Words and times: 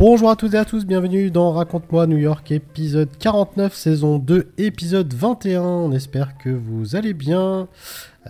Bonjour 0.00 0.30
à 0.30 0.36
toutes 0.36 0.54
et 0.54 0.56
à 0.56 0.64
tous, 0.64 0.86
bienvenue 0.86 1.30
dans 1.30 1.52
Raconte-moi 1.52 2.06
New 2.06 2.16
York, 2.16 2.50
épisode 2.52 3.10
49, 3.18 3.74
saison 3.74 4.18
2, 4.18 4.50
épisode 4.56 5.12
21. 5.12 5.60
On 5.60 5.92
espère 5.92 6.38
que 6.38 6.48
vous 6.48 6.96
allez 6.96 7.12
bien. 7.12 7.68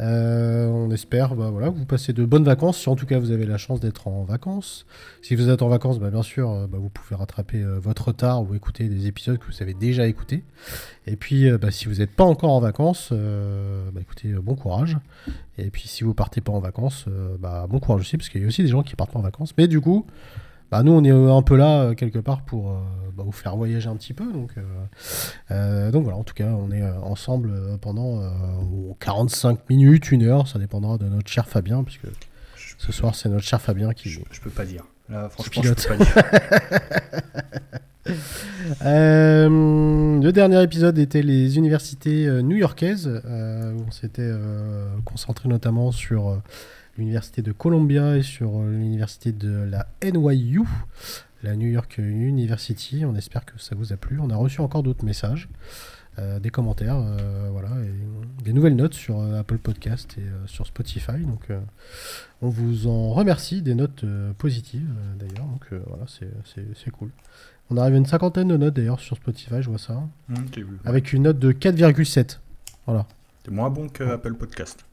Euh, 0.01 0.67
on 0.67 0.91
espère 0.91 1.37
bah, 1.37 1.51
voilà, 1.53 1.69
que 1.69 1.77
vous 1.77 1.85
passez 1.85 2.13
de 2.13 2.25
bonnes 2.25 2.43
vacances, 2.43 2.77
si 2.77 2.89
en 2.89 2.97
tout 2.97 3.07
cas 3.07 3.21
vous 3.21 3.31
avez 3.31 3.47
la 3.47 3.57
chance 3.57 3.79
d'être 3.79 4.09
en 4.09 4.25
vacances. 4.25 4.85
Si 5.23 5.37
vous 5.37 5.49
êtes 5.49 5.63
en 5.63 5.69
vacances, 5.69 6.01
bah, 6.01 6.11
bien 6.11 6.25
sûr, 6.25 6.51
euh, 6.51 6.67
bah, 6.67 6.79
vous 6.81 6.89
pouvez 6.89 7.15
rattraper 7.15 7.63
euh, 7.63 7.79
votre 7.79 8.09
retard 8.09 8.43
ou 8.43 8.53
écouter 8.57 8.89
des 8.89 9.07
épisodes 9.07 9.39
que 9.39 9.47
vous 9.47 9.63
avez 9.63 9.75
déjà 9.75 10.09
écoutés. 10.09 10.43
Et 11.07 11.15
puis, 11.15 11.47
si 11.71 11.85
vous 11.85 11.95
n'êtes 12.01 12.11
pas 12.17 12.25
encore 12.25 12.51
en 12.51 12.61
vacances, 12.61 13.13
écoutez, 14.01 14.33
bon 14.33 14.57
courage. 14.57 14.99
Et 15.57 15.71
puis, 15.71 15.87
si 15.87 16.03
vous 16.03 16.15
partez 16.15 16.41
pas 16.41 16.51
en 16.51 16.59
vacances, 16.59 17.05
bon 17.69 17.79
courage 17.79 18.01
aussi, 18.01 18.17
parce 18.17 18.29
qu'il 18.29 18.41
y 18.41 18.45
a 18.45 18.49
aussi 18.49 18.65
des 18.65 18.71
gens 18.71 18.83
qui 18.83 18.97
partent 18.97 19.13
pas 19.13 19.21
en 19.21 19.23
vacances. 19.23 19.55
Mais 19.57 19.69
du 19.69 19.81
coup, 19.81 20.05
bah, 20.71 20.83
nous, 20.85 20.93
on 20.93 21.03
est 21.05 21.11
un 21.11 21.43
peu 21.43 21.57
là, 21.57 21.83
euh, 21.83 21.95
quelque 21.95 22.21
part, 22.21 22.43
pour 22.43 22.71
euh, 22.71 22.79
bah, 23.17 23.25
vous 23.27 23.33
faire 23.33 23.57
voyager 23.57 23.89
un 23.89 23.97
petit 23.97 24.13
peu. 24.13 24.33
Donc, 24.33 24.55
euh, 25.51 25.91
donc 25.91 26.05
voilà, 26.05 26.19
en 26.19 26.23
tout 26.23 26.35
cas, 26.35 26.47
on 26.47 26.71
est 26.71 26.83
ensemble 27.03 27.53
pendant 27.81 28.23
45 29.01 29.69
minutes, 29.69 30.13
une 30.13 30.23
heure, 30.23 30.47
ça 30.47 30.59
dépendra 30.59 30.97
de 30.99 31.07
notre 31.07 31.29
cher 31.29 31.49
Fabien, 31.49 31.83
puisque 31.83 32.07
ce 32.79 32.93
soir, 32.93 33.15
c'est 33.15 33.29
notre 33.29 33.45
cher 33.45 33.61
Fabien 33.61 33.93
qui. 33.93 34.09
Je, 34.11 34.21
je 34.31 34.41
peux 34.41 34.51
pas 34.51 34.65
dire. 34.65 34.85
Là, 35.09 35.29
franchement, 35.29 35.63
je 35.63 35.75
peux 35.75 35.97
pas 35.97 36.05
dire. 36.05 36.15
le 38.83 40.31
dernier 40.31 40.63
épisode 40.63 40.99
était 40.99 41.23
les 41.23 41.59
universités 41.59 42.29
new-yorkaises. 42.43 43.09
où 43.09 43.85
on 43.89 43.91
s'était 43.91 44.33
concentré 45.05 45.49
notamment 45.49 45.91
sur 45.91 46.41
l'université 46.97 47.43
de 47.43 47.53
Columbia 47.53 48.17
et 48.17 48.23
sur 48.23 48.59
euh, 48.59 48.71
l'université 48.71 49.33
de 49.33 49.51
la 49.51 49.87
NYU, 50.03 50.63
la 51.43 51.57
New 51.57 51.69
York 51.69 51.99
University. 51.99 53.05
On 53.05 53.15
espère 53.15 53.45
que 53.45 53.59
ça 53.59 53.75
vous 53.75 53.93
a 53.93 53.97
plu. 53.97 54.19
On 54.21 54.31
a 54.31 54.37
reçu 54.37 54.61
encore 54.61 54.83
d'autres 54.83 55.05
messages, 55.05 55.49
euh, 56.19 56.39
des 56.39 56.51
commentaires, 56.51 56.97
euh, 56.99 57.49
voilà, 57.51 57.71
et 57.83 58.43
des 58.45 58.53
nouvelles 58.53 58.77
notes 58.77 58.95
sur 58.95 59.23
Apple 59.23 59.59
Podcast 59.59 60.17
et 60.19 60.27
sur 60.47 60.67
Spotify. 60.67 61.21
Donc, 61.21 61.49
on 62.43 62.49
vous 62.49 62.87
en 62.87 63.11
remercie, 63.11 63.63
des 63.63 63.75
notes 63.75 64.05
positives 64.39 64.91
d'ailleurs. 65.19 65.47
Donc 65.47 65.81
voilà, 65.87 66.05
c'est 66.07 66.91
cool. 66.91 67.11
On 67.71 67.77
arrive 67.77 67.95
à 67.95 67.99
une 67.99 68.07
cinquantaine 68.07 68.49
de 68.49 68.57
notes 68.57 68.75
d'ailleurs 68.75 68.99
sur 68.99 69.17
Spotify, 69.17 69.63
je 69.63 69.69
vois 69.71 69.79
ça. 69.79 70.03
Mmh, 70.29 70.35
avec 70.85 71.13
une 71.13 71.23
note 71.23 71.39
de 71.39 71.53
4,7. 71.53 72.41
Voilà. 72.85 73.07
C'est 73.45 73.53
moins 73.53 73.71
bon 73.71 73.89
que 73.89 74.03
Apple 74.03 74.35
Podcast. 74.35 74.85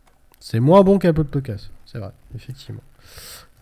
C'est 0.49 0.61
moins 0.61 0.81
bon 0.81 0.97
qu'Apple 0.97 1.25
Podcast 1.25 1.71
c'est 1.85 1.97
vrai, 1.97 2.11
effectivement. 2.33 2.79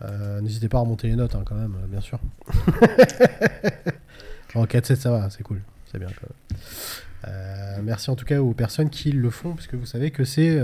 Euh, 0.02 0.40
n'hésitez 0.40 0.68
pas 0.68 0.78
à 0.78 0.82
remonter 0.82 1.08
les 1.08 1.16
notes 1.16 1.34
hein, 1.34 1.42
quand 1.44 1.56
même, 1.56 1.74
euh, 1.82 1.86
bien 1.88 2.00
sûr. 2.00 2.20
en 4.54 4.66
4-7, 4.66 4.94
ça 4.94 5.10
va, 5.10 5.28
c'est 5.30 5.42
cool. 5.42 5.62
C'est 5.90 5.98
bien 5.98 6.06
quand 6.06 6.28
même. 6.28 6.60
Euh, 7.26 7.80
merci 7.82 8.08
en 8.08 8.14
tout 8.14 8.24
cas 8.24 8.38
aux 8.38 8.52
personnes 8.52 8.88
qui 8.88 9.10
le 9.10 9.30
font, 9.30 9.54
parce 9.54 9.66
que 9.66 9.74
vous 9.74 9.86
savez 9.86 10.12
que 10.12 10.22
c'est 10.22 10.60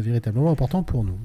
véritablement 0.00 0.50
important 0.50 0.82
pour 0.82 1.04
nous. 1.04 1.20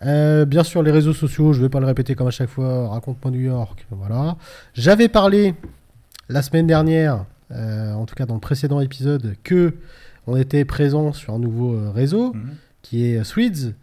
bien 0.00 0.62
sûr, 0.62 0.84
les 0.84 0.92
réseaux 0.92 1.12
sociaux, 1.12 1.52
je 1.52 1.58
ne 1.58 1.64
vais 1.64 1.70
pas 1.70 1.80
le 1.80 1.86
répéter 1.86 2.14
comme 2.14 2.28
à 2.28 2.32
chaque 2.32 2.50
fois, 2.50 2.88
raconte-moi 2.88 3.32
New 3.32 3.40
York, 3.40 3.84
voilà. 3.90 4.36
J'avais 4.74 5.08
parlé 5.08 5.56
la 6.28 6.42
semaine 6.42 6.68
dernière, 6.68 7.24
en 7.50 8.06
tout 8.06 8.14
cas 8.14 8.26
dans 8.26 8.34
le 8.34 8.40
précédent 8.40 8.78
épisode, 8.78 9.34
que 9.42 9.74
on 10.28 10.36
était 10.36 10.64
présent 10.64 11.12
sur 11.12 11.34
un 11.34 11.40
nouveau 11.40 11.92
réseau, 11.92 12.32
mhm. 12.32 12.54
Qui 12.88 13.04
est 13.04 13.24
Swedes. 13.24 13.74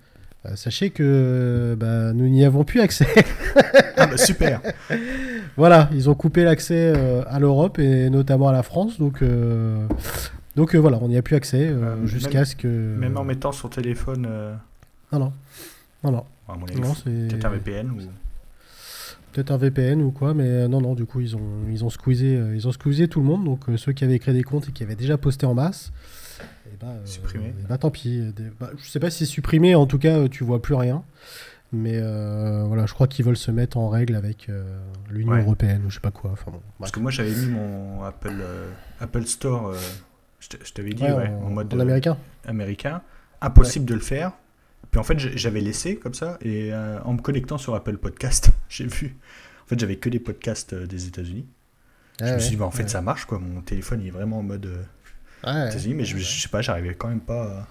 Euh, 0.45 0.55
sachez 0.55 0.89
que 0.89 1.75
bah, 1.77 2.13
nous 2.13 2.27
n'y 2.27 2.43
avons 2.45 2.63
plus 2.63 2.81
accès. 2.81 3.07
ah 3.97 4.07
bah 4.07 4.17
super. 4.17 4.61
voilà, 5.57 5.89
ils 5.93 6.09
ont 6.09 6.15
coupé 6.15 6.43
l'accès 6.43 6.93
euh, 6.95 7.23
à 7.27 7.39
l'Europe 7.39 7.79
et 7.79 8.09
notamment 8.09 8.49
à 8.49 8.51
la 8.51 8.63
France, 8.63 8.99
donc 8.99 9.21
euh, 9.21 9.87
donc 10.55 10.75
voilà, 10.75 10.99
on 11.01 11.07
n'y 11.07 11.17
a 11.17 11.21
plus 11.21 11.35
accès 11.35 11.73
jusqu'à 12.05 12.45
ce 12.45 12.55
que. 12.55 12.67
Même 12.67 13.17
en 13.17 13.23
mettant 13.23 13.51
son 13.51 13.69
téléphone. 13.69 14.27
Non 15.11 15.19
non, 15.19 15.33
non 16.03 16.11
non. 16.11 16.25
Peut-être 17.05 17.45
un 17.45 17.49
VPN 17.49 17.91
ou. 17.91 17.97
Peut-être 19.31 19.51
un 19.51 19.57
VPN 19.57 20.01
ou 20.01 20.11
quoi, 20.11 20.33
mais 20.33 20.67
non 20.67 20.81
non, 20.81 20.93
du 20.93 21.05
coup 21.05 21.21
ils 21.21 21.35
ont 21.35 21.65
ils 21.71 21.83
ont 21.83 21.89
squeezé 21.89 22.39
ils 22.53 22.67
ont 22.67 22.71
squeezé 22.71 23.07
tout 23.07 23.19
le 23.19 23.25
monde, 23.25 23.45
donc 23.45 23.61
ceux 23.77 23.93
qui 23.93 24.03
avaient 24.03 24.19
créé 24.19 24.33
des 24.33 24.43
comptes 24.43 24.69
et 24.69 24.71
qui 24.71 24.83
avaient 24.83 24.95
déjà 24.95 25.17
posté 25.17 25.45
en 25.45 25.53
masse. 25.53 25.91
Euh, 26.83 27.05
supprimé. 27.05 27.53
bah, 27.69 27.77
tant 27.77 27.91
pis. 27.91 28.33
Bah, 28.59 28.71
je 28.77 28.89
sais 28.89 28.99
pas 28.99 29.09
si 29.09 29.19
c'est 29.19 29.31
supprimé, 29.31 29.75
en 29.75 29.85
tout 29.85 29.99
cas, 29.99 30.17
euh, 30.17 30.27
tu 30.27 30.44
vois 30.44 30.61
plus 30.61 30.75
rien. 30.75 31.03
Mais 31.71 31.95
euh, 31.95 32.63
voilà, 32.67 32.85
je 32.85 32.94
crois 32.94 33.07
qu'ils 33.07 33.25
veulent 33.25 33.38
se 33.38 33.49
mettre 33.49 33.77
en 33.77 33.89
règle 33.89 34.16
avec 34.16 34.47
l'Union 35.09 35.35
européenne 35.35 35.83
ou 35.85 35.89
je 35.89 35.95
sais 35.95 36.01
pas 36.01 36.11
quoi. 36.11 36.31
Enfin, 36.31 36.51
bon, 36.51 36.61
Parce 36.79 36.91
que 36.91 36.99
moi 36.99 37.09
j'avais 37.09 37.31
mis 37.31 37.47
mon 37.47 38.03
Apple, 38.03 38.44
Apple 38.99 39.25
Store, 39.25 39.73
je 40.39 40.71
t'avais 40.71 40.94
dit, 40.94 41.03
en, 41.03 41.49
mode 41.49 41.73
américain. 41.73 42.17
américain. 42.45 43.01
Impossible 43.41 43.85
de 43.85 43.95
le 43.95 44.01
faire. 44.01 44.33
Puis 44.91 45.00
en 45.00 45.03
fait, 45.03 45.17
j'avais 45.17 45.61
laissé 45.61 45.95
comme 45.95 46.13
ça, 46.13 46.38
et 46.41 46.71
en 46.75 47.13
me 47.13 47.21
connectant 47.21 47.57
sur 47.57 47.73
Apple 47.73 47.97
Podcast, 47.97 48.51
j'ai 48.69 48.85
vu. 48.85 49.17
En 49.65 49.67
fait, 49.67 49.79
j'avais 49.79 49.95
que 49.95 50.09
des 50.09 50.19
podcasts 50.19 50.75
des 50.75 51.07
États-Unis. 51.07 51.47
je 52.19 52.35
me 52.35 52.38
suis 52.38 52.51
dit, 52.51 52.57
bah, 52.57 52.65
en 52.65 52.71
fait, 52.71 52.88
ça 52.88 53.01
marche, 53.01 53.25
quoi. 53.25 53.39
Mon 53.39 53.61
téléphone 53.61 54.01
il 54.03 54.09
est 54.09 54.11
vraiment 54.11 54.39
en 54.39 54.44
mode 54.44 54.69
mais 55.45 56.05
je, 56.05 56.17
sais 56.19 56.47
pas, 56.49 56.61
j'arrivais 56.61 56.95
quand 56.95 57.09
même 57.09 57.19
pas. 57.19 57.67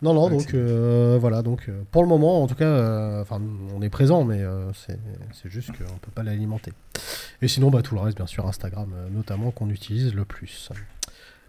Non, 0.00 0.14
non, 0.14 0.30
donc 0.30 0.54
euh, 0.54 1.18
voilà, 1.20 1.42
donc 1.42 1.64
euh, 1.68 1.82
pour 1.90 2.02
le 2.02 2.08
moment, 2.08 2.40
en 2.42 2.46
tout 2.46 2.54
cas, 2.54 2.64
euh, 2.64 3.24
on 3.74 3.82
est 3.82 3.88
présent, 3.88 4.22
mais 4.24 4.44
c'est 4.74 5.50
juste 5.50 5.70
qu'on 5.72 5.98
peut 5.98 6.12
pas 6.14 6.22
l'alimenter. 6.22 6.72
Et 7.42 7.48
sinon, 7.48 7.70
bah, 7.70 7.82
tout 7.82 7.94
le 7.94 8.00
reste, 8.00 8.16
bien 8.16 8.26
sûr, 8.26 8.46
Instagram, 8.46 8.92
notamment, 9.10 9.50
qu'on 9.50 9.70
utilise 9.70 10.14
le 10.14 10.24
plus. 10.24 10.70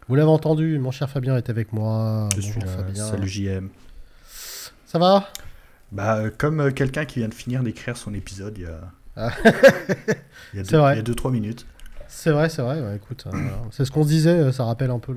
Vous 0.08 0.16
l'avez 0.16 0.30
entendu, 0.30 0.80
mon 0.80 0.90
cher 0.90 1.10
Fabien 1.10 1.38
est 1.38 1.50
avec 1.52 1.72
moi. 1.74 2.30
Je 2.36 2.42
suis 2.42 2.62
Fabien. 2.62 3.06
Salut 3.06 3.28
JM. 3.28 3.70
Ça 4.88 4.98
va? 4.98 5.30
Bah, 5.92 6.30
comme 6.36 6.74
quelqu'un 6.74 7.06
qui 7.06 7.20
vient 7.20 7.30
de 7.30 7.34
finir 7.34 7.62
d'écrire 7.62 7.98
son 7.98 8.14
épisode 8.16 8.58
il 8.58 8.64
y 8.64 8.68
a. 8.68 8.80
Ah. 9.16 9.32
il 10.54 10.60
y 10.60 10.62
a 10.62 11.02
2-3 11.02 11.32
minutes. 11.32 11.66
C'est 12.10 12.32
vrai, 12.32 12.50
c'est 12.50 12.64
vrai. 12.64 12.96
écoute, 12.96 13.26
euh, 13.28 13.50
c'est 13.72 13.86
ce 13.86 13.92
qu'on 13.92 14.04
se 14.04 14.10
disait. 14.10 14.32
Euh, 14.32 14.52
ça 14.52 14.66
rappelle 14.66 14.90
un 14.90 15.00
peu 15.00 15.14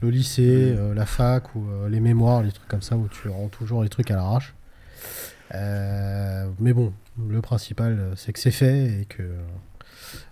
le, 0.00 0.10
lycée, 0.10 0.74
euh, 0.76 0.94
la 0.94 1.06
fac 1.06 1.54
ou 1.54 1.64
les 1.88 2.00
mémoires, 2.00 2.42
les 2.42 2.52
trucs 2.52 2.68
comme 2.68 2.82
ça 2.82 2.96
où 2.96 3.08
tu 3.08 3.28
rends 3.28 3.48
toujours 3.48 3.82
les 3.82 3.88
trucs 3.88 4.10
à 4.10 4.16
l'arrache. 4.16 4.54
mais 5.52 6.72
bon, 6.72 6.92
le 7.28 7.40
principal, 7.40 8.12
c'est 8.16 8.32
que 8.32 8.38
c'est 8.38 8.52
fait 8.52 9.00
et 9.00 9.04
que 9.04 9.22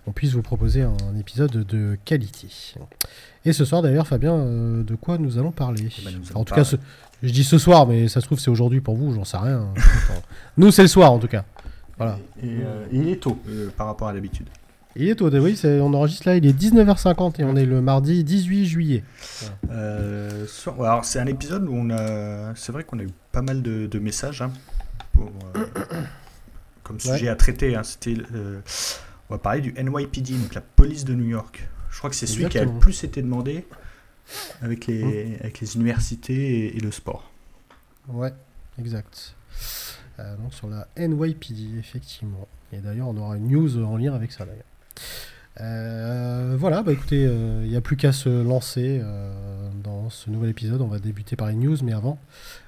on 0.06 0.12
puisse 0.12 0.32
vous 0.32 0.42
proposer 0.42 0.82
un, 0.82 1.16
épisode 1.18 1.50
de 1.50 1.98
qualité. 2.04 2.48
Et 3.44 3.52
ce 3.52 3.64
soir, 3.64 3.82
d'ailleurs, 3.82 4.06
Fabien, 4.06 4.38
de 4.38 4.94
quoi 4.94 5.18
nous 5.18 5.38
allons 5.38 5.52
parler 5.52 5.88
eh 5.98 6.04
ben, 6.04 6.20
En 6.34 6.44
tout 6.44 6.54
cas, 6.54 6.64
je 7.22 7.32
dis 7.32 7.44
ce 7.44 7.58
soir, 7.58 7.86
mais 7.86 8.08
ça 8.08 8.20
se 8.20 8.26
trouve 8.26 8.38
c'est 8.38 8.50
aujourd'hui 8.50 8.80
pour 8.80 8.96
vous, 8.96 9.12
j'en 9.14 9.24
sais 9.24 9.36
rien. 9.36 9.74
nous, 10.56 10.70
c'est 10.70 10.82
le 10.82 10.88
soir 10.88 11.12
en 11.12 11.18
tout 11.18 11.28
cas. 11.28 11.44
Voilà. 11.96 12.18
Et, 12.42 12.60
il 12.92 13.08
est 13.08 13.20
tôt 13.20 13.38
par 13.76 13.86
rapport 13.86 14.08
à 14.08 14.12
l'habitude. 14.12 14.48
Il 14.96 15.08
est 15.08 15.14
tôt, 15.14 15.30
oui, 15.30 15.60
on 15.64 15.94
enregistre 15.94 16.28
là, 16.28 16.36
il 16.36 16.44
est 16.44 16.58
19h50 16.58 17.40
et 17.40 17.44
on 17.44 17.54
est 17.54 17.64
le 17.64 17.80
mardi 17.80 18.24
18 18.24 18.66
juillet. 18.66 19.04
Euh, 19.70 20.46
alors 20.80 21.04
c'est 21.04 21.20
un 21.20 21.26
épisode 21.26 21.68
où 21.68 21.74
on 21.74 21.90
a, 21.90 22.54
c'est 22.56 22.72
vrai 22.72 22.82
qu'on 22.82 22.98
a 22.98 23.04
eu 23.04 23.10
pas 23.30 23.42
mal 23.42 23.62
de, 23.62 23.98
messages 24.00 24.42
hein, 24.42 24.52
pour, 25.12 25.30
euh, 25.54 25.64
comme 26.82 26.98
sujet 26.98 27.28
à 27.28 27.36
traiter. 27.36 27.76
Hein. 27.76 27.84
C'était, 27.84 28.16
euh, 28.34 28.60
on 29.28 29.34
va 29.34 29.38
parler 29.38 29.60
du 29.60 29.72
NYPD, 29.72 30.32
donc 30.32 30.54
la 30.54 30.60
police 30.60 31.04
de 31.04 31.14
New 31.14 31.28
York. 31.28 31.68
Je 31.90 31.98
crois 31.98 32.10
que 32.10 32.16
c'est 32.16 32.26
celui 32.26 32.48
qui 32.48 32.58
a 32.58 32.64
le 32.64 32.78
plus 32.78 33.04
été 33.04 33.22
demandé 33.22 33.64
avec 34.60 34.86
les, 34.86 35.02
hum. 35.02 35.36
avec 35.40 35.60
les 35.60 35.76
universités 35.76 36.76
et, 36.76 36.80
le 36.80 36.90
sport. 36.90 37.30
Ouais, 38.08 38.32
exact. 38.78 39.36
donc 40.18 40.52
sur 40.52 40.68
la 40.68 40.88
NYPD, 40.96 41.78
effectivement. 41.78 42.48
Et 42.72 42.78
d'ailleurs, 42.78 43.08
on 43.08 43.16
aura 43.16 43.36
une 43.36 43.48
news 43.48 43.84
en 43.84 43.96
lien 43.96 44.14
avec 44.14 44.32
ça 44.32 44.44
d'ailleurs. 44.44 44.64
Voilà, 45.58 46.82
bah 46.82 46.92
écoutez, 46.92 47.22
il 47.22 47.68
n'y 47.68 47.76
a 47.76 47.80
plus 47.80 47.96
qu'à 47.96 48.12
se 48.12 48.28
lancer 48.28 49.02
dans 49.82 50.10
ce 50.10 50.30
nouvel 50.30 50.50
épisode. 50.50 50.80
On 50.80 50.86
va 50.86 50.98
débuter 50.98 51.36
par 51.36 51.48
les 51.48 51.54
news, 51.54 51.76
mais 51.82 51.92
avant, 51.92 52.18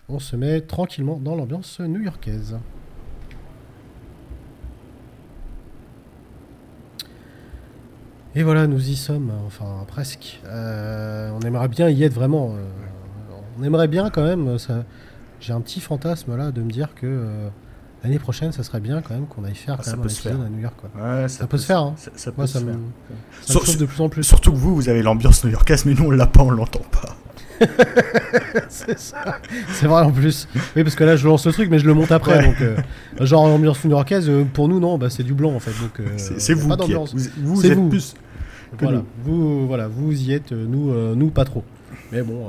on 0.08 0.19
se 0.19 0.37
met 0.37 0.61
tranquillement 0.61 1.19
dans 1.19 1.34
l'ambiance 1.34 1.81
new-yorkaise. 1.81 2.56
Et 8.34 8.43
voilà, 8.43 8.67
nous 8.67 8.88
y 8.88 8.96
sommes, 8.96 9.31
enfin 9.46 9.84
presque. 9.87 10.40
Euh, 10.46 11.31
on 11.34 11.40
aimerait 11.40 11.69
bien 11.69 11.90
y 11.90 12.02
être 12.02 12.14
vraiment. 12.14 12.55
Euh, 12.55 12.64
on 13.58 13.62
aimerait 13.62 13.88
bien 13.88 14.08
quand 14.08 14.25
même. 14.25 14.56
J'ai 15.40 15.52
un 15.52 15.61
petit 15.61 15.81
fantasme 15.81 16.34
là 16.37 16.50
de 16.50 16.62
me 16.62 16.70
dire 16.70 16.94
que 16.94 17.06
euh, 17.06 17.49
l'année 18.02 18.19
prochaine, 18.19 18.52
ça 18.52 18.62
serait 18.62 18.81
bien 18.81 19.00
quand 19.02 19.14
même 19.14 19.26
qu'on 19.26 19.44
aille 19.44 19.54
faire 19.54 19.76
ah, 19.78 19.82
quand 19.84 19.90
même 19.93 20.00
un 20.00 20.04
épisode 20.04 20.40
à 20.44 20.49
New 20.49 20.60
York. 20.60 20.75
Quoi. 20.76 21.28
ça, 21.28 21.46
peut 21.46 21.58
se 21.58 21.66
faire. 21.66 21.81
Hein. 21.81 21.94
Ça, 21.96 22.32
peut 22.32 22.46
se 22.46 22.58
faire. 22.58 22.76
Ça 23.43 23.76
de 23.76 23.84
plus 23.84 24.00
en 24.00 24.08
plus. 24.08 24.22
Surtout 24.22 24.52
que 24.52 24.56
vous, 24.56 24.75
vous 24.75 24.88
avez 24.88 25.02
l'ambiance 25.02 25.44
new-yorkaise, 25.44 25.84
mais 25.87 25.94
nous, 25.94 26.06
on 26.06 26.10
l'a 26.10 26.26
pas, 26.26 26.43
on 26.43 26.50
l'entend 26.50 26.82
pas. 26.90 27.16
c'est 28.69 28.99
ça. 28.99 29.38
C'est 29.72 29.87
vrai 29.87 30.02
en 30.02 30.10
plus. 30.10 30.49
Oui, 30.76 30.82
parce 30.84 30.94
que 30.94 31.04
là, 31.04 31.16
je 31.16 31.26
lance 31.26 31.46
le 31.46 31.52
truc, 31.52 31.70
mais 31.70 31.78
je 31.78 31.87
le 31.87 31.94
monte 31.94 32.12
après. 32.12 32.43
Donc, 32.43 32.60
euh, 32.60 32.76
genre 33.20 33.44
ambiance 33.44 33.84
new-yorkaise, 33.84 34.28
euh, 34.28 34.44
pour 34.44 34.69
nous, 34.69 34.81
non, 34.81 34.98
bah, 34.98 35.10
c'est 35.10 35.22
du 35.22 35.34
blanc 35.34 35.52
en 35.52 35.60
fait. 35.60 35.72
Donc, 35.81 36.00
euh, 36.00 36.05
c'est 36.16 36.55
vous 36.55 36.76
qui 36.76 36.93
êtes, 36.93 36.98
vous, 37.38 37.55
vous 37.55 37.66
êtes 37.66 37.75
vous. 37.75 37.88
plus. 37.88 38.14
voilà. 38.78 39.02
Vous, 39.25 39.66
voilà, 39.66 39.88
vous 39.88 40.12
y 40.12 40.32
êtes. 40.32 40.52
Nous, 40.52 40.93
nous, 41.14 41.31
pas 41.31 41.44
trop. 41.44 41.64
Mais 42.10 42.22
bon. 42.22 42.48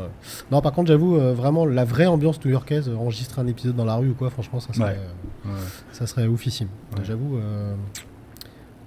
Non, 0.51 0.61
par 0.61 0.73
contre, 0.73 0.89
j'avoue, 0.89 1.17
vraiment, 1.33 1.65
la 1.65 1.85
vraie 1.85 2.07
ambiance 2.07 2.43
new-yorkaise, 2.43 2.89
enregistrer 2.89 3.41
un 3.41 3.47
épisode 3.47 3.75
dans 3.75 3.85
la 3.85 3.95
rue 3.95 4.09
ou 4.09 4.13
quoi, 4.13 4.29
franchement, 4.29 4.59
ça 4.59 4.73
serait, 4.73 4.99
ça 5.91 6.07
serait 6.07 6.27
oufissime. 6.27 6.69
J'avoue. 7.03 7.39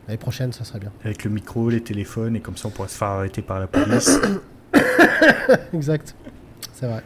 L'année 0.07 0.19
prochaine, 0.19 0.53
ça 0.53 0.65
serait 0.65 0.79
bien. 0.79 0.93
Avec 1.05 1.25
le 1.25 1.31
micro, 1.31 1.69
les 1.69 1.83
téléphones, 1.83 2.37
et 2.37 2.41
comme 2.41 2.57
ça 2.57 2.69
on 2.69 2.71
pourrait 2.71 2.89
se 2.89 2.97
faire 2.97 3.09
arrêter 3.09 3.43
par 3.43 3.59
la 3.59 3.67
police. 3.67 4.21
exact. 5.73 6.15
C'est 6.73 6.87
vrai. 6.87 7.03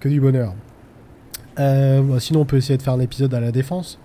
Que 0.00 0.08
du 0.08 0.20
bonheur. 0.20 0.54
Euh, 1.58 2.02
bah, 2.02 2.20
sinon, 2.20 2.40
on 2.40 2.44
peut 2.44 2.56
essayer 2.56 2.76
de 2.76 2.82
faire 2.82 2.94
un 2.94 3.00
épisode 3.00 3.34
à 3.34 3.40
la 3.40 3.52
défense. 3.52 3.98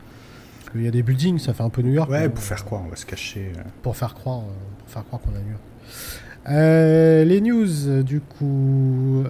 Parce 0.59 0.71
qu'il 0.71 0.83
y 0.83 0.87
a 0.87 0.91
des 0.91 1.03
buildings, 1.03 1.39
ça 1.39 1.53
fait 1.53 1.63
un 1.63 1.69
peu 1.69 1.81
New 1.81 1.93
York. 1.93 2.09
Ouais, 2.09 2.27
pour 2.27 2.43
faire 2.43 2.65
quoi 2.65 2.81
On 2.85 2.89
va 2.89 2.95
se 2.95 3.05
cacher. 3.05 3.53
Euh. 3.55 3.61
Pour 3.81 3.95
faire 3.95 4.13
croire, 4.13 4.39
euh, 4.39 4.79
pour 4.79 4.89
faire 4.89 5.05
croire 5.05 5.21
qu'on 5.21 5.31
a 5.31 5.39
New 5.39 5.51
York. 5.51 7.27
les 7.27 7.41
news, 7.41 8.03
du 8.03 8.19
coup, 8.19 9.23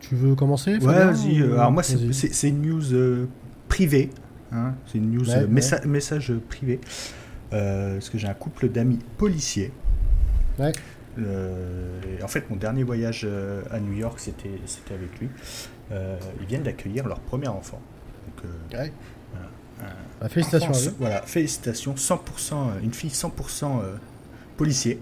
tu 0.00 0.14
veux 0.14 0.34
commencer 0.34 0.78
Ouais, 0.78 1.06
vas-y. 1.06 1.42
alors 1.42 1.72
moi, 1.72 1.82
c'est 1.82 2.48
une 2.48 2.62
news 2.62 3.26
privée. 3.68 4.10
Hein. 4.52 4.74
c'est 4.86 4.98
une 4.98 5.12
news 5.12 5.24
message 5.86 6.32
privé. 6.48 6.80
parce 7.50 8.10
que 8.10 8.18
j'ai 8.18 8.28
un 8.28 8.34
couple 8.34 8.68
d'amis 8.68 8.98
policiers. 9.18 9.72
Ouais. 10.58 10.72
Euh, 11.18 12.00
en 12.22 12.28
fait, 12.28 12.48
mon 12.50 12.56
dernier 12.56 12.82
voyage 12.82 13.22
euh, 13.24 13.62
à 13.70 13.80
New 13.80 13.92
York, 13.92 14.18
c'était 14.20 14.50
avec 14.92 15.18
lui. 15.18 15.28
Euh, 15.92 16.16
ils 16.40 16.46
viennent 16.46 16.62
d'accueillir 16.62 17.06
leur 17.06 17.20
premier 17.20 17.48
enfant. 17.48 17.80
Donc, 18.26 18.50
ouais. 18.78 18.92
Bah, 20.20 20.28
félicitations 20.28 20.72
à 20.72 20.92
Voilà, 20.98 21.22
félicitations. 21.22 21.94
100%, 21.94 22.82
une 22.82 22.94
fille 22.94 23.10
100% 23.10 23.82
policier. 24.56 25.00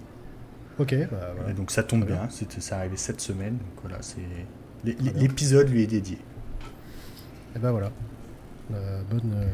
Ok. 0.79 0.95
Bah, 1.11 1.53
donc 1.57 1.71
ça 1.71 1.85
tombe 1.85 2.05
bien, 2.05 2.27
bien. 2.27 2.61
ça 2.61 2.79
arrivé 2.79 2.97
cette 2.97 3.21
semaine. 3.21 3.53
Donc 3.53 3.81
voilà, 3.83 3.99
c'est 4.03 4.21
l'épisode 4.85 5.69
lui 5.69 5.83
est 5.83 5.87
dédié. 5.87 6.19
Et 7.55 7.59
ben 7.61 7.71
voilà. 7.71 7.93
Bonne 8.71 9.47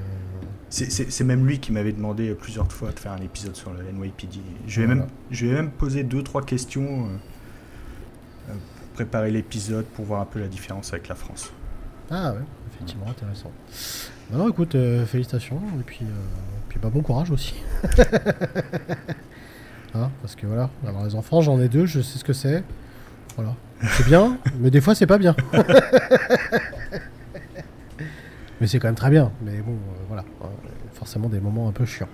c'est 0.70 1.24
même 1.24 1.46
lui 1.46 1.58
qui 1.58 1.72
m'avait 1.72 1.92
demandé 1.92 2.32
plusieurs 2.34 2.70
fois 2.70 2.92
de 2.92 2.98
faire 2.98 3.12
un 3.12 3.20
épisode 3.20 3.56
sur 3.56 3.72
le 3.72 3.82
NYPD. 3.92 4.38
Je 4.68 4.80
vais, 4.80 4.86
même, 4.86 5.06
je 5.30 5.46
vais 5.46 5.54
même 5.54 5.70
poser 5.70 6.04
deux, 6.04 6.22
trois 6.22 6.42
questions 6.42 6.82
euh, 6.82 8.50
euh, 8.50 8.52
pour 8.52 8.88
préparer 8.94 9.32
l'épisode, 9.32 9.84
pour 9.84 10.04
voir 10.04 10.20
un 10.20 10.26
peu 10.26 10.38
la 10.38 10.46
différence 10.46 10.92
avec 10.92 11.08
la 11.08 11.16
France. 11.16 11.50
Ah 12.10 12.32
ouais, 12.32 12.40
effectivement, 12.72 13.06
intéressant. 13.08 13.50
Bah 14.30 14.38
non, 14.38 14.48
écoute, 14.48 14.76
euh, 14.76 15.04
félicitations, 15.06 15.60
et 15.80 15.82
puis, 15.84 16.06
puis 16.68 16.78
bah, 16.80 16.88
bon 16.92 17.02
courage 17.02 17.32
aussi. 17.32 17.54
hein, 19.94 20.10
parce 20.22 20.36
que 20.36 20.46
voilà, 20.46 20.70
alors 20.86 21.04
les 21.04 21.16
enfants, 21.16 21.40
j'en 21.40 21.60
ai 21.60 21.68
deux, 21.68 21.86
je 21.86 22.00
sais 22.00 22.18
ce 22.18 22.24
que 22.24 22.32
c'est. 22.32 22.62
Voilà. 23.36 23.56
C'est 23.82 24.06
bien, 24.06 24.38
mais 24.60 24.70
des 24.70 24.80
fois, 24.80 24.94
c'est 24.94 25.06
pas 25.06 25.18
bien. 25.18 25.34
Mais 28.60 28.66
c'est 28.66 28.78
quand 28.78 28.88
même 28.88 28.94
très 28.94 29.10
bien. 29.10 29.32
Mais 29.42 29.58
bon, 29.62 29.72
euh, 29.72 30.04
voilà. 30.08 30.24
Euh, 30.42 30.46
forcément 30.92 31.28
des 31.28 31.40
moments 31.40 31.68
un 31.68 31.72
peu 31.72 31.86
chiants. 31.86 32.08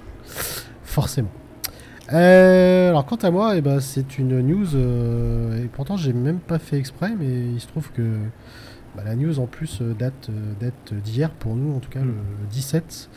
Forcément. 0.85 1.31
Euh, 2.13 2.91
alors 2.91 3.05
quant 3.05 3.17
à 3.17 3.31
moi, 3.33 3.57
eh 3.57 3.61
ben, 3.61 3.81
c'est 3.81 4.19
une 4.19 4.41
news, 4.41 4.77
et 5.57 5.67
pourtant 5.73 5.97
j'ai 5.97 6.13
même 6.13 6.39
pas 6.39 6.61
fait 6.61 6.79
exprès, 6.79 7.11
mais 7.19 7.27
il 7.27 7.61
se 7.61 7.67
trouve 7.67 7.91
que 7.91 8.19
bah, 8.95 9.03
la 9.05 9.17
news 9.17 9.41
en 9.41 9.47
plus 9.47 9.83
date, 9.83 10.31
date 10.61 10.95
d'hier 10.95 11.31
pour 11.31 11.57
nous, 11.57 11.75
en 11.75 11.81
tout 11.81 11.91
cas 11.91 12.03
le, 12.03 12.15
17, 12.49 13.11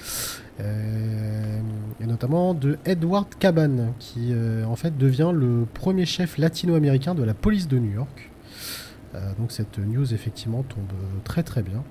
et 2.02 2.06
notamment 2.08 2.56
de 2.56 2.80
Edward 2.84 3.28
Caban, 3.38 3.94
qui 4.00 4.34
en 4.68 4.76
fait 4.76 4.98
devient 4.98 5.32
le 5.36 5.68
premier 5.72 6.08
chef 6.08 6.40
latino-américain 6.40 7.14
de 7.14 7.24
la 7.24 7.36
police 7.36 7.68
de 7.68 7.78
New 7.78 7.94
York. 7.94 8.29
Donc 9.38 9.52
cette 9.52 9.80
news 9.80 10.14
effectivement 10.14 10.64
tombe 10.64 10.92
très 11.24 11.44
très 11.44 11.64
bien. 11.64 11.84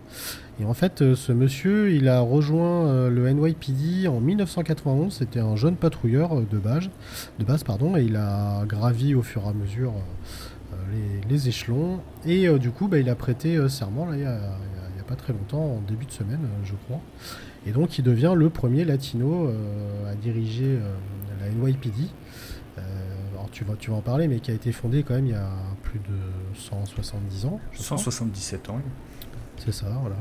Et 0.61 0.65
en 0.65 0.75
fait, 0.75 1.03
euh, 1.03 1.15
ce 1.15 1.31
monsieur, 1.31 1.93
il 1.93 2.09
a 2.09 2.19
rejoint 2.19 2.89
euh, 2.89 3.11
le 3.11 3.31
NYPD 3.31 4.09
en 4.09 4.21
1991. 4.21 5.15
C'était 5.15 5.39
un 5.39 5.55
jeune 5.55 5.77
patrouilleur 5.77 6.37
euh, 6.37 6.47
de 6.51 6.59
base, 6.59 6.91
de 7.39 7.45
base 7.45 7.63
pardon, 7.63 7.97
et 7.97 8.03
il 8.03 8.17
a 8.17 8.65
gravi 8.67 9.15
au 9.15 9.23
fur 9.23 9.45
et 9.45 9.49
à 9.49 9.53
mesure 9.53 9.93
les, 11.31 11.49
échelons. 11.49 12.01
Et 12.25 12.49
du 12.59 12.71
coup, 12.71 12.89
bah, 12.89 12.99
il 12.99 13.09
a 13.09 13.15
prêté 13.15 13.57
serment 13.69 14.07
là, 14.07 14.17
il 14.17 14.21
n'y 14.21 14.27
a, 14.27 15.05
pas 15.07 15.15
très 15.15 15.33
longtemps, 15.33 15.77
en 15.77 15.81
début 15.87 16.07
de 16.07 16.11
semaine, 16.11 16.41
je 16.65 16.75
crois. 16.87 17.01
Et 17.67 17.71
donc, 17.71 17.99
il 17.99 18.03
devient 18.03 18.35
le 18.37 18.51
premier 18.51 18.85
latino 18.85 19.51
à 20.11 20.15
diriger 20.15 20.79
la 21.41 21.49
NYPD. 21.49 22.09
alors, 23.33 23.49
tu 23.51 23.65
vas, 23.65 23.75
tu 23.79 23.91
vas 23.91 23.97
en 23.97 24.03
parler, 24.03 24.29
mais 24.29 24.41
qui 24.41 24.51
a 24.51 24.55
été 24.55 24.73
fondé 24.73 25.03
quand 25.03 25.15
même 25.15 25.27
il 25.27 25.33
y 25.33 25.35
a 25.35 25.51
plus 25.83 25.99
de 25.99 26.17
170 26.59 27.47
ans. 27.47 27.61
177 27.75 28.71
ans, 28.71 28.81
c'est 29.57 29.73
ça, 29.73 29.87
voilà. 30.01 30.17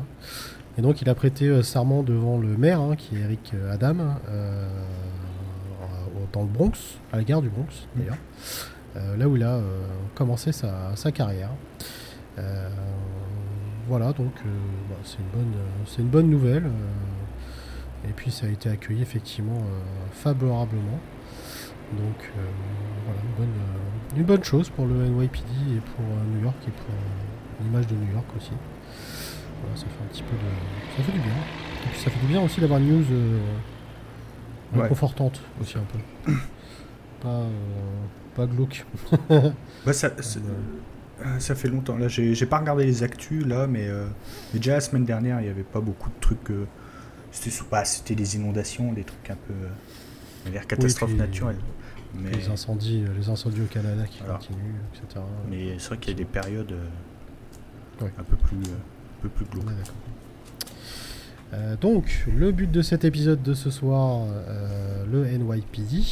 Et 0.77 0.81
donc 0.81 1.01
il 1.01 1.09
a 1.09 1.15
prêté 1.15 1.47
euh, 1.47 1.63
serment 1.63 2.03
devant 2.03 2.37
le 2.37 2.55
maire, 2.55 2.79
hein, 2.79 2.95
qui 2.95 3.15
est 3.15 3.21
Eric 3.21 3.51
euh, 3.55 3.73
Adam, 3.73 3.97
euh, 4.29 4.67
dans 6.31 6.41
le 6.41 6.47
Bronx, 6.47 6.99
à 7.11 7.17
la 7.17 7.23
gare 7.23 7.41
du 7.41 7.49
Bronx 7.49 7.87
d'ailleurs, 7.95 8.17
là 9.17 9.27
où 9.27 9.37
il 9.37 9.43
a 9.43 9.59
commencé 10.13 10.51
sa, 10.51 11.11
carrière. 11.13 11.51
voilà, 13.87 14.11
donc 14.11 14.33
bah, 14.89 14.95
c'est 15.03 15.19
une, 15.19 15.29
bonne, 15.29 15.53
c'est 15.85 16.01
une 16.01 16.09
bonne 16.09 16.29
nouvelle. 16.29 16.69
et 18.07 18.11
puis 18.11 18.29
ça 18.29 18.47
a 18.47 18.49
été 18.49 18.69
accueilli 18.69 19.01
effectivement 19.01 19.61
favorablement. 20.11 20.99
Donc 21.93 22.31
voilà, 23.05 23.21
une 23.23 23.45
bonne, 23.45 23.55
une 24.17 24.23
bonne 24.23 24.43
chose 24.43 24.69
pour 24.69 24.85
le 24.85 25.07
NYPD 25.07 25.77
et 25.77 25.79
pour 25.95 26.05
New 26.33 26.43
York 26.43 26.57
et 26.67 26.71
pour 26.71 27.63
l'image 27.63 27.87
de 27.87 27.95
New 27.95 28.11
York 28.13 28.25
aussi 28.35 28.51
ça 29.75 29.85
fait 29.85 30.03
un 30.03 30.07
petit 30.07 30.23
peu 30.23 30.35
de. 30.35 30.97
Ça 30.97 31.03
fait 31.03 31.11
du 31.11 31.19
bien. 31.19 31.33
Et 31.33 31.89
puis 31.91 31.99
ça 31.99 32.09
fait 32.09 32.19
du 32.19 32.27
bien 32.27 32.41
aussi 32.41 32.61
d'avoir 32.61 32.79
une 32.79 32.99
news 32.99 33.05
euh, 33.11 34.87
confortante 34.87 35.41
aussi 35.61 35.77
un 35.77 35.85
peu. 36.25 36.33
pas, 37.21 37.29
euh, 37.29 37.49
pas 38.35 38.45
glauque. 38.45 38.85
bah, 39.85 39.93
ça, 39.93 40.07
euh, 40.07 41.39
ça 41.39 41.55
fait 41.55 41.69
longtemps. 41.69 41.97
Là, 41.97 42.07
j'ai 42.07 42.45
pas 42.45 42.59
regardé 42.59 42.85
les 42.85 43.03
actus 43.03 43.45
là, 43.45 43.67
mais, 43.67 43.87
mais, 44.53 44.59
déjà 44.59 44.73
la 44.73 44.81
semaine 44.81 45.05
dernière, 45.05 45.39
il 45.39 45.43
n'y 45.43 45.49
avait 45.49 45.63
pas 45.63 45.81
beaucoup 45.81 46.09
de 46.09 46.19
trucs. 46.19 46.51
c'était 47.31 47.55
bah, 47.71 47.85
c'était 47.85 48.15
des 48.15 48.35
inondations, 48.35 48.93
des 48.93 49.03
trucs 49.03 49.29
un 49.29 49.37
peu. 49.47 50.51
l'air 50.51 50.67
catastrophe 50.67 51.13
naturelle. 51.13 51.57
Mais... 52.15 52.31
Les 52.31 52.49
incendies, 52.49 53.03
les 53.17 53.29
incendies 53.29 53.61
au 53.61 53.65
Canada 53.65 54.03
qui 54.05 54.19
continuent, 54.19 54.81
etc. 54.93 55.23
Mais 55.49 55.77
c'est 55.77 55.89
vrai 55.89 55.97
qu'il 55.97 56.13
y 56.13 56.15
a 56.15 56.17
des 56.17 56.25
périodes 56.25 56.75
un 58.01 58.23
peu 58.23 58.35
plus 58.35 58.57
peu 59.21 59.29
plus 59.29 59.45
glauque. 59.45 59.65
Euh, 61.53 61.75
donc, 61.77 62.25
le 62.35 62.51
but 62.51 62.69
de 62.69 62.81
cet 62.81 63.05
épisode 63.05 63.41
de 63.41 63.53
ce 63.53 63.69
soir, 63.69 64.21
euh, 64.27 65.05
le 65.09 65.25
NYPD. 65.25 66.03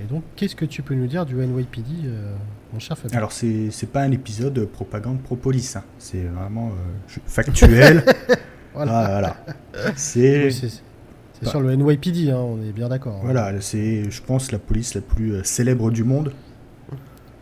Et 0.00 0.04
donc, 0.04 0.22
qu'est-ce 0.36 0.56
que 0.56 0.64
tu 0.64 0.82
peux 0.82 0.94
nous 0.94 1.06
dire 1.06 1.26
du 1.26 1.34
NYPD, 1.34 1.90
euh, 2.04 2.34
mon 2.72 2.78
cher 2.78 2.96
Fabien? 2.96 3.18
Alors, 3.18 3.32
c'est, 3.32 3.70
c'est 3.70 3.90
pas 3.90 4.02
un 4.02 4.12
épisode 4.12 4.64
propagande 4.66 5.20
pro-police. 5.20 5.76
Hein. 5.76 5.84
C'est 5.98 6.22
vraiment 6.22 6.72
factuel. 7.26 8.04
voilà. 8.74 9.36
C'est, 9.96 10.50
c'est, 10.50 10.82
sur 11.42 11.60
le 11.60 11.74
NYPD, 11.74 12.30
hein, 12.30 12.38
on 12.38 12.62
est 12.62 12.72
bien 12.72 12.88
d'accord. 12.88 13.16
Hein. 13.16 13.24
Voilà, 13.24 13.60
c'est, 13.60 14.10
je 14.10 14.22
pense, 14.22 14.52
la 14.52 14.58
police 14.58 14.94
la 14.94 15.00
plus 15.00 15.44
célèbre 15.44 15.90
du 15.90 16.04
monde. 16.04 16.32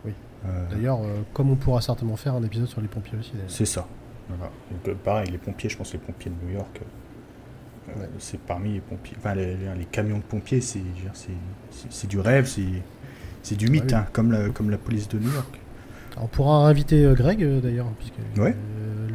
Oui. 0.05 0.13
D'ailleurs, 0.71 1.01
comme 1.33 1.51
on 1.51 1.57
pourra 1.57 1.81
certainement 1.81 2.17
faire 2.17 2.35
un 2.35 2.43
épisode 2.43 2.69
sur 2.69 2.81
les 2.81 2.89
pompiers 2.89 3.19
aussi. 3.19 3.33
C'est 3.49 3.65
ça. 3.65 3.87
Voilà. 4.29 4.51
Donc, 4.71 4.89
euh, 4.89 4.95
pareil, 4.95 5.31
les 5.31 5.39
pompiers, 5.39 5.69
je 5.69 5.77
pense 5.77 5.93
les 5.93 5.99
pompiers 5.99 6.31
de 6.31 6.47
New 6.47 6.55
York, 6.55 6.81
euh, 7.89 8.07
c'est 8.19 8.41
parmi 8.41 8.75
les 8.75 8.81
pompiers. 8.81 9.17
Enfin, 9.19 9.35
les, 9.35 9.57
camions 9.91 10.19
de 10.19 10.23
pompiers, 10.23 10.61
c'est 10.61 10.81
du 12.09 12.19
rêve, 12.19 12.47
C'est 13.43 13.57
du 13.57 13.69
mythe, 13.71 13.93
hein, 13.93 14.07
comme, 14.13 14.33
la, 14.33 14.49
comme 14.49 14.71
la 14.71 14.79
police 14.79 15.09
de 15.09 15.19
New 15.19 15.33
York. 15.33 15.61
On 16.19 16.27
pourra 16.27 16.67
inviter 16.69 17.05
euh, 17.05 17.15
Greg 17.15 17.43
euh, 17.43 17.61
d'ailleurs, 17.61 17.87
puisque 17.99 18.15
Ouais. 18.39 18.57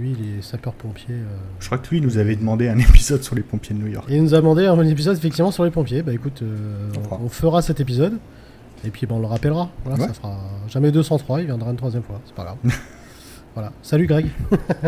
Lui 0.01 0.15
il 0.19 0.39
est 0.39 0.41
sapeur-pompier. 0.41 1.13
euh. 1.15 1.25
Je 1.59 1.65
crois 1.67 1.77
que 1.77 1.89
lui 1.89 2.01
nous 2.01 2.17
avait 2.17 2.35
demandé 2.35 2.67
un 2.69 2.77
épisode 2.89 3.23
sur 3.23 3.35
les 3.35 3.43
pompiers 3.43 3.75
de 3.75 3.79
New 3.81 3.87
York. 3.87 4.09
Et 4.09 4.15
il 4.15 4.23
nous 4.23 4.33
a 4.33 4.37
demandé 4.37 4.65
un 4.65 4.79
épisode 4.85 5.15
effectivement 5.17 5.51
sur 5.51 5.63
les 5.63 5.71
pompiers. 5.71 6.01
Bah 6.01 6.13
écoute, 6.13 6.41
euh, 6.41 6.89
On 7.11 7.25
on, 7.25 7.29
fera. 7.29 7.61
cet 7.61 7.79
épisode. 7.79 8.17
Et 8.83 8.89
puis 8.89 9.05
bah, 9.05 9.15
on 9.15 9.19
le 9.19 9.27
rappellera. 9.27 9.69
Voilà, 9.85 10.01
Ouais. 10.01 10.07
Ça 10.07 10.13
fera 10.15 10.37
jamais 10.67 10.91
203, 10.91 11.41
il 11.41 11.45
viendra 11.45 11.69
une 11.71 11.77
troisième 11.77 12.03
fois, 12.03 12.19
c'est 12.25 12.33
pas 12.35 12.43
grave. 12.43 12.57
voilà. 13.53 13.71
Salut 13.83 14.07
Greg. 14.07 14.27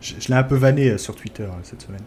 Je, 0.00 0.14
je 0.20 0.28
l'ai 0.28 0.34
un 0.34 0.44
peu 0.44 0.54
vanné 0.54 0.90
euh, 0.90 0.98
sur 0.98 1.16
Twitter 1.16 1.48
cette 1.64 1.82
semaine. 1.82 2.02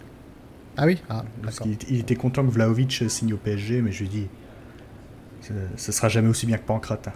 Ah 0.78 0.86
oui? 0.86 1.02
Ah, 1.10 1.26
Parce 1.44 1.60
qu'il 1.60 1.74
était- 1.74 1.88
il 1.90 2.00
était 2.00 2.16
content 2.16 2.42
que 2.46 2.50
Vlaovic 2.50 3.04
signe 3.10 3.34
au 3.34 3.38
PSG, 3.38 3.82
mais 3.82 3.92
je 3.92 4.00
lui 4.00 4.06
ai 4.06 4.10
dit 4.10 4.28
ce, 5.42 5.52
ce 5.76 5.92
sera 5.92 6.08
jamais 6.08 6.30
aussi 6.30 6.46
bien 6.46 6.58
que 6.58 6.64
Pancrate. 6.66 7.10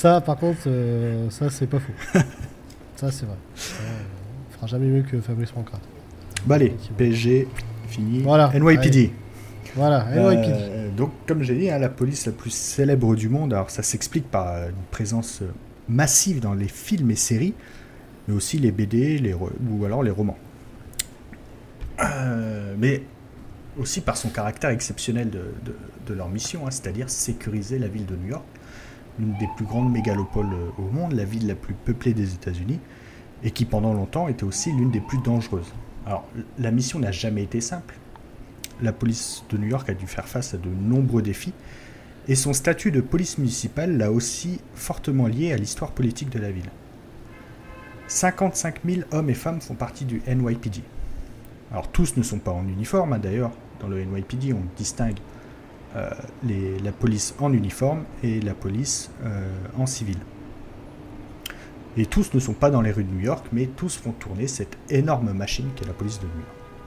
Ça 0.00 0.22
par 0.22 0.38
contre, 0.38 0.60
euh, 0.66 1.28
ça 1.28 1.50
c'est 1.50 1.66
pas 1.66 1.78
faux. 1.78 1.92
ça 2.96 3.10
c'est 3.10 3.26
vrai. 3.26 3.36
Ça, 3.54 3.74
on 4.48 4.54
fera 4.54 4.66
jamais 4.66 4.86
mieux 4.86 5.02
que 5.02 5.20
Fabrice 5.20 5.50
Pancrate. 5.50 5.82
Bah 6.46 6.54
allez. 6.54 6.74
PSG, 6.96 7.46
fini. 7.86 8.22
Voilà, 8.22 8.50
NYPD. 8.58 9.12
Voilà, 9.76 10.06
NYPD. 10.06 10.52
Euh, 10.54 10.88
donc, 10.96 11.10
comme 11.28 11.42
j'ai 11.42 11.54
dit, 11.54 11.70
hein, 11.70 11.78
la 11.78 11.90
police 11.90 12.24
la 12.24 12.32
plus 12.32 12.48
célèbre 12.48 13.14
du 13.14 13.28
monde, 13.28 13.52
alors 13.52 13.68
ça 13.68 13.82
s'explique 13.82 14.30
par 14.30 14.48
euh, 14.48 14.68
une 14.70 14.84
présence 14.90 15.42
massive 15.86 16.40
dans 16.40 16.54
les 16.54 16.68
films 16.68 17.10
et 17.10 17.14
séries, 17.16 17.52
mais 18.26 18.34
aussi 18.34 18.56
les 18.58 18.72
BD 18.72 19.18
les 19.18 19.34
ou 19.34 19.84
alors 19.84 20.02
les 20.02 20.10
romans. 20.10 20.38
Euh, 22.02 22.74
mais 22.78 23.02
aussi 23.78 24.00
par 24.00 24.16
son 24.16 24.30
caractère 24.30 24.70
exceptionnel 24.70 25.28
de, 25.28 25.52
de- 25.62 25.76
de 26.06 26.14
leur 26.14 26.30
mission, 26.30 26.62
hein, 26.66 26.70
c'est-à-dire 26.70 27.10
sécuriser 27.10 27.78
la 27.78 27.88
ville 27.88 28.06
de 28.06 28.16
New 28.16 28.30
York, 28.30 28.44
l'une 29.20 29.36
des 29.38 29.48
plus 29.56 29.64
grandes 29.64 29.92
mégalopoles 29.92 30.52
euh, 30.52 30.82
au 30.82 30.90
monde, 30.90 31.12
la 31.12 31.24
ville 31.24 31.46
la 31.46 31.54
plus 31.54 31.74
peuplée 31.74 32.14
des 32.14 32.34
États-Unis, 32.34 32.80
et 33.44 33.50
qui 33.52 33.64
pendant 33.64 33.94
longtemps 33.94 34.28
était 34.28 34.44
aussi 34.44 34.72
l'une 34.72 34.90
des 34.90 35.00
plus 35.00 35.18
dangereuses. 35.18 35.72
Alors, 36.06 36.26
la 36.58 36.70
mission 36.70 36.98
n'a 36.98 37.12
jamais 37.12 37.42
été 37.42 37.60
simple 37.60 37.94
la 38.82 38.92
police 38.92 39.44
de 39.50 39.58
New 39.58 39.68
York 39.68 39.88
a 39.88 39.94
dû 39.94 40.06
faire 40.06 40.28
face 40.28 40.54
à 40.54 40.56
de 40.56 40.68
nombreux 40.68 41.22
défis, 41.22 41.52
et 42.28 42.34
son 42.34 42.52
statut 42.52 42.90
de 42.90 43.00
police 43.00 43.38
municipale 43.38 43.96
l'a 43.96 44.12
aussi 44.12 44.60
fortement 44.74 45.26
lié 45.26 45.52
à 45.52 45.56
l'histoire 45.56 45.92
politique 45.92 46.30
de 46.30 46.38
la 46.38 46.50
ville. 46.50 46.70
55 48.08 48.80
000 48.84 49.02
hommes 49.12 49.30
et 49.30 49.34
femmes 49.34 49.60
font 49.60 49.74
partie 49.74 50.04
du 50.04 50.22
NYPD. 50.26 50.82
Alors 51.70 51.88
tous 51.88 52.16
ne 52.16 52.22
sont 52.22 52.38
pas 52.38 52.50
en 52.50 52.66
uniforme, 52.66 53.12
hein, 53.12 53.18
d'ailleurs, 53.18 53.52
dans 53.80 53.88
le 53.88 54.02
NYPD 54.04 54.52
on 54.52 54.62
distingue 54.76 55.18
les- 56.44 56.78
la 56.78 56.92
police 56.92 57.34
en 57.40 57.52
uniforme 57.52 58.04
et 58.22 58.40
la 58.40 58.54
police 58.54 59.10
euh, 59.24 59.48
en 59.76 59.86
civil. 59.86 60.16
Et 61.96 62.06
tous 62.06 62.32
ne 62.34 62.38
sont 62.40 62.52
pas 62.52 62.70
dans 62.70 62.80
les 62.80 62.92
rues 62.92 63.04
de 63.04 63.12
New 63.12 63.20
York, 63.24 63.46
mais 63.52 63.66
tous 63.66 63.96
font 63.96 64.12
tourner 64.12 64.46
cette 64.46 64.78
énorme 64.88 65.32
machine 65.32 65.66
qu'est 65.74 65.86
la 65.86 65.92
police 65.92 66.20
de 66.20 66.26
New 66.26 66.32
York. 66.32 66.46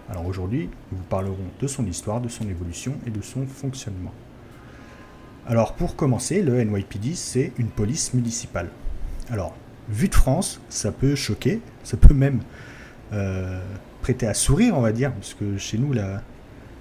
Alors 0.10 0.26
aujourd'hui, 0.26 0.70
nous 0.92 0.98
vous 0.98 1.04
parlerons 1.04 1.36
de 1.60 1.68
son 1.68 1.86
histoire, 1.86 2.22
de 2.22 2.30
son 2.30 2.48
évolution 2.48 2.94
et 3.06 3.10
de 3.10 3.22
son 3.22 3.46
fonctionnement. 3.46 4.14
Alors 5.48 5.74
pour 5.74 5.96
commencer, 5.96 6.42
le 6.42 6.64
NYPD, 6.64 7.16
c'est 7.16 7.52
une 7.58 7.68
police 7.68 8.14
municipale. 8.14 8.70
Alors, 9.30 9.54
vu 9.90 10.08
de 10.08 10.16
France, 10.16 10.62
ça 10.70 10.92
peut 10.94 11.16
choquer, 11.16 11.60
ça 11.84 11.98
peut 11.98 12.14
même 12.14 12.40
euh, 13.12 13.62
prêter 14.02 14.26
à 14.28 14.34
sourire, 14.34 14.78
on 14.78 14.82
va 14.82 14.94
dire, 14.94 15.12
parce 15.14 15.34
que 15.34 15.58
chez 15.58 15.78
nous, 15.78 15.92
la, 15.94 16.22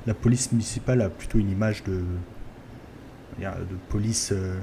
la 0.07 0.15
police 0.15 0.51
municipale 0.53 1.01
a 1.03 1.09
plutôt 1.09 1.39
une 1.39 1.51
image 1.51 1.83
de, 1.85 2.03
de 3.39 3.77
police... 3.89 4.31
euh, 4.33 4.59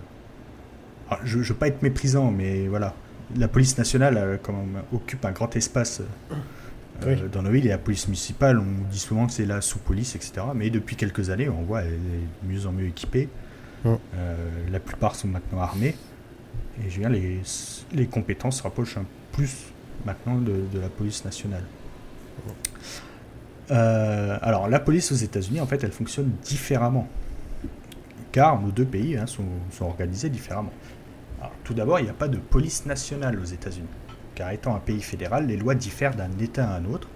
je 1.23 1.37
ne 1.39 1.43
veux 1.43 1.55
pas 1.55 1.67
être 1.67 1.81
méprisant, 1.81 2.31
mais 2.31 2.67
voilà, 2.67 2.93
la 3.35 3.47
police 3.47 3.77
nationale 3.77 4.17
euh, 4.17 4.37
quand 4.41 4.53
même, 4.53 4.83
occupe 4.93 5.25
un 5.25 5.31
grand 5.31 5.55
espace 5.55 6.01
euh, 6.01 7.15
Oui. 7.15 7.29
dans 7.31 7.41
nos 7.41 7.51
villes 7.51 7.65
et 7.65 7.69
la 7.69 7.77
police 7.77 8.07
municipale, 8.07 8.59
on 8.59 8.89
dit 8.91 8.99
souvent 8.99 9.25
que 9.27 9.33
c'est 9.33 9.45
la 9.45 9.61
sous-police, 9.61 10.15
etc. 10.15 10.41
Mais 10.53 10.69
depuis 10.69 10.95
quelques 10.95 11.29
années, 11.29 11.49
on 11.49 11.63
voit 11.63 11.81
elle 11.81 11.93
est 11.93 12.45
de 12.47 12.51
mieux 12.53 12.65
en 12.67 12.71
mieux 12.71 12.87
équipée. 12.87 13.29
La 13.85 14.79
plupart 14.81 15.15
sont 15.15 15.29
maintenant 15.29 15.61
armés. 15.61 15.95
Et 16.79 16.89
je 16.89 16.95
veux 16.95 17.01
dire, 17.01 17.09
les, 17.09 17.41
les 17.93 18.07
compétences 18.07 18.57
se 18.57 18.63
rapprochent 18.63 18.97
un 18.97 19.05
plus 19.31 19.73
maintenant 20.05 20.37
de, 20.37 20.65
de 20.73 20.79
la 20.79 20.89
police 20.89 21.23
nationale. 21.23 21.63
Euh, 23.71 24.37
alors, 24.41 24.67
la 24.67 24.79
police 24.79 25.11
aux 25.11 25.15
États-Unis, 25.15 25.61
en 25.61 25.67
fait, 25.67 25.83
elle 25.83 25.91
fonctionne 25.91 26.31
différemment. 26.43 27.07
Car 28.31 28.61
nos 28.61 28.71
deux 28.71 28.85
pays 28.85 29.17
hein, 29.17 29.25
sont, 29.27 29.45
organisés 29.81 30.29
différemment. 30.29 30.73
Tout 31.63 31.73
d'abord, 31.73 31.99
il 31.99 32.03
n'y 32.03 32.09
a 32.09 32.13
pas 32.13 32.27
de 32.27 32.37
police 32.37 32.85
nationale 32.85 33.39
aux 33.39 33.45
États-Unis 33.45 33.87
car 34.39 34.51
étant 34.51 34.73
un 34.73 34.79
pays 34.79 35.01
fédéral, 35.01 35.47
les 35.47 35.57
lois 35.57 35.75
diffèrent 35.75 36.15
d'un 36.15 36.31
État 36.39 36.69
à 36.69 36.77
un 36.77 36.85
autre, 36.85 37.09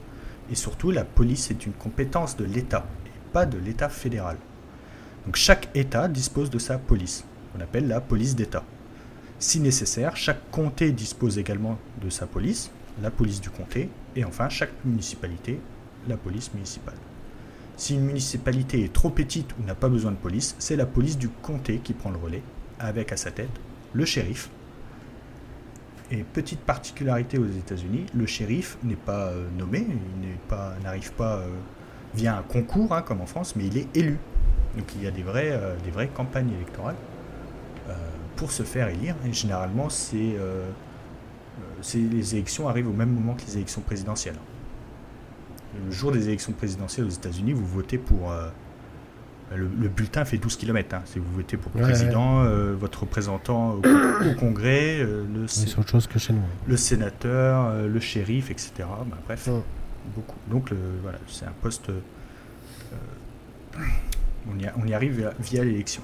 et 0.52 0.56
surtout 0.56 0.92
la 0.92 1.06
police 1.06 1.52
est 1.52 1.66
une 1.66 1.72
compétence 1.72 2.36
de 2.36 2.44
l'État, 2.44 2.86
et 3.06 3.32
pas 3.32 3.46
de 3.46 3.58
l'État 3.58 3.88
fédéral. 3.88 4.36
Donc 5.26 5.38
chaque 5.38 5.70
État 5.74 6.10
dispose 6.10 6.50
de 6.50 6.60
sa 6.60 6.78
police, 6.78 7.24
qu'on 7.54 7.62
appelle 7.62 7.88
la 7.88 8.02
police 8.02 8.36
d'État. 8.36 8.66
Si 9.40 9.62
nécessaire, 9.62 10.18
chaque 10.18 10.52
comté 10.52 10.92
dispose 10.92 11.38
également 11.38 11.80
de 12.02 12.10
sa 12.10 12.28
police, 12.28 12.72
la 13.02 13.10
police 13.10 13.40
du 13.40 13.50
comté, 13.50 13.90
et 14.18 14.26
enfin 14.26 14.50
chaque 14.50 14.74
municipalité, 14.84 15.62
la 16.08 16.18
police 16.18 16.54
municipale. 16.54 16.96
Si 17.76 17.96
une 17.96 18.06
municipalité 18.06 18.84
est 18.84 18.94
trop 18.94 19.10
petite 19.10 19.52
ou 19.60 19.64
n'a 19.64 19.76
pas 19.76 19.90
besoin 19.90 20.12
de 20.12 20.18
police, 20.18 20.56
c'est 20.60 20.76
la 20.76 20.86
police 20.86 21.18
du 21.18 21.30
comté 21.30 21.80
qui 21.80 21.94
prend 21.94 22.12
le 22.12 22.18
relais, 22.18 22.44
avec 22.80 23.12
à 23.12 23.18
sa 23.18 23.32
tête 23.32 23.50
le 23.94 24.06
shérif, 24.06 24.50
et 26.12 26.24
petite 26.24 26.60
particularité 26.60 27.38
aux 27.40 27.48
États-Unis, 27.48 28.06
le 28.14 28.26
shérif 28.28 28.78
n'est 28.84 28.96
pas 28.96 29.28
euh, 29.30 29.48
nommé, 29.58 29.80
il 29.90 30.28
n'est 30.28 30.38
pas- 30.48 30.76
n'arrive 30.84 31.12
pas 31.14 31.38
euh, 31.38 31.48
via 32.14 32.38
un 32.38 32.44
concours 32.44 32.94
hein, 32.94 33.02
comme 33.02 33.22
en 33.22 33.26
France, 33.26 33.56
mais 33.56 33.66
il 33.66 33.78
est 33.78 33.98
élu. 33.98 34.20
Donc 34.78 34.94
il 34.96 35.04
y 35.04 35.08
a 35.08 35.12
des, 35.12 35.24
euh, 35.26 35.76
vraies 35.92 36.10
campagnes 36.10 36.52
électorales 36.52 36.96
euh, 37.90 37.94
pour 38.36 38.52
se 38.52 38.64
faire 38.64 38.90
élire. 38.90 39.16
Et 39.26 39.34
généralement, 39.34 39.88
les 41.94 42.36
élections 42.36 42.68
arrivent 42.70 42.90
au 42.90 42.94
même 42.94 43.12
moment 43.12 43.34
que 43.34 43.46
les 43.48 43.58
élections 43.58 43.82
présidentielles. 43.82 44.38
Le 45.86 45.92
jour 45.92 46.12
des 46.12 46.28
élections 46.28 46.52
présidentielles 46.54 47.06
aux 47.08 47.10
États-Unis, 47.10 47.54
vous 47.54 47.66
votez 47.66 47.98
pour. 47.98 48.32
euh, 48.32 48.50
le, 49.56 49.68
le 49.80 49.88
bulletin 49.88 50.26
fait 50.26 50.38
12 50.38 50.56
km. 50.58 50.98
C'est 51.06 51.20
vous 51.20 51.32
votez 51.36 51.58
pour 51.58 51.72
le 51.76 51.80
Ouais, 51.82 51.92
président, 51.92 52.44
euh, 52.44 52.74
votre 52.80 53.02
représentant 53.02 53.72
au, 53.74 53.78
au 53.78 54.34
Congrès, 54.40 55.00
euh, 55.02 55.26
le, 55.32 55.44
autre 55.80 55.90
chose 55.90 56.08
que 56.08 56.18
chez 56.18 56.34
nous. 56.34 56.42
le 56.68 56.76
sénateur, 56.78 57.68
euh, 57.68 57.88
le 57.88 58.00
shérif, 58.00 58.50
etc. 58.50 58.72
Bah, 58.80 59.18
bref, 59.26 59.48
Ouais. 59.48 59.62
beaucoup. 60.16 60.38
Donc 60.50 60.70
le- 60.72 60.78
voilà, 61.04 61.20
c'est 61.28 61.46
un 61.46 61.54
poste. 61.62 61.90
on, 64.52 64.60
y 64.60 64.66
a- 64.66 64.74
on 64.82 64.88
y 64.88 64.94
arrive 64.94 65.18
via, 65.18 65.34
via 65.40 65.64
l'élection. 65.64 66.02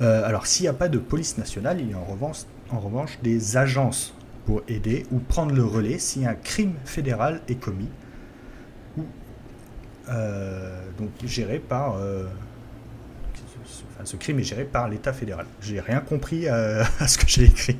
Alors 0.00 0.46
s'il 0.46 0.64
n'y 0.64 0.68
a 0.68 0.72
pas 0.74 0.88
de 0.88 0.98
police 0.98 1.38
nationale, 1.38 1.80
il 1.80 1.90
y 1.90 1.94
a 1.94 1.98
en 1.98 2.04
revanche, 2.04 2.38
en 2.70 2.78
revanche 2.80 3.18
des 3.22 3.56
agences 3.56 4.14
pour 4.46 4.62
aider 4.68 5.04
ou 5.10 5.18
prendre 5.18 5.54
le 5.54 5.64
relais 5.64 5.98
si 5.98 6.24
un 6.24 6.34
crime 6.34 6.74
fédéral 6.84 7.40
est 7.48 7.56
commis 7.56 7.88
ou 8.96 9.02
euh, 10.08 10.80
donc 10.98 11.10
géré 11.24 11.58
par 11.58 11.96
euh, 11.96 12.24
enfin, 13.94 14.04
ce 14.04 14.16
crime 14.16 14.38
est 14.38 14.44
géré 14.44 14.64
par 14.64 14.88
l'État 14.88 15.12
fédéral. 15.12 15.46
J'ai 15.60 15.80
rien 15.80 15.98
compris 16.00 16.48
à, 16.48 16.82
à 17.00 17.08
ce 17.08 17.18
que 17.18 17.24
j'ai 17.26 17.44
écrit. 17.44 17.76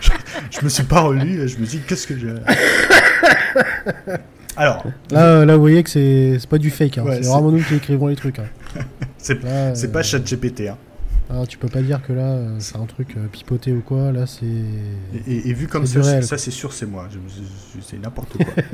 je, 0.00 0.10
je 0.50 0.64
me 0.64 0.68
suis 0.68 0.82
pas 0.84 1.00
relu, 1.00 1.48
je 1.48 1.58
me 1.58 1.64
suis 1.66 1.78
dit 1.78 1.84
qu'est-ce 1.86 2.06
que 2.06 2.18
j'ai. 2.18 2.34
Alors, 4.56 4.84
Là, 5.10 5.44
là, 5.44 5.54
vous 5.56 5.60
voyez 5.62 5.82
que 5.82 5.90
c'est 5.90 6.38
pas 6.48 6.58
du 6.58 6.70
fake. 6.70 6.98
hein. 6.98 7.02
Ouais, 7.02 7.22
c'est 7.22 7.28
vraiment 7.28 7.50
nous 7.50 7.62
qui 7.62 7.74
écrivons 7.74 8.06
les 8.06 8.14
trucs. 8.16 8.38
hein. 8.38 8.46
c'est 9.18 9.44
euh, 9.44 9.88
pas 9.92 10.02
ChatGPT. 10.02 10.68
Hein. 10.68 10.76
Ah, 11.30 11.44
tu 11.48 11.58
peux 11.58 11.68
pas 11.68 11.80
dire 11.82 12.02
que 12.02 12.12
là, 12.12 12.32
euh, 12.32 12.56
c'est 12.60 12.76
un 12.76 12.86
truc 12.86 13.16
euh, 13.16 13.26
pipoté 13.28 13.72
ou 13.72 13.80
quoi. 13.80 14.12
Là, 14.12 14.26
c'est. 14.26 14.44
Et, 14.44 15.20
et- 15.26 15.48
et 15.48 15.52
vu 15.54 15.66
comme 15.68 15.86
ça, 15.86 16.02
réel, 16.02 16.24
ça 16.24 16.38
c'est 16.38 16.50
sûr, 16.50 16.72
c'est 16.72 16.86
moi. 16.86 17.08
C'est 17.80 17.98
n'importe 17.98 18.36
quoi. 18.36 18.46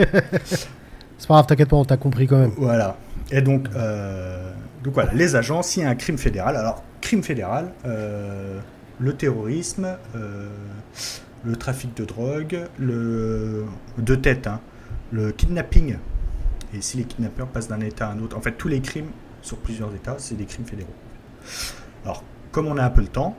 C'est 1.19 1.28
pas 1.28 1.35
grave, 1.35 1.47
t'inquiète 1.49 1.69
pas, 1.69 1.76
on 1.76 1.85
t'a 1.85 1.99
compris 1.99 2.26
quand 2.26 2.38
même. 2.38 2.52
Voilà. 2.57 2.97
Et 3.30 3.42
donc, 3.42 3.69
euh, 3.76 4.50
donc 4.83 4.95
voilà, 4.95 5.12
les 5.12 5.37
agents, 5.37 5.62
s'il 5.62 5.83
y 5.83 5.87
a 5.87 5.90
un 5.90 5.95
crime 5.95 6.16
fédéral, 6.16 6.57
alors 6.57 6.83
crime 7.02 7.23
fédéral, 7.23 7.73
euh, 7.85 8.59
le 8.99 9.12
terrorisme, 9.12 9.99
euh, 10.16 10.49
le 11.45 11.57
trafic 11.57 11.95
de 11.95 12.07
drogue, 12.07 12.61
le 12.78 13.66
de 13.99 14.14
tête, 14.14 14.47
hein, 14.47 14.61
le 15.12 15.30
kidnapping, 15.30 15.99
et 16.75 16.80
si 16.80 16.97
les 16.97 17.04
kidnappeurs 17.04 17.49
passent 17.49 17.69
d'un 17.69 17.80
État 17.80 18.09
à 18.09 18.12
un 18.12 18.19
autre, 18.21 18.35
en 18.35 18.40
fait 18.40 18.52
tous 18.52 18.69
les 18.69 18.80
crimes 18.80 19.11
sur 19.42 19.59
plusieurs 19.59 19.95
États, 19.95 20.14
c'est 20.16 20.37
des 20.38 20.47
crimes 20.47 20.64
fédéraux. 20.64 20.88
Comme 22.52 22.66
on 22.66 22.76
a 22.78 22.85
un 22.85 22.90
peu 22.90 23.00
le 23.00 23.09
temps, 23.09 23.37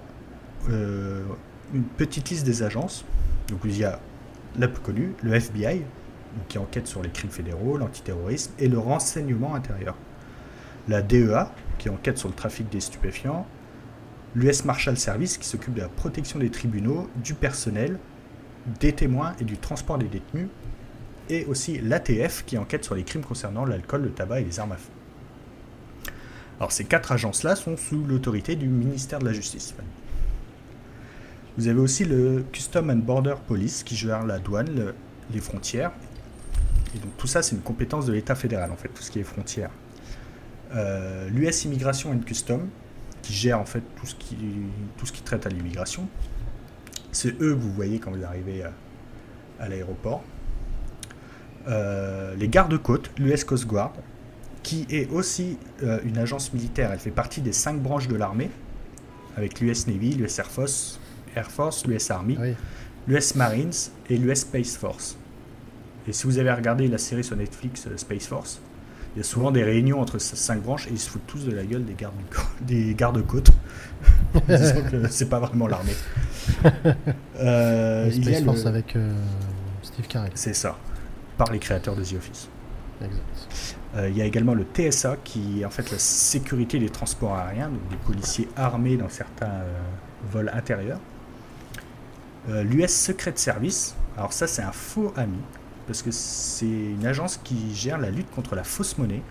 euh, 0.69 1.23
une 1.73 1.83
petite 1.83 2.29
liste 2.29 2.45
des 2.45 2.63
agences. 2.63 3.05
Donc 3.49 3.59
il 3.65 3.77
y 3.77 3.83
a 3.83 3.99
la 4.57 4.67
plus 4.67 4.81
connue, 4.81 5.13
le 5.21 5.33
FBI, 5.33 5.83
qui 6.47 6.57
enquête 6.57 6.87
sur 6.87 7.01
les 7.01 7.09
crimes 7.09 7.31
fédéraux, 7.31 7.77
l'antiterrorisme 7.77 8.53
et 8.59 8.67
le 8.67 8.79
renseignement 8.79 9.55
intérieur. 9.55 9.95
La 10.87 11.01
DEA, 11.01 11.51
qui 11.77 11.89
enquête 11.89 12.17
sur 12.17 12.29
le 12.29 12.35
trafic 12.35 12.69
des 12.69 12.79
stupéfiants. 12.79 13.45
L'US 14.33 14.63
Marshal 14.63 14.97
Service, 14.97 15.37
qui 15.37 15.47
s'occupe 15.47 15.73
de 15.73 15.81
la 15.81 15.89
protection 15.89 16.39
des 16.39 16.49
tribunaux, 16.49 17.09
du 17.17 17.33
personnel, 17.33 17.99
des 18.79 18.93
témoins 18.93 19.33
et 19.41 19.43
du 19.43 19.57
transport 19.57 19.97
des 19.97 20.07
détenus. 20.07 20.47
Et 21.29 21.45
aussi 21.45 21.79
l'ATF, 21.79 22.45
qui 22.45 22.57
enquête 22.57 22.85
sur 22.85 22.95
les 22.95 23.03
crimes 23.03 23.23
concernant 23.23 23.65
l'alcool, 23.65 24.03
le 24.03 24.11
tabac 24.11 24.39
et 24.39 24.45
les 24.45 24.59
armes 24.59 24.71
à 24.71 24.77
feu. 24.77 24.91
Alors 26.61 26.71
ces 26.71 26.83
quatre 26.83 27.11
agences-là 27.11 27.55
sont 27.55 27.75
sous 27.75 28.03
l'autorité 28.03 28.55
du 28.55 28.67
ministère 28.67 29.17
de 29.17 29.25
la 29.25 29.33
Justice. 29.33 29.73
Vous 31.57 31.67
avez 31.67 31.79
aussi 31.79 32.05
le 32.05 32.45
Custom 32.51 32.91
and 32.91 32.97
Border 32.97 33.33
Police 33.47 33.81
qui 33.81 33.95
gère 33.95 34.23
la 34.27 34.37
douane, 34.37 34.93
les 35.33 35.39
frontières. 35.39 35.91
Et 36.95 36.99
donc 36.99 37.17
tout 37.17 37.25
ça, 37.25 37.41
c'est 37.41 37.55
une 37.55 37.63
compétence 37.63 38.05
de 38.05 38.13
l'État 38.13 38.35
fédéral, 38.35 38.71
en 38.71 38.75
fait, 38.75 38.89
tout 38.89 39.01
ce 39.01 39.09
qui 39.09 39.17
est 39.17 39.23
frontières. 39.23 39.71
Euh, 40.75 41.29
L'US 41.29 41.65
Immigration 41.65 42.11
and 42.11 42.19
Custom, 42.19 42.69
qui 43.23 43.33
gère 43.33 43.59
en 43.59 43.65
fait 43.65 43.81
tout 43.95 44.05
ce 44.05 44.13
qui, 44.13 44.37
tout 44.97 45.07
ce 45.07 45.11
qui 45.11 45.23
traite 45.23 45.47
à 45.47 45.49
l'immigration. 45.49 46.07
C'est 47.11 47.29
eux 47.41 47.55
que 47.55 47.59
vous 47.59 47.73
voyez 47.73 47.97
quand 47.97 48.11
vous 48.11 48.23
arrivez 48.23 48.61
à, 49.59 49.67
l'aéroport. 49.67 50.23
Euh, 51.67 52.35
les 52.35 52.47
gardes-côtes, 52.47 53.09
l'US 53.17 53.43
Coast 53.45 53.65
Guard, 53.65 53.93
qui 54.63 54.85
est 54.89 55.09
aussi 55.11 55.57
euh, 55.83 55.99
une 56.03 56.17
agence 56.17 56.53
militaire. 56.53 56.91
Elle 56.91 56.99
fait 56.99 57.11
partie 57.11 57.41
des 57.41 57.53
cinq 57.53 57.81
branches 57.81 58.07
de 58.07 58.15
l'armée, 58.15 58.49
avec 59.37 59.59
l'US 59.59 59.87
Navy, 59.87 60.13
l'US 60.13 60.39
Air 60.39 60.47
Force, 60.47 60.99
Air 61.35 61.49
Force, 61.49 61.85
l'US 61.85 62.11
Army, 62.11 62.37
l'US 63.07 63.35
Marines 63.35 63.71
et 64.09 64.17
l'US 64.17 64.39
Space 64.39 64.77
Force. 64.77 65.17
Et 66.07 66.13
si 66.13 66.25
vous 66.25 66.39
avez 66.39 66.51
regardé 66.51 66.87
la 66.87 66.97
série 66.97 67.23
sur 67.23 67.35
Netflix 67.35 67.85
euh, 67.87 67.97
Space 67.97 68.27
Force, 68.27 68.59
il 69.15 69.19
y 69.19 69.21
a 69.21 69.23
souvent 69.23 69.51
des 69.51 69.63
réunions 69.63 69.99
entre 69.99 70.19
ces 70.19 70.35
cinq 70.35 70.61
branches 70.61 70.87
et 70.87 70.91
ils 70.91 70.99
se 70.99 71.09
foutent 71.09 71.27
tous 71.27 71.45
de 71.45 71.51
la 71.51 71.63
gueule 71.63 71.85
des 71.85 71.93
gardes 71.93 72.13
des 72.61 72.95
gardes-côtes. 72.95 73.51
c'est 75.09 75.29
pas 75.29 75.39
vraiment 75.39 75.67
l'armée. 75.67 75.95
Euh, 77.37 78.11
Space 78.11 78.43
Force 78.43 78.67
avec 78.67 78.95
euh, 78.95 79.15
Steve 79.81 80.07
Carell. 80.07 80.31
C'est 80.35 80.53
ça, 80.53 80.77
par 81.37 81.51
les 81.51 81.57
créateurs 81.57 81.95
de 81.95 82.03
The 82.03 82.13
Office. 82.13 82.49
Exact. 83.03 83.80
Il 83.97 84.17
y 84.17 84.21
a 84.21 84.25
également 84.25 84.53
le 84.53 84.63
TSA 84.63 85.17
qui 85.23 85.61
est 85.61 85.65
en 85.65 85.69
fait 85.69 85.91
la 85.91 85.99
sécurité 85.99 86.79
des 86.79 86.89
transports 86.89 87.35
aériens, 87.35 87.69
donc 87.69 87.87
des 87.89 87.97
policiers 87.97 88.47
armés 88.55 88.95
dans 88.95 89.09
certains 89.09 89.63
vols 90.31 90.49
intérieurs. 90.53 90.99
L'US 92.47 92.87
Secret 92.89 93.33
Service, 93.35 93.95
alors 94.17 94.31
ça 94.31 94.47
c'est 94.47 94.61
un 94.61 94.71
faux 94.71 95.13
ami, 95.17 95.39
parce 95.87 96.01
que 96.01 96.11
c'est 96.11 96.65
une 96.65 97.05
agence 97.05 97.37
qui 97.43 97.75
gère 97.75 97.97
la 97.97 98.11
lutte 98.11 98.31
contre 98.31 98.55
la 98.55 98.63
fausse 98.63 98.97
monnaie, 98.97 99.21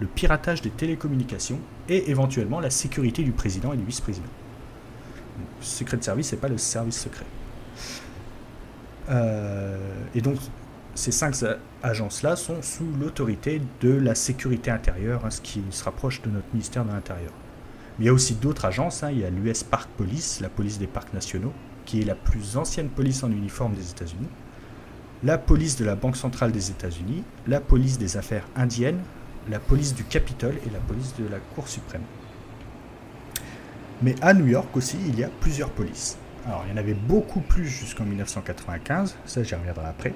le 0.00 0.08
piratage 0.08 0.60
des 0.62 0.70
télécommunications 0.70 1.60
et 1.88 2.10
éventuellement 2.10 2.58
la 2.58 2.70
sécurité 2.70 3.22
du 3.22 3.30
président 3.30 3.72
et 3.72 3.76
du 3.76 3.84
vice-président. 3.84 4.26
Secret 5.60 5.98
service, 6.00 6.32
n'est 6.32 6.38
pas 6.38 6.48
le 6.48 6.58
service 6.58 7.00
secret. 7.00 7.24
Euh, 9.10 9.78
et 10.14 10.20
donc, 10.20 10.38
ces 10.94 11.12
cinq 11.12 11.34
agences-là 11.82 12.36
sont 12.36 12.60
sous 12.60 12.86
l'autorité 13.00 13.62
de 13.80 13.92
la 13.92 14.14
sécurité 14.14 14.70
intérieure, 14.70 15.24
hein, 15.24 15.30
ce 15.30 15.40
qui 15.40 15.62
se 15.70 15.84
rapproche 15.84 16.20
de 16.22 16.30
notre 16.30 16.46
ministère 16.52 16.84
de 16.84 16.90
l'Intérieur. 16.90 17.32
Il 17.98 18.04
y 18.04 18.08
a 18.08 18.12
aussi 18.12 18.34
d'autres 18.34 18.64
agences. 18.64 19.02
Hein. 19.02 19.10
il 19.10 19.20
y 19.20 19.24
a 19.24 19.30
l'US 19.30 19.62
Park 19.64 19.88
Police, 19.96 20.40
la 20.40 20.48
police 20.48 20.78
des 20.78 20.86
parcs 20.86 21.12
nationaux, 21.14 21.52
qui 21.84 22.00
est 22.00 22.04
la 22.04 22.14
plus 22.14 22.56
ancienne 22.56 22.88
police 22.88 23.22
en 23.22 23.30
uniforme 23.30 23.74
des 23.74 23.90
États-Unis. 23.90 24.28
La 25.24 25.38
police 25.38 25.76
de 25.76 25.84
la 25.84 25.94
Banque 25.94 26.16
centrale 26.16 26.52
des 26.52 26.70
États-Unis, 26.70 27.22
la 27.46 27.60
police 27.60 27.98
des 27.98 28.16
affaires 28.16 28.46
indiennes, 28.56 29.00
la 29.48 29.60
police 29.60 29.94
du 29.94 30.04
Capitole 30.04 30.56
et 30.66 30.70
la 30.70 30.80
police 30.80 31.14
de 31.18 31.26
la 31.28 31.38
Cour 31.54 31.68
suprême. 31.68 32.02
Mais 34.02 34.14
à 34.20 34.34
New 34.34 34.46
York 34.46 34.76
aussi, 34.76 34.98
il 35.06 35.18
y 35.18 35.24
a 35.24 35.30
plusieurs 35.40 35.70
polices. 35.70 36.18
Alors, 36.46 36.64
il 36.66 36.72
y 36.72 36.74
en 36.74 36.76
avait 36.76 36.94
beaucoup 36.94 37.40
plus 37.40 37.66
jusqu'en 37.66 38.04
1995, 38.04 39.16
ça 39.24 39.42
j'y 39.44 39.54
reviendrai 39.54 39.86
après. 39.86 40.12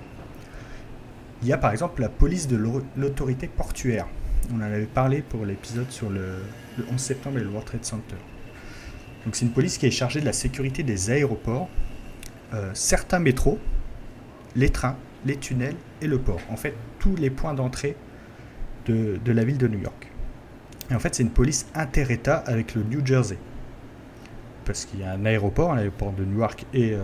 Il 1.42 1.48
y 1.48 1.52
a 1.52 1.58
par 1.58 1.72
exemple 1.72 2.00
la 2.00 2.08
police 2.08 2.48
de 2.48 2.56
l'autorité 2.96 3.46
portuaire. 3.46 4.06
On 4.52 4.56
en 4.56 4.62
avait 4.62 4.86
parlé 4.86 5.22
pour 5.22 5.44
l'épisode 5.44 5.90
sur 5.90 6.08
le, 6.08 6.42
11 6.90 6.98
septembre 6.98 7.38
et 7.38 7.42
le 7.42 7.48
World 7.48 7.66
Trade 7.66 7.84
Center. 7.84 8.16
Donc 9.24 9.34
c'est 9.34 9.44
une 9.44 9.52
police 9.52 9.76
qui 9.76 9.86
est 9.86 9.90
chargée 9.90 10.20
de 10.20 10.24
la 10.24 10.32
sécurité 10.32 10.82
des 10.82 11.10
aéroports, 11.10 11.68
euh, 12.54 12.70
certains 12.74 13.18
métros, 13.18 13.58
les 14.54 14.70
trains, 14.70 14.96
les 15.24 15.36
tunnels 15.36 15.76
et 16.00 16.06
le 16.06 16.18
port. 16.18 16.40
En 16.50 16.56
fait, 16.56 16.74
tous 16.98 17.16
les 17.16 17.30
points 17.30 17.54
d'entrée 17.54 17.96
de, 18.86 19.18
la 19.26 19.44
ville 19.44 19.58
de 19.58 19.66
New 19.66 19.80
York. 19.80 20.10
Et 20.90 20.94
en 20.94 21.00
fait, 21.00 21.16
c'est 21.16 21.24
une 21.24 21.30
police 21.30 21.66
inter-État 21.74 22.36
avec 22.46 22.76
le 22.76 22.84
New 22.84 23.04
Jersey. 23.04 23.36
Parce 24.64 24.84
qu'il 24.84 25.00
y 25.00 25.02
a 25.02 25.10
un 25.12 25.24
aéroport, 25.24 25.72
un 25.72 25.78
aéroport 25.78 26.12
de 26.12 26.24
Newark 26.24 26.64
et, 26.72 26.92
euh, 26.92 27.02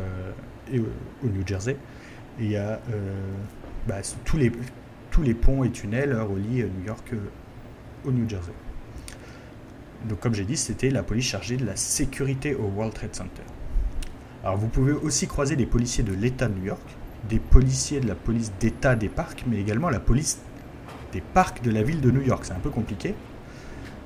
et 0.73 0.79
au 0.79 1.29
New 1.29 1.45
Jersey. 1.45 1.77
Et 2.39 2.45
il 2.45 2.51
y 2.53 2.57
a 2.57 2.81
euh, 2.93 3.15
bah, 3.87 3.97
tous, 4.25 4.37
les, 4.37 5.35
ponts 5.35 5.65
et 5.65 5.71
tunnels 5.71 6.15
relient 6.15 6.65
New 6.65 6.87
York 6.87 7.13
au 8.05 8.13
New 8.13 8.29
Jersey. 8.29 8.53
Donc 10.09 10.21
comme 10.21 10.35
j'ai 10.35 10.45
dit, 10.45 10.57
c'était 10.57 10.91
la 10.91 11.03
police 11.03 11.27
chargée 11.27 11.57
de 11.57 11.65
la 11.65 11.77
sécurité 11.77 12.55
au 12.55 12.65
World 12.65 12.95
Trade 12.95 13.15
Center. 13.15 13.43
Alors 14.43 14.57
vous 14.57 14.69
pouvez 14.69 14.93
aussi 14.93 15.27
croiser 15.27 15.55
des 15.55 15.67
policiers 15.67 16.03
de 16.03 16.13
l'État 16.13 16.49
de 16.49 16.59
New 16.59 16.65
York, 16.65 16.83
des 17.29 17.39
policiers 17.39 18.01
de 18.01 18.09
la 18.09 18.17
police 18.17 18.53
d'État 18.59 18.97
des 18.97 19.09
parcs, 19.09 19.45
mais 19.47 19.61
également 19.61 19.91
la 19.91 20.01
police 20.01 20.41
des 21.13 21.21
parcs 21.21 21.63
de 21.63 21.71
la 21.71 21.83
ville 21.83 22.01
de 22.01 22.11
New 22.11 22.23
York. 22.23 22.45
C'est 22.45 22.55
un 22.55 22.61
peu 22.61 22.71
compliqué. 22.71 23.15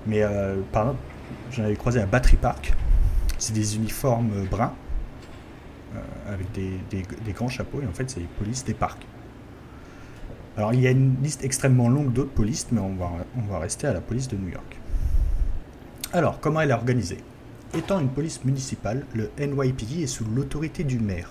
Mais 0.06 0.22
euh, 0.22 0.60
par 0.72 0.82
exemple, 0.82 1.00
j'en 1.52 1.64
avais 1.64 1.76
croisé 1.76 2.00
à 2.00 2.06
Battery 2.06 2.36
Park. 2.36 2.74
C'est 3.38 3.54
des 3.54 3.76
uniformes 3.76 4.30
bruns, 4.50 4.74
euh, 5.94 6.32
avec 6.32 6.50
des, 6.52 6.78
des, 6.90 7.32
grands 7.32 7.48
chapeaux, 7.48 7.80
et 7.82 7.86
en 7.86 7.92
fait, 7.92 8.08
c'est 8.10 8.20
les 8.20 8.28
polices 8.38 8.64
des 8.64 8.74
parcs. 8.74 9.06
Alors, 10.56 10.72
il 10.72 10.80
y 10.80 10.86
a 10.86 10.90
une 10.90 11.16
liste 11.22 11.44
extrêmement 11.44 11.88
longue 11.88 12.12
d'autres 12.12 12.32
polices, 12.32 12.68
mais 12.72 12.80
on 12.80 12.94
va, 12.94 13.10
on 13.36 13.42
va 13.42 13.58
rester 13.58 13.86
à 13.86 13.92
la 13.92 14.00
police 14.00 14.28
de 14.28 14.36
New 14.36 14.48
York. 14.48 14.80
Alors, 16.12 16.40
comment 16.40 16.60
elle 16.62 16.70
est 16.70 16.74
organisée? 16.74 17.18
Étant 17.74 18.00
une 18.00 18.08
police 18.08 18.44
municipale, 18.44 19.04
le 19.14 19.30
NYPD 19.38 20.02
est 20.02 20.06
sous 20.06 20.24
l'autorité 20.24 20.82
du 20.82 20.98
maire. 20.98 21.30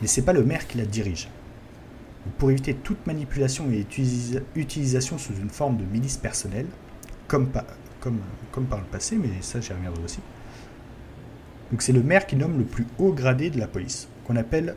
Mais 0.00 0.06
ce 0.06 0.20
n'est 0.20 0.26
pas 0.26 0.34
le 0.34 0.44
maire 0.44 0.66
qui 0.66 0.76
la 0.76 0.84
dirige. 0.84 1.28
Pour 2.36 2.50
éviter 2.50 2.74
toute 2.74 3.06
manipulation 3.06 3.70
et 3.70 3.86
utilisation 4.54 5.16
sous 5.16 5.32
une 5.34 5.48
forme 5.48 5.78
de 5.78 5.84
milice 5.84 6.18
personnelle, 6.18 6.66
comme 7.28 7.46
par 7.46 7.64
le 8.02 8.84
passé, 8.90 9.16
mais 9.16 9.30
ça 9.40 9.60
j'y 9.60 9.72
reviendrai 9.72 10.02
aussi. 10.04 10.18
Donc 11.70 11.82
c'est 11.82 11.92
le 11.92 12.02
maire 12.02 12.26
qui 12.26 12.36
nomme 12.36 12.58
le 12.58 12.64
plus 12.64 12.86
haut 12.98 13.12
gradé 13.12 13.48
de 13.48 13.58
la 13.58 13.66
police, 13.66 14.08
qu'on 14.24 14.36
appelle, 14.36 14.76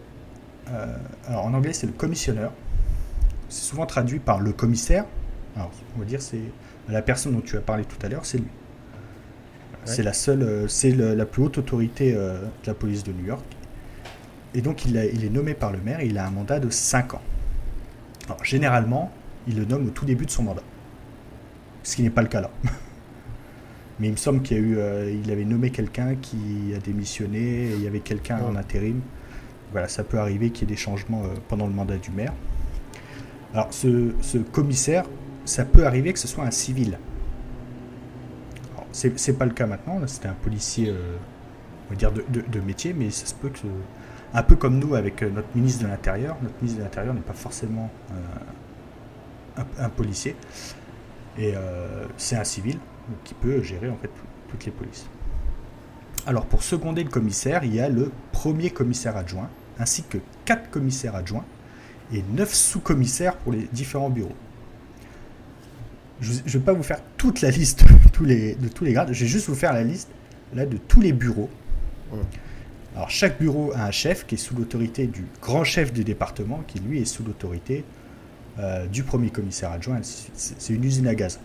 euh, 0.69 0.95
alors 1.28 1.45
en 1.45 1.54
anglais 1.54 1.74
c'est 1.74 1.88
le 1.88 1.93
commissionneur. 1.93 2.54
C'est 3.49 3.63
souvent 3.63 3.85
traduit 3.85 4.19
par 4.19 4.39
le 4.39 4.53
commissaire. 4.53 5.05
Alors 5.55 5.71
on 5.95 5.99
va 5.99 6.05
dire 6.05 6.21
c'est 6.21 6.41
la 6.88 7.01
personne 7.01 7.33
dont 7.33 7.41
tu 7.41 7.57
as 7.57 7.62
parlé 7.62 7.83
tout 7.83 7.97
à 8.05 8.09
l'heure, 8.09 8.25
c'est 8.25 8.38
lui. 8.38 8.47
C'est 9.85 10.03
la 10.03 10.13
seule, 10.13 10.43
euh, 10.43 10.67
c'est 10.67 10.91
la 10.91 11.25
plus 11.25 11.41
haute 11.41 11.57
autorité 11.57 12.13
euh, 12.15 12.39
de 12.41 12.67
la 12.67 12.73
police 12.73 13.03
de 13.03 13.12
New 13.12 13.25
York. 13.25 13.43
Et 14.53 14.62
donc 14.62 14.85
il, 14.85 14.97
est 14.97 15.29
nommé 15.29 15.53
par 15.53 15.71
le 15.71 15.79
maire 15.79 15.99
et 15.99 16.07
il 16.07 16.17
a 16.17 16.27
un 16.27 16.31
mandat 16.31 16.59
de 16.59 16.69
5 16.69 17.15
ans. 17.15 17.21
Alors, 18.25 18.43
généralement, 18.43 19.12
il 19.47 19.55
le 19.55 19.65
nomme 19.65 19.88
au 19.88 19.89
tout 19.89 20.05
début 20.05 20.25
de 20.25 20.31
son 20.31 20.43
mandat. 20.43 20.62
Ce 21.83 21.95
qui 21.95 22.03
n'est 22.03 22.09
pas 22.12 22.21
le 22.21 22.27
cas 22.27 22.41
là. 22.41 22.51
Mais 23.99 24.07
il 24.07 24.12
me 24.12 24.17
semble 24.17 24.41
qu'il 24.41 24.57
eu, 24.57 24.77
euh, 24.77 25.12
il 25.12 25.29
avait 25.31 25.45
nommé 25.45 25.71
quelqu'un 25.71 26.15
qui 26.15 26.73
a 26.75 26.79
démissionné, 26.79 27.39
et 27.39 27.73
il 27.73 27.81
y 27.81 27.88
avait 27.88 27.99
quelqu'un 27.99 28.39
en 28.41 28.55
intérim. 28.55 29.01
Voilà, 29.71 29.88
ça 29.88 30.03
peut 30.03 30.19
arriver 30.19 30.51
qu'il 30.51 30.69
y 30.69 30.71
ait 30.71 30.75
des 30.75 30.81
changements 30.81 31.23
euh, 31.23 31.35
pendant 31.47 31.67
le 31.67 31.73
mandat 31.73 31.97
du 31.97 32.12
maire. 32.12 32.33
Alors, 33.53 33.73
ce, 33.73 34.38
commissaire, 34.51 35.05
ça 35.45 35.65
peut 35.65 35.85
arriver 35.85 36.13
que 36.13 36.19
ce 36.19 36.27
soit 36.27 36.43
un 36.43 36.51
civil. 36.51 36.97
C'est 38.91 39.38
pas 39.38 39.45
le 39.45 39.51
cas 39.51 39.65
maintenant, 39.65 39.99
c'était 40.07 40.27
un 40.27 40.33
policier, 40.33 40.89
euh, 40.89 41.15
on 41.91 41.95
dire, 41.95 42.12
de, 42.12 42.59
métier, 42.59 42.93
mais 42.93 43.12
ça 43.12 43.25
se 43.25 43.33
peut 43.33 43.49
que 43.49 43.67
un 44.33 44.43
peu 44.43 44.55
comme 44.55 44.77
nous 44.77 44.93
avec 44.93 45.23
euh, 45.23 45.29
notre 45.29 45.47
ministre 45.55 45.83
de 45.83 45.89
l'Intérieur. 45.89 46.38
Notre 46.41 46.55
ministre 46.55 46.79
de 46.79 46.83
l'Intérieur 46.83 47.13
n'est 47.13 47.21
pas 47.21 47.33
forcément 47.33 47.89
euh, 48.12 49.63
un, 49.79 49.89
policier. 49.89 50.35
Et 51.38 51.53
c'est 52.17 52.35
un 52.35 52.43
civil 52.43 52.77
qui 53.23 53.33
peut 53.33 53.62
gérer 53.62 53.89
en 53.89 53.95
fait 53.95 54.09
toutes 54.49 54.65
les 54.65 54.71
polices. 54.71 55.07
Alors 56.27 56.45
pour 56.45 56.63
seconder 56.63 57.03
le 57.03 57.09
commissaire, 57.09 57.63
il 57.63 57.73
y 57.73 57.79
a 57.79 57.88
le 57.88 58.12
premier 58.33 58.71
commissaire 58.71 59.15
adjoint, 59.15 59.49
ainsi 59.79 60.03
que 60.03 60.17
quatre 60.43 60.69
commissaires 60.69 61.15
adjoints 61.15 61.45
et 62.13 62.24
neuf 62.34 62.54
sous-commissaires 62.54 63.36
pour 63.38 63.52
les 63.52 63.67
différents 63.72 64.10
bureaux. 64.10 64.36
Je 66.22 66.34
ne 66.34 66.50
vais 66.50 66.60
pas 66.60 66.74
vous 66.74 66.84
faire 66.84 67.02
toute 67.17 67.41
la 67.41 67.50
liste 67.50 67.84
de 67.84 68.10
tous 68.12 68.26
les, 68.26 68.56
de 68.56 68.67
tous 68.67 68.84
les 68.84 68.93
grades, 68.93 69.13
je 69.13 69.22
vais 69.22 69.30
juste 69.30 69.48
vous 69.48 69.56
faire 69.56 69.74
la 69.74 69.84
liste 69.84 70.10
là, 70.54 70.65
de 70.65 70.78
tous 70.78 71.02
les 71.02 71.13
bureaux. 71.13 71.50
Alors 72.95 73.10
chaque 73.10 73.39
bureau 73.39 73.72
a 73.74 73.86
un 73.86 73.91
chef 73.91 74.26
qui 74.26 74.36
est 74.36 74.39
sous 74.39 74.56
l'autorité 74.56 75.08
du 75.08 75.24
grand 75.41 75.63
chef 75.63 75.93
du 75.93 76.04
département, 76.04 76.63
qui 76.67 76.80
lui 76.80 77.00
est 77.00 77.06
sous 77.06 77.24
l'autorité 77.24 77.86
du 78.91 79.04
premier 79.04 79.30
commissaire 79.30 79.72
adjoint. 79.72 80.02
C'est 80.04 80.74
une 80.74 80.84
usine 80.84 81.08
à 81.08 81.15
gaz. 81.15 81.39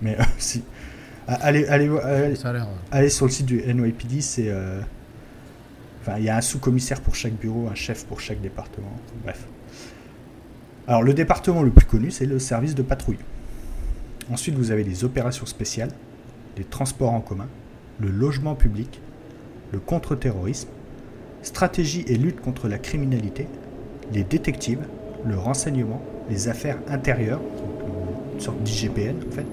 Mais 0.00 0.16
si, 0.38 0.62
allez, 1.26 1.66
allez, 1.66 1.90
allez, 2.90 3.10
sur 3.10 3.26
le 3.26 3.32
site 3.32 3.46
du 3.46 3.60
NYPD, 3.60 4.22
c'est 4.22 4.54
il 6.16 6.24
y 6.24 6.30
a 6.30 6.36
un 6.38 6.40
sous-commissaire 6.40 7.02
pour 7.02 7.14
chaque 7.14 7.34
bureau, 7.34 7.68
un 7.68 7.74
chef 7.74 8.06
pour 8.06 8.20
chaque 8.20 8.40
département. 8.40 8.96
Bref. 9.22 9.46
Alors, 10.88 11.02
le 11.02 11.12
département 11.12 11.62
le 11.62 11.70
plus 11.70 11.84
connu, 11.84 12.10
c'est 12.10 12.24
le 12.24 12.38
service 12.38 12.74
de 12.74 12.80
patrouille. 12.80 13.18
Ensuite, 14.32 14.54
vous 14.54 14.70
avez 14.70 14.84
les 14.84 15.04
opérations 15.04 15.44
spéciales, 15.44 15.90
les 16.56 16.64
transports 16.64 17.12
en 17.12 17.20
commun, 17.20 17.46
le 18.00 18.08
logement 18.08 18.54
public, 18.54 19.02
le 19.70 19.80
contre-terrorisme, 19.80 20.70
stratégie 21.42 22.06
et 22.08 22.16
lutte 22.16 22.40
contre 22.40 22.68
la 22.68 22.78
criminalité, 22.78 23.48
les 24.14 24.24
détectives, 24.24 24.80
le 25.26 25.36
renseignement, 25.36 26.00
les 26.30 26.48
affaires 26.48 26.78
intérieures, 26.88 27.42
une 28.34 28.40
sorte 28.40 28.62
d'IGPN 28.62 29.16
en 29.28 29.34
fait, 29.34 29.46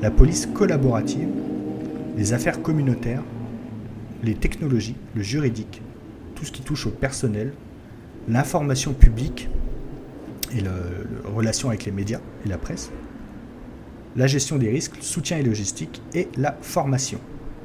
la 0.00 0.12
police 0.12 0.46
collaborative, 0.46 1.28
les 2.16 2.34
affaires 2.34 2.62
communautaires, 2.62 3.24
les 4.22 4.34
technologies, 4.34 4.94
le 5.16 5.22
juridique, 5.22 5.82
tout 6.36 6.44
ce 6.44 6.52
qui 6.52 6.62
touche 6.62 6.86
au 6.86 6.90
personnel, 6.90 7.52
l'information 8.28 8.92
publique 8.92 9.48
et 10.56 10.60
la 10.60 10.72
relation 11.24 11.68
avec 11.68 11.84
les 11.84 11.92
médias 11.92 12.20
et 12.44 12.48
la 12.48 12.58
presse, 12.58 12.90
la 14.16 14.26
gestion 14.26 14.56
des 14.56 14.70
risques, 14.70 14.96
le 14.96 15.02
soutien 15.02 15.38
et 15.38 15.42
logistique 15.42 16.02
et 16.14 16.28
la 16.36 16.56
formation. 16.60 17.20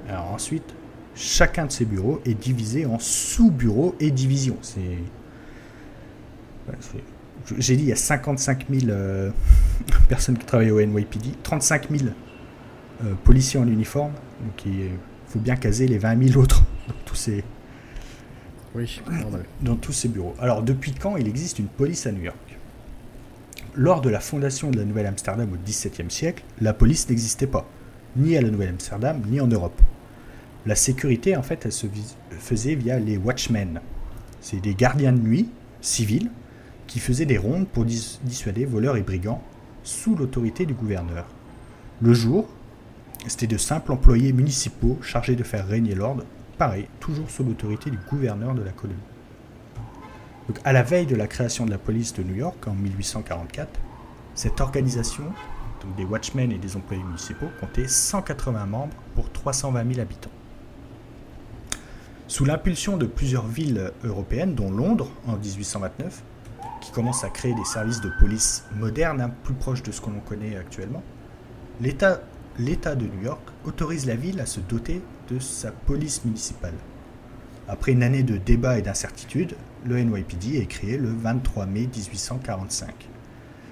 Alors 0.07 0.31
ensuite, 0.31 0.75
chacun 1.15 1.65
de 1.65 1.71
ces 1.71 1.85
bureaux 1.85 2.21
est 2.25 2.33
divisé 2.33 2.85
en 2.85 2.99
sous-bureaux 2.99 3.95
et 3.99 4.11
divisions. 4.11 4.57
C'est 4.61 4.97
j'ai 7.57 7.75
dit 7.77 7.83
il 7.83 7.89
y 7.89 7.93
a 7.93 7.97
55 7.97 8.65
000 8.69 8.91
euh, 8.91 9.31
personnes 10.09 10.37
qui 10.37 10.45
travaillent 10.45 10.71
au 10.71 10.81
NYPD, 10.81 11.29
35 11.43 11.89
000 11.89 12.09
euh, 13.03 13.13
policiers 13.23 13.59
en 13.59 13.67
uniforme, 13.67 14.11
donc 14.41 14.65
il 14.65 14.89
faut 15.27 15.39
bien 15.39 15.55
caser 15.55 15.87
les 15.87 15.97
20 15.97 16.29
000 16.29 16.41
autres 16.41 16.63
dans 16.87 16.95
tous 17.05 17.15
ces, 17.15 17.43
oui, 18.75 19.01
dans 19.61 19.75
tous 19.75 19.93
ces 19.93 20.09
bureaux. 20.09 20.35
Alors 20.39 20.61
depuis 20.61 20.93
quand 20.93 21.15
il 21.17 21.27
existe 21.27 21.59
une 21.59 21.67
police 21.67 22.05
à 22.05 22.11
New 22.11 22.23
York? 22.23 22.37
Lors 23.79 24.01
de 24.01 24.09
la 24.09 24.19
fondation 24.19 24.71
de 24.71 24.79
la 24.79 24.85
Nouvelle-Amsterdam 24.85 25.53
au 25.53 25.57
XVIIe 25.63 26.09
siècle, 26.09 26.43
la 26.61 26.73
police 26.73 27.07
n'existait 27.09 27.45
pas, 27.45 27.69
ni 28.15 28.35
à 28.35 28.41
la 28.41 28.49
Nouvelle-Amsterdam, 28.49 29.21
ni 29.29 29.39
en 29.39 29.45
Europe. 29.45 29.79
La 30.65 30.73
sécurité, 30.73 31.37
en 31.37 31.43
fait, 31.43 31.63
elle 31.63 31.71
se 31.71 31.85
faisait 32.39 32.73
via 32.73 32.97
les 32.97 33.17
watchmen. 33.17 33.79
C'est 34.41 34.61
des 34.61 34.73
gardiens 34.73 35.13
de 35.13 35.19
nuit 35.19 35.51
civils 35.79 36.31
qui 36.87 36.97
faisaient 36.97 37.27
des 37.27 37.37
rondes 37.37 37.67
pour 37.67 37.85
dissuader 37.85 38.65
voleurs 38.65 38.97
et 38.97 39.03
brigands 39.03 39.43
sous 39.83 40.15
l'autorité 40.15 40.65
du 40.65 40.73
gouverneur. 40.73 41.27
Le 42.01 42.15
jour, 42.15 42.49
c'était 43.27 43.45
de 43.45 43.57
simples 43.57 43.91
employés 43.91 44.33
municipaux 44.33 44.97
chargés 45.03 45.35
de 45.35 45.43
faire 45.43 45.67
régner 45.67 45.93
l'ordre, 45.93 46.23
pareil, 46.57 46.87
toujours 46.99 47.29
sous 47.29 47.43
l'autorité 47.43 47.91
du 47.91 47.99
gouverneur 48.09 48.55
de 48.55 48.63
la 48.63 48.71
colonie. 48.71 48.97
Donc, 50.47 50.59
à 50.63 50.71
la 50.71 50.83
veille 50.83 51.05
de 51.05 51.15
la 51.15 51.27
création 51.27 51.65
de 51.65 51.71
la 51.71 51.77
police 51.77 52.13
de 52.13 52.23
New 52.23 52.35
York 52.35 52.67
en 52.67 52.73
1844, 52.73 53.67
cette 54.33 54.61
organisation, 54.61 55.25
des 55.95 56.05
watchmen 56.05 56.51
et 56.51 56.57
des 56.57 56.75
employés 56.75 57.03
municipaux, 57.03 57.47
comptait 57.59 57.87
180 57.87 58.65
membres 58.65 58.95
pour 59.15 59.31
320 59.31 59.87
000 59.87 60.01
habitants. 60.01 60.31
Sous 62.27 62.43
l'impulsion 62.43 62.97
de 62.97 63.05
plusieurs 63.05 63.47
villes 63.47 63.91
européennes, 64.03 64.53
dont 64.53 64.69
Londres 64.69 65.09
en 65.27 65.37
1829, 65.37 66.23
qui 66.81 66.91
commence 66.91 67.23
à 67.23 67.29
créer 67.29 67.53
des 67.53 67.65
services 67.65 68.01
de 68.01 68.11
police 68.19 68.65
modernes, 68.75 69.21
hein, 69.21 69.31
plus 69.43 69.53
proches 69.53 69.81
de 69.83 69.91
ce 69.91 70.01
qu'on 70.01 70.11
connaît 70.19 70.57
actuellement, 70.57 71.03
l'État 71.79 72.19
de 72.95 73.05
New 73.05 73.23
York 73.23 73.41
autorise 73.65 74.05
la 74.05 74.15
ville 74.15 74.39
à 74.39 74.45
se 74.45 74.59
doter 74.59 75.01
de 75.29 75.39
sa 75.39 75.71
police 75.71 76.25
municipale. 76.25 76.75
Après 77.69 77.91
une 77.93 78.03
année 78.03 78.23
de 78.23 78.37
débats 78.37 78.77
et 78.77 78.81
d'incertitudes, 78.81 79.55
le 79.85 80.01
NYPD 80.01 80.57
est 80.57 80.65
créé 80.65 80.97
le 80.97 81.09
23 81.09 81.65
mai 81.65 81.81
1845, 81.81 82.93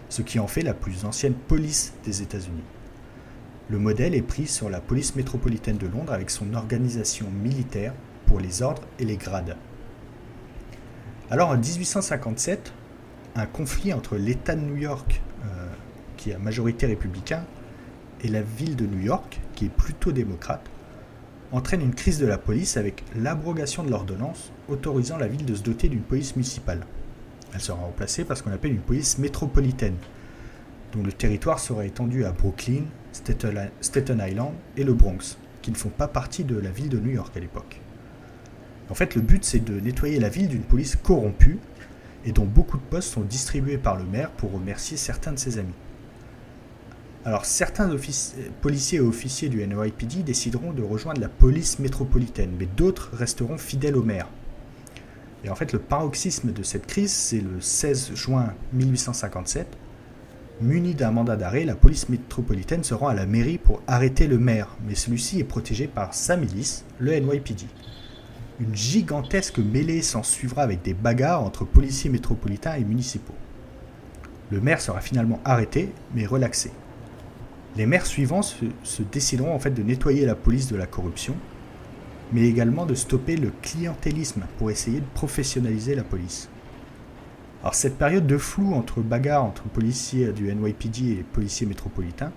ce 0.10 0.22
qui 0.22 0.40
en 0.40 0.48
fait 0.48 0.62
la 0.62 0.74
plus 0.74 1.06
ancienne 1.06 1.34
police 1.34 1.94
des 2.04 2.22
États-Unis. 2.22 2.64
Le 3.70 3.80
modèle 3.80 4.14
est 4.14 4.22
pris 4.22 4.48
sur 4.48 4.70
la 4.70 4.80
police 4.80 5.16
métropolitaine 5.16 5.78
de 5.78 5.88
Londres 5.88 6.14
avec 6.14 6.30
son 6.30 6.54
organisation 6.54 7.28
militaire 7.32 7.94
pour 8.28 8.40
les 8.40 8.62
ordres 8.62 8.84
et 9.00 9.06
les 9.06 9.18
grades. 9.18 9.58
Alors 11.32 11.50
en 11.50 11.58
1857, 11.58 12.72
un 13.36 13.46
conflit 13.48 13.94
entre 13.94 14.16
l'État 14.16 14.56
de 14.56 14.62
New 14.62 14.78
York, 14.78 15.22
euh, 15.44 15.68
qui 16.18 16.30
est 16.30 16.36
à 16.36 16.40
majorité 16.40 16.86
républicain, 16.86 17.44
et 18.24 18.28
la 18.28 18.42
ville 18.42 18.76
de 18.76 18.86
New 18.86 19.02
York, 19.02 19.40
qui 19.56 19.66
est 19.66 19.70
plutôt 19.70 20.12
démocrate, 20.12 20.66
entraîne 21.52 21.82
une 21.82 21.96
crise 21.96 22.20
de 22.20 22.26
la 22.26 22.38
police 22.38 22.78
avec 22.78 23.04
l'abrogation 23.16 23.84
de 23.84 23.90
l'ordonnance 23.90 24.52
autorisant 24.70 25.18
la 25.18 25.28
ville 25.28 25.46
de 25.46 25.56
se 25.56 25.64
doter 25.64 25.90
d'une 25.90 26.02
police 26.02 26.36
municipale. 26.36 26.86
Elle 27.54 27.62
sera 27.62 27.80
remplacée 27.80 28.26
par 28.26 28.38
ce 28.38 28.44
qu'on 28.44 28.52
appelle 28.52 28.72
une 28.72 28.80
police 28.80 29.18
métropolitaine, 29.18 29.96
dont 30.94 31.04
le 31.04 31.12
territoire 31.12 31.60
sera 31.60 31.86
étendu 31.86 32.26
à 32.26 32.32
Brooklyn, 32.32 32.84
Staten 33.12 34.24
Island 34.28 34.54
et 34.76 34.84
le 34.84 34.94
Bronx, 34.94 35.38
qui 35.62 35.72
ne 35.72 35.76
font 35.78 35.90
pas 35.90 36.08
partie 36.08 36.44
de 36.44 36.58
la 36.58 36.70
ville 36.70 36.90
de 36.90 37.00
New 37.00 37.12
York 37.12 37.36
à 37.36 37.40
l'époque. 37.40 37.80
En 38.90 38.94
fait, 38.94 39.16
le 39.16 39.22
but, 39.22 39.44
c'est 39.44 39.64
de 39.64 39.80
nettoyer 39.80 40.20
la 40.20 40.30
ville 40.30 40.48
d'une 40.48 40.62
police 40.62 40.96
corrompue 40.96 41.58
et 42.26 42.32
dont 42.32 42.46
beaucoup 42.46 42.78
de 42.78 42.84
postes 42.84 43.14
sont 43.14 43.22
distribués 43.22 43.78
par 43.78 43.96
le 43.96 44.04
maire 44.04 44.32
pour 44.32 44.52
remercier 44.52 44.98
certains 44.98 45.32
de 45.32 45.40
ses 45.40 45.58
amis. 45.58 45.74
Alors, 47.24 47.46
certains 47.46 47.90
policiers 48.62 49.00
et 49.00 49.02
officiers 49.02 49.50
du 49.50 49.66
NYPD 49.66 50.22
décideront 50.22 50.74
de 50.74 50.84
rejoindre 50.84 51.22
la 51.22 51.30
police 51.30 51.80
métropolitaine, 51.80 52.52
mais 52.60 52.68
d'autres 52.68 53.10
resteront 53.14 53.58
fidèles 53.58 53.96
au 53.96 54.04
maire. 54.04 54.28
Et 55.46 55.50
en 55.50 55.56
fait, 55.56 55.74
le 55.74 55.80
paroxysme 55.80 56.52
de 56.52 56.64
cette 56.64 56.88
crise, 56.88 57.12
c'est 57.12 57.40
le 57.40 57.62
16 57.62 58.16
juin 58.16 58.56
1857. 58.74 59.68
Muni 60.60 60.96
d'un 60.96 61.12
mandat 61.12 61.36
d'arrêt, 61.36 61.66
la 61.66 61.76
police 61.76 62.10
métropolitaine 62.10 62.84
se 62.84 62.96
rend 62.96 63.10
à 63.10 63.14
la 63.14 63.28
mairie 63.28 63.60
pour 63.60 63.84
arrêter 63.86 64.26
le 64.26 64.40
maire, 64.40 64.76
mais 64.88 64.96
celui-ci 64.96 65.40
est 65.40 65.44
protégé 65.44 65.86
par 65.86 66.16
sa 66.16 66.36
milice, 66.36 66.84
le 66.98 67.20
NYPD. 67.20 67.66
Une 68.60 68.74
gigantesque 68.74 69.60
mêlée 69.60 70.02
s'en 70.02 70.24
suivra 70.24 70.64
avec 70.64 70.82
des 70.82 70.96
bagarres 70.96 71.44
entre 71.44 71.64
policiers 71.64 72.10
métropolitains 72.10 72.76
et 72.76 72.84
municipaux. 72.84 73.36
Le 74.50 74.62
maire 74.62 74.82
sera 74.82 75.00
finalement 75.00 75.42
arrêté, 75.46 75.94
mais 76.16 76.26
relaxé. 76.26 76.72
Les 77.76 77.86
maires 77.86 78.08
suivants 78.08 78.42
se, 78.42 79.04
décideront 79.12 79.54
en 79.54 79.60
fait 79.60 79.72
de 79.72 79.84
nettoyer 79.84 80.26
la 80.26 80.36
police 80.36 80.72
de 80.72 80.76
la 80.76 80.88
corruption, 80.88 81.36
mais 82.32 82.44
également 82.44 82.86
de 82.86 82.96
stopper 82.96 83.38
le 83.38 83.52
clientélisme 83.62 84.44
pour 84.58 84.72
essayer 84.72 85.00
de 85.00 85.06
professionnaliser 85.14 85.96
la 85.96 86.04
police. 86.04 86.50
Alors 87.62 87.76
cette 87.76 87.98
période 87.98 88.28
de 88.28 88.38
flou 88.38 88.74
entre 88.74 89.02
bagarres 89.02 89.44
entre 89.44 89.64
policiers 89.64 90.32
du 90.32 90.54
NYPD 90.54 91.20
et 91.20 91.24
policiers 91.24 91.68
métropolitains 91.68 92.32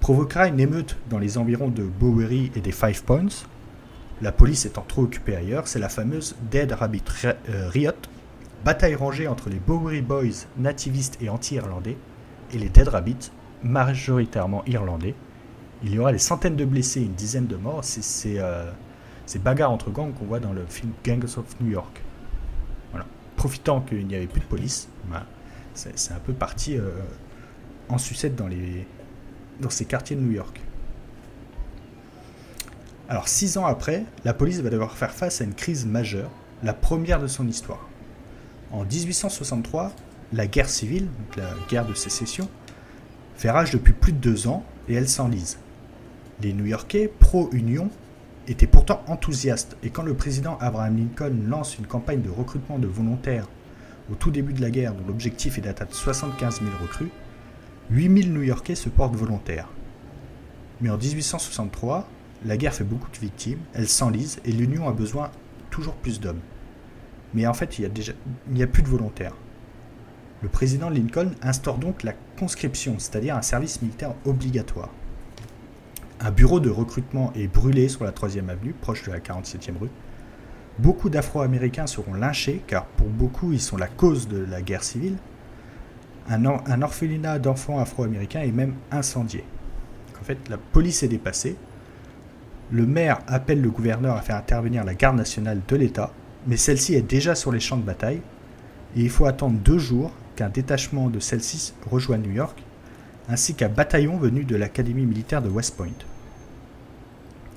provoquera 0.00 0.48
une 0.48 0.60
émeute 0.60 0.96
dans 1.10 1.18
les 1.18 1.38
environs 1.38 1.68
de 1.68 1.82
Bowery 1.82 2.52
et 2.54 2.60
des 2.60 2.72
Five 2.72 3.02
Points, 3.04 3.44
la 4.20 4.32
police 4.32 4.66
étant 4.66 4.84
trop 4.86 5.02
occupée 5.02 5.36
ailleurs, 5.36 5.68
c'est 5.68 5.78
la 5.78 5.88
fameuse 5.88 6.34
Dead 6.50 6.72
Rabbit 6.72 7.04
euh, 7.24 7.68
Riot, 7.68 7.92
bataille 8.64 8.96
rangée 8.96 9.28
entre 9.28 9.48
les 9.48 9.60
Bowery 9.60 10.02
Boys 10.02 10.46
nativistes 10.56 11.18
et 11.20 11.28
anti-irlandais 11.28 11.96
et 12.52 12.58
les 12.58 12.68
Dead 12.68 12.88
Rabbits, 12.88 13.30
majoritairement 13.62 14.64
irlandais. 14.66 15.14
Il 15.82 15.94
y 15.94 15.98
aura 15.98 16.12
des 16.12 16.18
centaines 16.18 16.56
de 16.56 16.64
blessés 16.64 17.02
une 17.02 17.14
dizaine 17.14 17.46
de 17.46 17.56
morts. 17.56 17.84
C'est 17.84 18.02
ces 18.02 18.38
euh, 18.38 18.70
bagarres 19.36 19.70
entre 19.70 19.90
gangs 19.90 20.12
qu'on 20.12 20.24
voit 20.24 20.40
dans 20.40 20.52
le 20.52 20.66
film 20.66 20.92
Gangs 21.04 21.24
of 21.36 21.60
New 21.60 21.70
York. 21.70 22.02
Profitant 23.36 23.80
qu'il 23.80 24.04
n'y 24.04 24.16
avait 24.16 24.26
plus 24.26 24.40
de 24.40 24.46
police, 24.46 24.88
bah, 25.08 25.24
c'est 25.72 26.12
un 26.12 26.18
peu 26.18 26.32
parti 26.32 26.76
euh, 26.76 26.90
en 27.88 27.96
sucette 27.96 28.34
dans, 28.34 28.48
ces 29.70 29.84
quartiers 29.84 30.16
de 30.16 30.20
New 30.20 30.32
York. 30.32 30.60
Alors 33.08 33.28
six 33.28 33.56
ans 33.56 33.64
après, 33.64 34.04
la 34.24 34.34
police 34.34 34.58
va 34.58 34.70
devoir 34.70 34.96
faire 34.96 35.12
face 35.12 35.40
à 35.40 35.44
une 35.44 35.54
crise 35.54 35.86
majeure, 35.86 36.32
la 36.64 36.74
première 36.74 37.20
de 37.20 37.28
son 37.28 37.46
histoire. 37.46 37.88
En 38.72 38.84
1863, 38.84 39.92
la 40.32 40.48
guerre 40.48 40.68
civile, 40.68 41.06
la 41.36 41.50
guerre 41.70 41.86
de 41.86 41.94
sécession, 41.94 42.48
fait 43.36 43.52
rage 43.52 43.70
depuis 43.70 43.92
plus 43.92 44.12
de 44.12 44.18
deux 44.18 44.48
ans 44.48 44.64
et 44.88 44.94
elle 44.94 45.08
s'enlise. 45.08 45.58
Les 46.40 46.52
New-Yorkais, 46.52 47.10
pro-Union, 47.18 47.90
étaient 48.46 48.68
pourtant 48.68 49.02
enthousiastes 49.08 49.76
et 49.82 49.90
quand 49.90 50.04
le 50.04 50.14
président 50.14 50.56
Abraham 50.60 50.96
Lincoln 50.96 51.36
lance 51.48 51.78
une 51.78 51.86
campagne 51.86 52.22
de 52.22 52.30
recrutement 52.30 52.78
de 52.78 52.86
volontaires 52.86 53.48
au 54.10 54.14
tout 54.14 54.30
début 54.30 54.52
de 54.52 54.60
la 54.60 54.70
guerre 54.70 54.94
dont 54.94 55.06
l'objectif 55.06 55.58
est 55.58 55.62
d'atteindre 55.62 55.92
75 55.92 56.60
000 56.60 56.70
recrues, 56.80 57.10
8 57.90 58.22
000 58.22 58.34
New-Yorkais 58.34 58.74
se 58.76 58.88
portent 58.88 59.16
volontaires. 59.16 59.68
Mais 60.80 60.90
en 60.90 60.96
1863, 60.96 62.08
la 62.46 62.56
guerre 62.56 62.72
fait 62.72 62.84
beaucoup 62.84 63.10
de 63.10 63.18
victimes, 63.18 63.58
elle 63.74 63.88
s'enlise 63.88 64.38
et 64.44 64.52
l'Union 64.52 64.88
a 64.88 64.92
besoin 64.92 65.30
toujours 65.70 65.94
plus 65.94 66.20
d'hommes. 66.20 66.40
Mais 67.34 67.46
en 67.46 67.54
fait, 67.54 67.78
il 67.78 67.90
n'y 68.50 68.62
a, 68.62 68.64
a 68.64 68.68
plus 68.68 68.82
de 68.82 68.88
volontaires. 68.88 69.34
Le 70.40 70.48
président 70.48 70.88
Lincoln 70.88 71.32
instaure 71.42 71.78
donc 71.78 72.04
la 72.04 72.14
conscription, 72.38 72.94
c'est-à-dire 72.98 73.36
un 73.36 73.42
service 73.42 73.82
militaire 73.82 74.14
obligatoire. 74.24 74.90
Un 76.20 76.32
bureau 76.32 76.58
de 76.58 76.68
recrutement 76.68 77.32
est 77.36 77.46
brûlé 77.46 77.88
sur 77.88 78.02
la 78.02 78.10
3e 78.10 78.48
avenue, 78.48 78.74
proche 78.80 79.04
de 79.04 79.12
la 79.12 79.20
47e 79.20 79.78
rue. 79.80 79.90
Beaucoup 80.80 81.10
d'Afro-Américains 81.10 81.86
seront 81.86 82.14
lynchés, 82.14 82.60
car 82.66 82.86
pour 82.86 83.08
beaucoup 83.08 83.52
ils 83.52 83.60
sont 83.60 83.76
la 83.76 83.86
cause 83.86 84.26
de 84.26 84.38
la 84.38 84.60
guerre 84.60 84.82
civile. 84.82 85.16
Un, 86.28 86.44
un 86.44 86.82
orphelinat 86.82 87.38
d'enfants 87.38 87.78
afro-américains 87.78 88.40
est 88.40 88.52
même 88.52 88.74
incendié. 88.90 89.44
En 90.20 90.24
fait, 90.24 90.38
la 90.48 90.58
police 90.58 91.04
est 91.04 91.08
dépassée. 91.08 91.56
Le 92.72 92.84
maire 92.84 93.20
appelle 93.28 93.62
le 93.62 93.70
gouverneur 93.70 94.16
à 94.16 94.20
faire 94.20 94.36
intervenir 94.36 94.84
la 94.84 94.94
garde 94.94 95.16
nationale 95.16 95.60
de 95.68 95.76
l'État, 95.76 96.12
mais 96.48 96.56
celle-ci 96.56 96.94
est 96.94 97.02
déjà 97.02 97.36
sur 97.36 97.52
les 97.52 97.60
champs 97.60 97.76
de 97.76 97.82
bataille, 97.82 98.20
et 98.96 99.00
il 99.02 99.10
faut 99.10 99.26
attendre 99.26 99.58
deux 99.58 99.78
jours 99.78 100.10
qu'un 100.34 100.48
détachement 100.48 101.10
de 101.10 101.20
celle-ci 101.20 101.74
rejoigne 101.90 102.22
New 102.22 102.32
York, 102.32 102.62
ainsi 103.28 103.54
qu'un 103.54 103.68
bataillon 103.68 104.16
venu 104.16 104.44
de 104.44 104.56
l'académie 104.56 105.04
militaire 105.04 105.42
de 105.42 105.48
West 105.48 105.76
Point. 105.76 105.88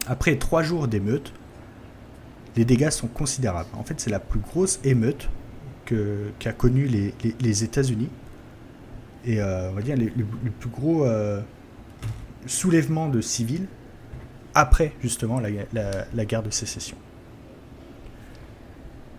Après 0.08 0.36
trois 0.36 0.64
jours 0.64 0.88
d'émeute, 0.88 1.34
les 2.56 2.66
dégâts 2.66 2.90
sont 2.90 3.08
considérables. 3.08 3.70
En 3.74 3.84
fait, 3.84 4.00
c'est 4.00 4.10
la 4.10 4.20
plus 4.20 4.40
grosse 4.40 4.80
émeute 4.84 5.30
qu'a 6.40 6.54
connue 6.54 6.88
les, 7.40 7.64
États-Unis. 7.64 8.10
Et 9.26 9.42
euh, 9.42 9.70
on 9.72 9.74
va 9.74 9.82
dire 9.82 9.98
le 9.98 10.52
plus 10.60 10.70
gros 10.70 11.06
euh, 11.06 11.42
soulèvement 12.46 13.08
de 13.08 13.22
civils 13.22 13.68
après 14.54 14.94
justement 15.02 15.40
la 15.40 16.26
guerre 16.26 16.44
de 16.44 16.50
sécession. 16.50 16.98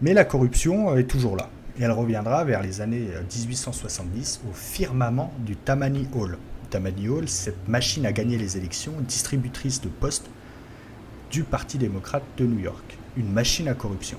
Mais 0.01 0.15
la 0.15 0.25
corruption 0.25 0.97
est 0.97 1.05
toujours 1.05 1.37
là 1.37 1.49
et 1.79 1.83
elle 1.83 1.93
reviendra 1.93 2.45
vers 2.45 2.63
les 2.63 2.81
années 2.81 3.09
1870 3.35 4.41
euh, 4.45 4.51
au 4.51 4.53
firmament 4.53 5.33
du 5.39 5.57
Tammany 5.57 6.09
Hall. 6.15 6.39
Tammany 6.71 7.09
Hall, 7.09 7.29
cette 7.29 7.69
machine 7.69 8.07
à 8.07 8.13
gagner 8.13 8.39
les 8.39 8.57
élections, 8.57 8.93
distributrice 9.07 9.81
de 9.81 9.89
postes 9.89 10.31
du 11.31 11.45
Parti 11.45 11.79
démocrate 11.79 12.25
de 12.37 12.45
New 12.45 12.59
York, 12.59 12.99
une 13.17 13.33
machine 13.33 13.69
à 13.69 13.75
corruption. 13.75 14.19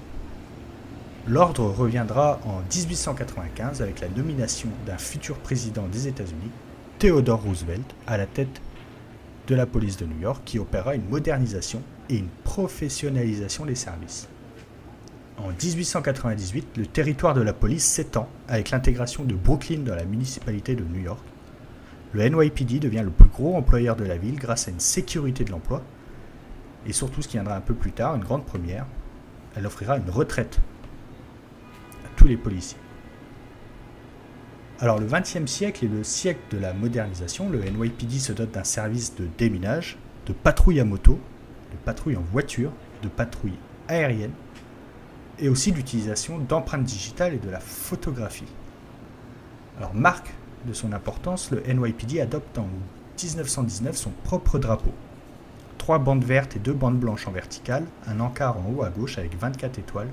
L'ordre 1.27 1.65
reviendra 1.65 2.39
en 2.45 2.61
1895 2.75 3.81
avec 3.81 4.01
la 4.01 4.09
nomination 4.09 4.69
d'un 4.85 4.97
futur 4.97 5.37
président 5.37 5.87
des 5.87 6.07
États-Unis, 6.07 6.51
Theodore 6.99 7.43
Roosevelt, 7.43 7.85
à 8.07 8.17
la 8.17 8.25
tête 8.25 8.61
de 9.47 9.55
la 9.55 9.65
police 9.65 9.97
de 9.97 10.05
New 10.05 10.19
York, 10.19 10.41
qui 10.43 10.59
opérera 10.59 10.95
une 10.95 11.07
modernisation 11.07 11.81
et 12.09 12.17
une 12.17 12.29
professionnalisation 12.43 13.65
des 13.65 13.75
services. 13.75 14.27
En 15.37 15.49
1898, 15.49 16.77
le 16.77 16.85
territoire 16.85 17.33
de 17.33 17.41
la 17.41 17.53
police 17.53 17.85
s'étend 17.85 18.29
avec 18.47 18.69
l'intégration 18.69 19.23
de 19.23 19.33
Brooklyn 19.33 19.79
dans 19.79 19.95
la 19.95 20.05
municipalité 20.05 20.75
de 20.75 20.83
New 20.83 21.01
York. 21.01 21.23
Le 22.13 22.29
NYPD 22.29 22.79
devient 22.79 23.01
le 23.03 23.09
plus 23.09 23.29
gros 23.29 23.55
employeur 23.55 23.95
de 23.95 24.03
la 24.03 24.15
ville 24.15 24.37
grâce 24.37 24.67
à 24.67 24.71
une 24.71 24.79
sécurité 24.79 25.43
de 25.43 25.49
l'emploi. 25.49 25.81
Et 26.85 26.93
surtout, 26.93 27.23
ce 27.23 27.27
qui 27.27 27.37
viendra 27.37 27.55
un 27.55 27.61
peu 27.61 27.73
plus 27.73 27.91
tard, 27.91 28.15
une 28.15 28.23
grande 28.23 28.45
première, 28.45 28.85
elle 29.55 29.65
offrira 29.65 29.97
une 29.97 30.09
retraite 30.09 30.59
à 32.05 32.09
tous 32.15 32.27
les 32.27 32.37
policiers. 32.37 32.77
Alors 34.79 34.99
le 34.99 35.07
XXe 35.07 35.49
siècle 35.49 35.85
est 35.85 35.87
le 35.87 36.03
siècle 36.03 36.41
de 36.51 36.59
la 36.59 36.73
modernisation. 36.73 37.49
Le 37.49 37.63
NYPD 37.63 38.19
se 38.19 38.33
dote 38.33 38.51
d'un 38.51 38.63
service 38.63 39.15
de 39.15 39.27
déminage, 39.37 39.97
de 40.27 40.33
patrouille 40.33 40.79
à 40.79 40.85
moto, 40.85 41.19
de 41.71 41.77
patrouille 41.77 42.17
en 42.17 42.23
voiture, 42.31 42.71
de 43.01 43.07
patrouille 43.07 43.57
aérienne 43.87 44.33
et 45.43 45.49
aussi 45.49 45.71
l'utilisation 45.71 46.39
d'empreintes 46.39 46.85
digitales 46.85 47.33
et 47.33 47.37
de 47.37 47.49
la 47.49 47.59
photographie. 47.59 48.47
Alors, 49.77 49.93
marque 49.93 50.33
de 50.65 50.71
son 50.71 50.93
importance, 50.93 51.51
le 51.51 51.61
NYPD 51.67 52.21
adopte 52.21 52.57
en 52.57 52.67
1919 53.21 53.97
son 53.97 54.11
propre 54.23 54.57
drapeau. 54.57 54.93
Trois 55.77 55.99
bandes 55.99 56.23
vertes 56.23 56.55
et 56.55 56.59
deux 56.59 56.71
bandes 56.71 56.97
blanches 56.97 57.27
en 57.27 57.31
verticale, 57.31 57.83
un 58.07 58.21
encart 58.21 58.57
en 58.57 58.71
haut 58.71 58.83
à 58.83 58.89
gauche 58.89 59.17
avec 59.17 59.37
24 59.37 59.79
étoiles 59.79 60.07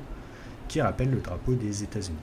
qui 0.67 0.81
rappelle 0.81 1.11
le 1.11 1.21
drapeau 1.21 1.55
des 1.55 1.85
États-Unis. 1.85 2.17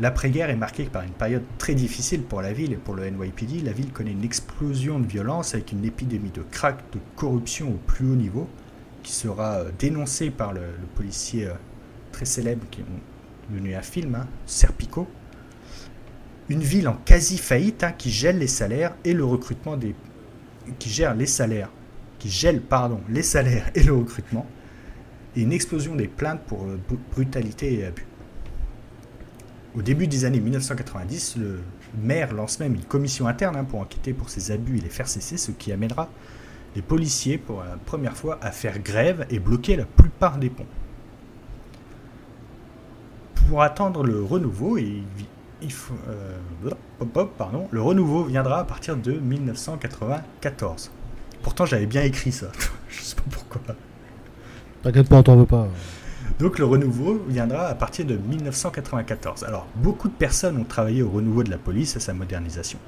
L'après-guerre 0.00 0.48
est 0.48 0.56
marquée 0.56 0.84
par 0.84 1.02
une 1.02 1.10
période 1.10 1.44
très 1.58 1.74
difficile 1.74 2.22
pour 2.22 2.40
la 2.40 2.54
ville 2.54 2.72
et 2.72 2.76
pour 2.76 2.94
le 2.94 3.06
NYPD. 3.10 3.60
La 3.64 3.72
ville 3.72 3.92
connaît 3.92 4.12
une 4.12 4.24
explosion 4.24 4.98
de 4.98 5.06
violence 5.06 5.52
avec 5.52 5.72
une 5.72 5.84
épidémie 5.84 6.30
de 6.30 6.42
crack, 6.50 6.78
de 6.92 7.00
corruption 7.16 7.68
au 7.68 7.78
plus 7.86 8.06
haut 8.10 8.16
niveau 8.16 8.48
qui 9.02 9.12
sera 9.12 9.58
euh, 9.58 9.70
dénoncé 9.78 10.30
par 10.30 10.52
le, 10.52 10.62
policier 10.94 11.46
euh, 11.46 11.54
très 12.12 12.24
célèbre 12.24 12.64
qui 12.70 12.80
est 12.80 12.84
devenu 13.50 13.74
un 13.74 13.82
film, 13.82 14.14
hein, 14.14 14.26
Serpico. 14.46 15.06
Une 16.48 16.62
ville 16.62 16.88
en 16.88 16.94
quasi 16.94 17.38
faillite 17.38 17.84
hein, 17.84 17.92
qui 17.92 18.10
gèle 18.10 18.38
les 18.38 18.46
salaires 18.46 18.94
et 19.04 19.12
le 19.12 19.24
recrutement 19.24 19.76
des 19.76 19.94
qui 20.78 20.90
gère 20.90 21.14
les 21.14 21.26
salaires, 21.26 21.70
qui 22.18 22.28
gèle 22.28 22.60
pardon 22.60 23.00
les 23.08 23.22
salaires 23.22 23.70
et 23.74 23.82
le 23.82 23.94
recrutement, 23.94 24.46
et 25.34 25.42
une 25.42 25.52
explosion 25.52 25.94
des 25.94 26.08
plaintes 26.08 26.42
pour 26.46 26.64
euh, 26.64 26.78
brutalité 27.12 27.78
et 27.78 27.86
abus. 27.86 28.06
Au 29.74 29.82
début 29.82 30.08
des 30.08 30.24
années 30.24 30.40
1990, 30.40 31.36
le 31.36 31.60
maire 32.02 32.34
lance 32.34 32.58
même 32.60 32.74
une 32.74 32.84
commission 32.84 33.26
interne 33.28 33.56
hein, 33.56 33.64
pour 33.64 33.80
enquêter 33.80 34.12
pour 34.12 34.28
ces 34.28 34.50
abus 34.50 34.78
et 34.78 34.80
les 34.80 34.88
faire 34.88 35.08
cesser, 35.08 35.36
ce 35.36 35.52
qui 35.52 35.72
amènera 35.72 36.10
les 36.76 36.82
policiers 36.82 37.38
pour 37.38 37.62
la 37.62 37.76
première 37.76 38.16
fois 38.16 38.38
à 38.42 38.50
faire 38.50 38.78
grève 38.78 39.26
et 39.30 39.38
bloquer 39.38 39.76
la 39.76 39.84
plupart 39.84 40.38
des 40.38 40.50
ponts. 40.50 40.66
Pour 43.48 43.62
attendre 43.62 44.04
le 44.04 44.22
renouveau, 44.22 44.76
il, 44.78 45.72
faut, 45.72 45.94
euh, 46.08 46.36
pardon, 47.38 47.66
le 47.70 47.80
renouveau 47.80 48.24
viendra 48.24 48.60
à 48.60 48.64
partir 48.64 48.96
de 48.96 49.12
1994. 49.12 50.90
Pourtant, 51.42 51.64
j'avais 51.64 51.86
bien 51.86 52.02
écrit 52.02 52.32
ça. 52.32 52.48
Je 52.88 53.02
sais 53.02 53.16
pas 53.16 53.22
pourquoi. 53.30 53.62
T'inquiète 54.82 55.08
pas, 55.08 55.16
on 55.16 55.22
t'en 55.22 55.36
veut 55.36 55.46
pas. 55.46 55.68
Donc 56.38 56.60
le 56.60 56.64
renouveau 56.64 57.24
viendra 57.28 57.66
à 57.66 57.74
partir 57.74 58.04
de 58.04 58.16
1994. 58.16 59.42
Alors 59.44 59.66
beaucoup 59.74 60.08
de 60.08 60.14
personnes 60.14 60.56
ont 60.56 60.64
travaillé 60.64 61.02
au 61.02 61.10
renouveau 61.10 61.42
de 61.42 61.50
la 61.50 61.58
police 61.58 61.96
et 61.96 62.00
sa 62.00 62.12
modernisation. 62.12 62.78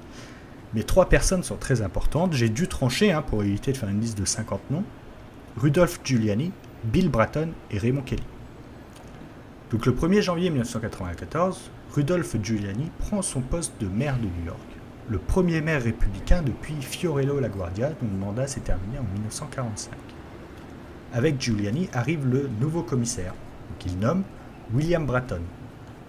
Mais 0.75 0.83
trois 0.83 1.09
personnes 1.09 1.43
sont 1.43 1.57
très 1.57 1.83
importantes. 1.83 2.33
J'ai 2.33 2.49
dû 2.49 2.69
trancher 2.69 3.13
hein, 3.13 3.23
pour 3.23 3.43
éviter 3.43 3.73
de 3.73 3.77
faire 3.77 3.89
une 3.89 4.01
liste 4.01 4.19
de 4.19 4.25
50 4.25 4.71
noms. 4.71 4.85
Rudolph 5.57 6.01
Giuliani, 6.05 6.53
Bill 6.85 7.09
Bratton 7.09 7.51
et 7.71 7.79
Raymond 7.79 8.03
Kelly. 8.03 8.23
Donc 9.71 9.87
le 9.87 9.93
1er 9.93 10.21
janvier 10.21 10.51
1994, 10.51 11.71
Rudolph 11.95 12.37
Giuliani 12.43 12.91
prend 12.99 13.23
son 13.23 13.41
poste 13.41 13.73
de 13.81 13.87
maire 13.87 14.17
de 14.17 14.25
New 14.25 14.47
York, 14.47 14.59
le 15.09 15.19
premier 15.19 15.61
maire 15.61 15.83
républicain 15.83 16.43
depuis 16.43 16.75
Fiorello 16.81 17.41
LaGuardia, 17.41 17.91
dont 17.91 18.09
le 18.13 18.19
mandat 18.19 18.47
s'est 18.47 18.61
terminé 18.61 18.99
en 18.99 19.05
1945. 19.15 19.93
Avec 21.13 21.41
Giuliani 21.41 21.89
arrive 21.93 22.27
le 22.27 22.49
nouveau 22.61 22.83
commissaire, 22.83 23.35
qu'il 23.79 23.99
nomme 23.99 24.23
William 24.73 25.05
Bratton, 25.05 25.43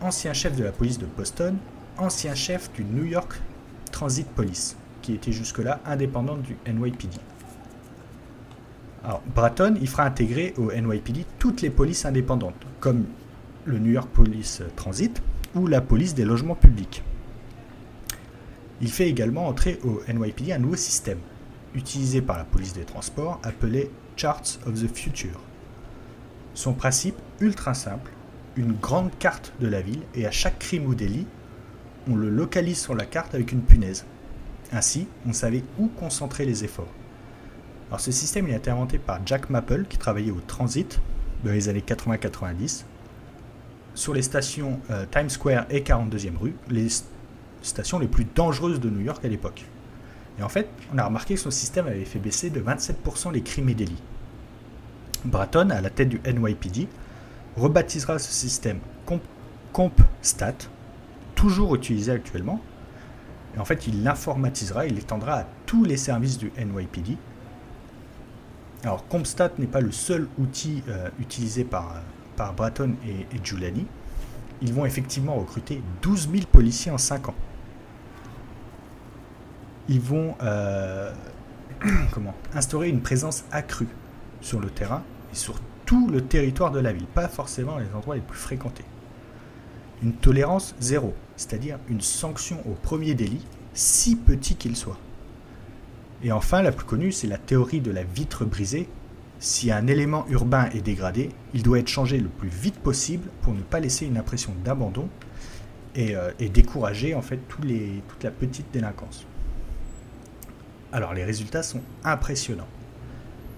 ancien 0.01 0.33
chef 0.33 0.55
de 0.55 0.63
la 0.63 0.71
police 0.71 0.99
de 0.99 1.05
Boston, 1.05 1.57
ancien 1.97 2.35
chef 2.35 2.71
du 2.73 2.83
New 2.83 3.05
York 3.05 3.41
Transit 3.91 4.27
Police, 4.27 4.77
qui 5.01 5.13
était 5.13 5.31
jusque-là 5.31 5.79
indépendante 5.85 6.41
du 6.41 6.57
NYPD. 6.67 7.17
Alors, 9.03 9.21
Bratton, 9.33 9.75
il 9.81 9.87
fera 9.87 10.03
intégrer 10.03 10.53
au 10.57 10.71
NYPD 10.71 11.25
toutes 11.39 11.61
les 11.61 11.69
polices 11.69 12.05
indépendantes, 12.05 12.65
comme 12.79 13.05
le 13.65 13.79
New 13.79 13.91
York 13.91 14.09
Police 14.13 14.61
Transit 14.75 15.21
ou 15.55 15.67
la 15.67 15.81
police 15.81 16.13
des 16.13 16.25
logements 16.25 16.55
publics. 16.55 17.03
Il 18.81 18.91
fait 18.91 19.09
également 19.09 19.47
entrer 19.47 19.79
au 19.83 20.01
NYPD 20.11 20.53
un 20.53 20.59
nouveau 20.59 20.75
système, 20.75 21.19
utilisé 21.75 22.21
par 22.21 22.37
la 22.37 22.43
police 22.43 22.73
des 22.73 22.83
transports, 22.83 23.39
appelé 23.43 23.91
Charts 24.15 24.59
of 24.65 24.73
the 24.81 24.87
Future. 24.87 25.39
Son 26.53 26.73
principe, 26.73 27.15
ultra 27.39 27.73
simple, 27.73 28.11
une 28.55 28.73
grande 28.73 29.11
carte 29.19 29.53
de 29.59 29.67
la 29.67 29.81
ville 29.81 30.01
et 30.15 30.25
à 30.25 30.31
chaque 30.31 30.59
crime 30.59 30.85
ou 30.85 30.95
délit, 30.95 31.25
on 32.09 32.15
le 32.15 32.29
localise 32.29 32.79
sur 32.79 32.95
la 32.95 33.05
carte 33.05 33.35
avec 33.35 33.51
une 33.51 33.61
punaise. 33.61 34.05
Ainsi, 34.71 35.07
on 35.27 35.33
savait 35.33 35.63
où 35.77 35.87
concentrer 35.87 36.45
les 36.45 36.63
efforts. 36.63 36.91
Ce 37.97 38.11
système 38.11 38.45
a 38.47 38.55
été 38.55 38.71
inventé 38.71 38.97
par 38.97 39.19
Jack 39.25 39.49
Maple 39.49 39.85
qui 39.89 39.97
travaillait 39.97 40.31
au 40.31 40.39
Transit 40.47 40.99
dans 41.43 41.51
les 41.51 41.67
années 41.67 41.83
80-90 41.85 42.85
sur 43.95 44.13
les 44.13 44.21
stations 44.21 44.79
euh, 44.89 45.05
Times 45.11 45.29
Square 45.29 45.65
et 45.69 45.81
42e 45.81 46.37
rue, 46.37 46.55
les 46.69 46.87
stations 47.61 47.99
les 47.99 48.07
plus 48.07 48.25
dangereuses 48.33 48.79
de 48.79 48.89
New 48.89 49.01
York 49.01 49.23
à 49.25 49.27
l'époque. 49.27 49.65
Et 50.39 50.43
en 50.43 50.49
fait, 50.49 50.69
on 50.93 50.97
a 50.97 51.03
remarqué 51.03 51.35
que 51.35 51.39
son 51.39 51.51
système 51.51 51.87
avait 51.87 52.05
fait 52.05 52.19
baisser 52.19 52.49
de 52.49 52.61
27% 52.61 53.33
les 53.33 53.41
crimes 53.41 53.69
et 53.69 53.73
délits. 53.73 54.01
Bratton, 55.25 55.69
à 55.69 55.81
la 55.81 55.89
tête 55.89 56.09
du 56.09 56.21
NYPD, 56.25 56.87
rebaptisera 57.57 58.17
ce 58.17 58.31
système 58.31 58.79
CompStat 59.73 60.55
toujours 61.41 61.73
utilisé 61.73 62.11
actuellement. 62.11 62.61
Et 63.55 63.59
en 63.59 63.65
fait, 63.65 63.87
il 63.87 64.03
l'informatisera, 64.03 64.85
il 64.85 64.93
l'étendra 64.93 65.39
à 65.39 65.47
tous 65.65 65.83
les 65.83 65.97
services 65.97 66.37
du 66.37 66.51
NYPD. 66.55 67.17
Alors, 68.83 69.07
CompStat 69.07 69.53
n'est 69.57 69.65
pas 69.65 69.81
le 69.81 69.91
seul 69.91 70.27
outil 70.37 70.83
euh, 70.87 71.09
utilisé 71.19 71.63
par, 71.63 71.95
par 72.35 72.53
Bratton 72.53 72.93
et, 73.07 73.25
Giuliani. 73.43 73.87
ils 74.61 74.71
vont 74.71 74.85
effectivement 74.85 75.33
recruter 75.33 75.81
12 76.03 76.29
000 76.31 76.43
policiers 76.51 76.91
en 76.91 76.99
5 76.99 77.29
ans. 77.29 77.35
Ils 79.89 79.99
vont 79.99 80.35
euh, 80.43 81.11
comment, 82.11 82.35
instaurer 82.53 82.87
une 82.87 83.01
présence 83.01 83.45
accrue 83.51 83.89
sur 84.41 84.59
le 84.59 84.69
terrain 84.69 85.01
et 85.33 85.35
sur 85.35 85.55
tout 85.87 86.07
le 86.07 86.21
territoire 86.21 86.69
de 86.69 86.79
la 86.79 86.93
ville, 86.93 87.07
pas 87.07 87.27
forcément 87.27 87.79
les 87.79 87.91
endroits 87.95 88.13
les 88.13 88.21
plus 88.21 88.37
fréquentés. 88.37 88.85
Une 90.03 90.13
tolérance 90.13 90.75
zéro, 90.79 91.13
c'est-à-dire 91.41 91.79
une 91.89 92.01
sanction 92.01 92.61
au 92.67 92.73
premier 92.73 93.15
délit, 93.15 93.43
si 93.73 94.15
petit 94.15 94.55
qu'il 94.55 94.75
soit. 94.75 94.99
Et 96.23 96.31
enfin, 96.31 96.61
la 96.61 96.71
plus 96.71 96.85
connue, 96.85 97.11
c'est 97.11 97.25
la 97.25 97.39
théorie 97.39 97.81
de 97.81 97.89
la 97.89 98.03
vitre 98.03 98.45
brisée. 98.45 98.87
Si 99.39 99.71
un 99.71 99.87
élément 99.87 100.27
urbain 100.29 100.69
est 100.75 100.81
dégradé, 100.81 101.29
il 101.55 101.63
doit 101.63 101.79
être 101.79 101.87
changé 101.87 102.19
le 102.19 102.29
plus 102.29 102.49
vite 102.49 102.77
possible 102.77 103.27
pour 103.41 103.55
ne 103.55 103.61
pas 103.61 103.79
laisser 103.79 104.05
une 104.05 104.17
impression 104.17 104.53
d'abandon 104.63 105.09
et, 105.95 106.15
euh, 106.15 106.29
décourager 106.53 107.15
en 107.15 107.23
fait 107.23 107.39
toute 107.49 108.23
la 108.23 108.29
petite 108.29 108.67
délinquance. 108.71 109.25
Alors 110.91 111.15
les 111.15 111.23
résultats 111.23 111.63
sont 111.63 111.81
impressionnants. 112.03 112.67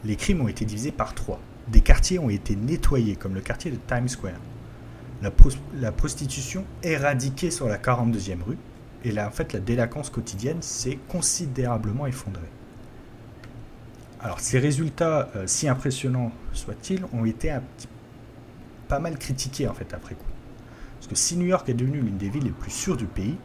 Les 0.06 0.15
crimes 0.15 0.39
ont 0.39 0.48
été 0.48 0.63
divisés 0.63 0.93
par 0.93 1.13
trois. 1.13 1.41
Des 1.67 1.82
quartiers 1.82 2.17
ont 2.17 2.30
été 2.30 2.56
nettoyés, 2.56 3.17
comme 3.17 3.34
le 3.34 3.41
quartier 3.41 3.72
de 3.72 3.78
Times 3.88 4.08
Square. 4.08 4.39
La, 5.79 5.91
prostitution 5.91 6.65
éradiquée 6.83 7.49
sur 7.49 7.69
la 7.69 7.77
42e 7.77 8.43
rue. 8.43 8.57
Et 9.05 9.12
là, 9.12 9.27
en 9.27 9.31
fait, 9.31 9.53
la 9.53 9.59
délinquance 9.59 10.09
quotidienne 10.09 10.62
s'est 10.62 10.99
considérablement 11.07 12.07
effondrée. 12.07 12.41
Alors, 14.21 14.39
ces 14.39 14.59
résultats, 14.59 15.29
euh, 15.36 15.43
si 15.47 15.67
impressionnants 15.67 16.31
soient-ils, 16.53 17.03
ont 17.13 17.25
été 17.25 17.53
pas 18.88 18.99
mal 18.99 19.17
critiqués 19.17 19.67
en 19.67 19.73
fait 19.73 19.93
après 19.93 20.15
coup. 20.15 20.25
Parce 20.95 21.07
que 21.07 21.15
si 21.15 21.36
New 21.36 21.45
York 21.45 21.67
est 21.69 21.73
devenue 21.73 21.99
l'une 21.99 22.17
des 22.17 22.29
villes 22.29 22.45
les 22.45 22.51
plus 22.51 22.71
sûres 22.71 22.97
du 22.97 23.05
pays, 23.05 23.36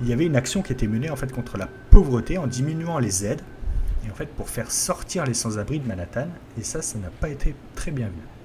il 0.00 0.08
y 0.08 0.12
avait 0.12 0.26
une 0.26 0.36
action 0.36 0.62
qui 0.62 0.72
était 0.72 0.86
menée 0.86 1.10
en 1.10 1.16
fait 1.16 1.32
contre 1.32 1.58
la 1.58 1.68
pauvreté 1.90 2.38
en 2.38 2.46
diminuant 2.46 2.98
les 2.98 3.24
aides 3.24 3.42
et 4.06 4.10
en 4.10 4.14
fait 4.14 4.26
pour 4.26 4.48
faire 4.48 4.70
sortir 4.70 5.24
les 5.24 5.34
sans-abri 5.34 5.80
de 5.80 5.88
Manhattan 5.88 6.28
et 6.56 6.62
ça 6.62 6.82
ça 6.82 6.98
n'a 6.98 7.10
pas 7.10 7.28
été 7.28 7.54
très 7.74 7.90
bien 7.90 8.06
vu. 8.06 8.37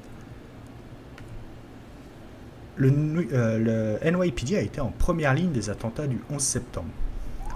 Le, 2.75 2.91
euh, 3.33 3.99
NYPD 4.03 4.57
a 4.57 4.61
été 4.61 4.81
en 4.81 4.89
première 4.89 5.35
ligne 5.35 5.51
des 5.51 5.69
attentats 5.69 6.07
du 6.07 6.19
11 6.31 6.41
septembre. 6.41 6.89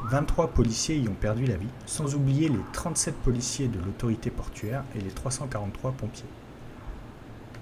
23 0.09 0.49
policiers 0.49 0.97
y 0.97 1.09
ont 1.09 1.15
perdu 1.19 1.45
la 1.45 1.57
vie, 1.57 1.67
sans 1.87 2.13
oublier 2.13 2.49
les 2.49 2.59
37 2.73 3.15
policiers 3.15 3.67
de 3.67 3.79
l'autorité 3.79 4.29
portuaire 4.29 4.83
et 4.95 5.01
les 5.01 5.09
343 5.09 5.91
pompiers. 5.91 6.23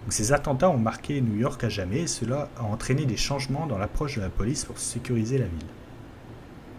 ces 0.09 0.33
attentats 0.33 0.69
ont 0.69 0.77
marqué 0.77 1.21
New 1.21 1.37
York 1.37 1.63
à 1.63 1.69
jamais 1.69 2.01
et 2.01 2.07
cela 2.07 2.49
a 2.57 2.63
entraîné 2.63 3.05
des 3.05 3.17
changements 3.17 3.67
dans 3.67 3.77
l'approche 3.77 4.17
de 4.17 4.21
la 4.21 4.29
police 4.29 4.65
pour 4.65 4.77
sécuriser 4.77 5.37
la 5.37 5.45
ville. 5.45 5.67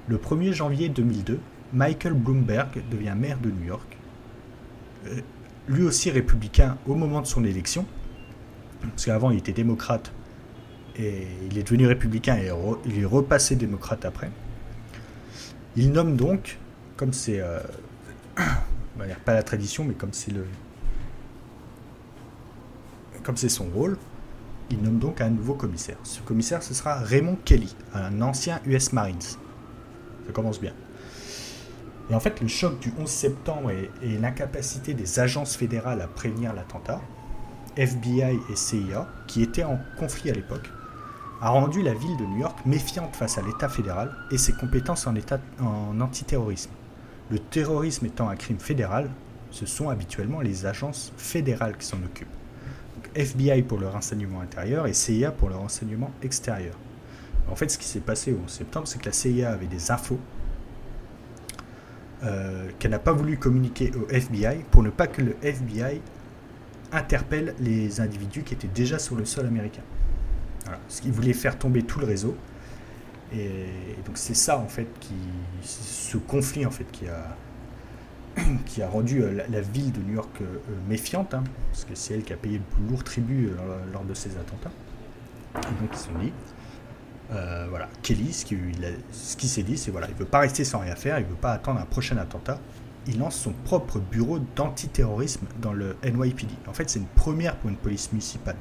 Le 0.09 0.19
1er 0.19 0.53
janvier 0.53 0.89
2002, 0.91 1.41
Michael 1.73 2.13
Bloomberg 2.13 2.83
devient 2.91 3.15
maire 3.17 3.39
de 3.39 3.51
New 3.51 3.65
York. 3.65 3.97
Euh, 5.07 5.21
lui 5.69 5.83
aussi 5.83 6.11
républicain 6.11 6.77
au 6.87 6.95
moment 6.95 7.23
de 7.23 7.27
son 7.27 7.45
élection, 7.45 7.87
parce 8.83 9.07
qu'avant 9.07 9.31
il 9.31 9.39
était 9.39 9.53
démocrate 9.53 10.13
et 10.99 11.27
il 11.51 11.59
est 11.59 11.63
devenu 11.63 11.87
républicain 11.87 12.37
et 12.37 12.51
il 12.87 13.01
est 13.01 13.05
repassé 13.05 13.57
démocrate 13.57 14.05
après. 14.05 14.31
Il 15.77 15.93
nomme 15.93 16.17
donc, 16.17 16.59
comme 16.97 17.13
c'est, 17.13 17.41
euh, 17.41 17.61
pas 19.25 19.35
la 19.35 19.43
tradition, 19.43 19.85
mais 19.85 19.95
comme 19.95 20.13
c'est 20.13 20.33
le, 20.33 20.47
comme 23.23 23.37
c'est 23.37 23.49
son 23.49 23.65
rôle, 23.65 23.99
il 24.71 24.81
nomme 24.81 24.99
donc 24.99 25.21
un 25.21 25.31
nouveau 25.31 25.55
commissaire. 25.55 25.97
Ce 26.05 26.21
commissaire, 26.21 26.63
ce 26.63 26.75
sera 26.75 26.95
Raymond 26.95 27.39
Kelly, 27.45 27.75
un 27.93 28.23
ancien 28.23 28.61
US 28.65 28.93
Marines. 28.93 29.21
Ça 29.21 30.33
commence 30.33 30.61
bien. 30.61 30.73
Et 32.09 32.15
en 32.15 32.21
fait, 32.21 32.41
le 32.41 32.49
choc 32.49 32.79
du 32.79 32.93
11 32.99 33.09
septembre 33.09 33.71
et, 33.71 33.91
l'incapacité 34.03 34.95
des 34.95 35.19
agences 35.19 35.57
fédérales 35.57 36.01
à 36.01 36.07
prévenir 36.07 36.53
l'attentat, 36.53 37.01
FBI 37.77 38.39
et 38.51 38.57
CIA, 38.57 39.09
qui 39.27 39.43
étaient 39.43 39.65
en 39.65 39.79
conflit 39.99 40.31
à 40.31 40.35
l'époque, 40.35 40.71
a 41.41 41.51
rendu 41.51 41.83
la 41.83 41.95
ville 41.95 42.17
de 42.17 42.25
New 42.25 42.39
York 42.39 42.59
méfiante 42.65 43.15
face 43.15 43.39
à 43.39 43.43
l'État 43.43 43.69
fédéral 43.69 44.13
et 44.31 44.39
ses 44.39 44.53
compétences 44.53 45.07
en, 45.07 46.01
antiterrorisme. 46.01 46.71
Le 47.31 47.39
terrorisme 47.39 48.07
étant 48.07 48.29
un 48.29 48.37
crime 48.37 48.59
fédéral, 48.59 49.11
ce 49.51 49.67
sont 49.67 49.89
habituellement 49.89 50.41
les 50.41 50.67
agences 50.67 51.13
fédérales 51.17 51.77
qui 51.77 51.87
s'en 51.87 51.99
occupent. 51.99 52.29
FBI 53.15 53.63
pour 53.63 53.79
le 53.79 53.89
renseignement 53.89 54.41
intérieur 54.41 54.87
et 54.87 54.93
CIA 54.93 55.31
pour 55.31 55.49
le 55.49 55.57
renseignement 55.57 56.11
extérieur. 56.23 56.75
En 57.51 57.55
fait, 57.55 57.71
ce 57.71 57.79
qui 57.79 57.87
s'est 57.87 58.01
passé 58.01 58.33
au 58.33 58.41
11 58.45 58.51
septembre, 58.51 58.89
c'est 58.89 58.99
que 58.99 59.07
la 59.07 59.13
CIA 59.13 59.53
avait 59.53 59.67
des 59.67 59.91
infos 59.91 60.19
euh, 62.25 62.69
qu'elle 62.79 62.91
n'a 62.91 62.99
pas 62.99 63.13
voulu 63.13 63.37
communiquer 63.39 63.93
au 63.95 64.09
FBI 64.09 64.65
pour 64.71 64.83
ne 64.83 64.91
pas 64.91 65.07
que 65.07 65.23
le 65.23 65.37
FBI 65.43 66.01
interpelle 66.93 67.55
les 67.61 68.01
individus 68.01 68.43
qui 68.43 68.55
étaient 68.55 68.69
déjà 68.69 68.99
sur 68.99 69.17
le 69.17 69.25
sol 69.25 69.47
américain. 69.47 69.83
Voilà. 70.67 70.79
Ce 70.89 71.01
qui 71.01 71.11
voulait 71.11 71.33
faire 71.33 71.59
tomber 71.59 71.83
tout 71.83 71.99
le 71.99 72.07
réseau. 72.07 72.37
Et 73.33 73.97
donc 74.05 74.17
c'est 74.19 74.35
ça 74.35 74.59
en 74.59 74.69
fait 74.69 74.87
qui, 75.01 75.15
ce 75.63 76.17
conflit 76.17 76.65
en 76.65 76.71
fait 76.71 76.89
qui 76.93 77.09
a 77.09 77.37
qui 78.67 78.83
a 78.83 78.89
rendu 78.89 79.23
euh, 79.23 79.45
la, 79.49 79.61
ville 79.61 79.93
de 79.93 80.01
New 80.01 80.15
York 80.15 80.41
euh, 80.41 80.59
méfiante, 80.89 81.35
hein, 81.35 81.45
parce 81.71 81.85
que 81.85 81.95
c'est 81.95 82.15
elle 82.15 82.23
qui 82.23 82.33
a 82.33 82.37
payé 82.37 82.59
le 82.59 82.65
plus 82.65 82.85
lourd 82.89 83.03
tribut 83.03 83.51
lors 83.93 84.05
de 84.05 84.15
ces 84.15 84.31
attentats. 84.37 84.71
Et 85.57 85.81
donc 85.81 85.91
ils 85.93 85.99
se 85.99 86.05
sont 86.05 86.19
dit, 86.21 86.33
euh, 87.33 87.67
voilà, 87.69 87.89
Kelly, 88.03 88.33
ce 88.33 88.45
qu'il 88.45 89.49
s'est 89.49 89.63
dit, 89.63 89.77
c'est 89.77 89.91
voilà, 89.91 90.09
il 90.09 90.15
veut 90.15 90.27
pas 90.27 90.41
rester 90.41 90.65
sans 90.65 90.81
rien 90.81 90.95
faire, 90.97 91.19
il 91.19 91.25
veut 91.25 91.35
pas 91.35 91.53
attendre 91.53 91.81
un 91.81 91.87
prochain 91.87 92.17
attentat. 92.19 92.61
Il 93.09 93.19
lance 93.19 93.37
son 93.37 93.53
propre 93.53 94.01
bureau 94.01 94.41
d'antiterrorisme 94.57 95.47
dans 95.63 95.73
le 95.73 95.97
NYPD. 96.03 96.53
En 96.67 96.73
fait, 96.73 96.91
c'est 96.91 96.99
une 96.99 97.07
première 97.07 97.57
pour 97.57 97.71
une 97.71 97.77
police 97.77 98.11
municipale. 98.13 98.57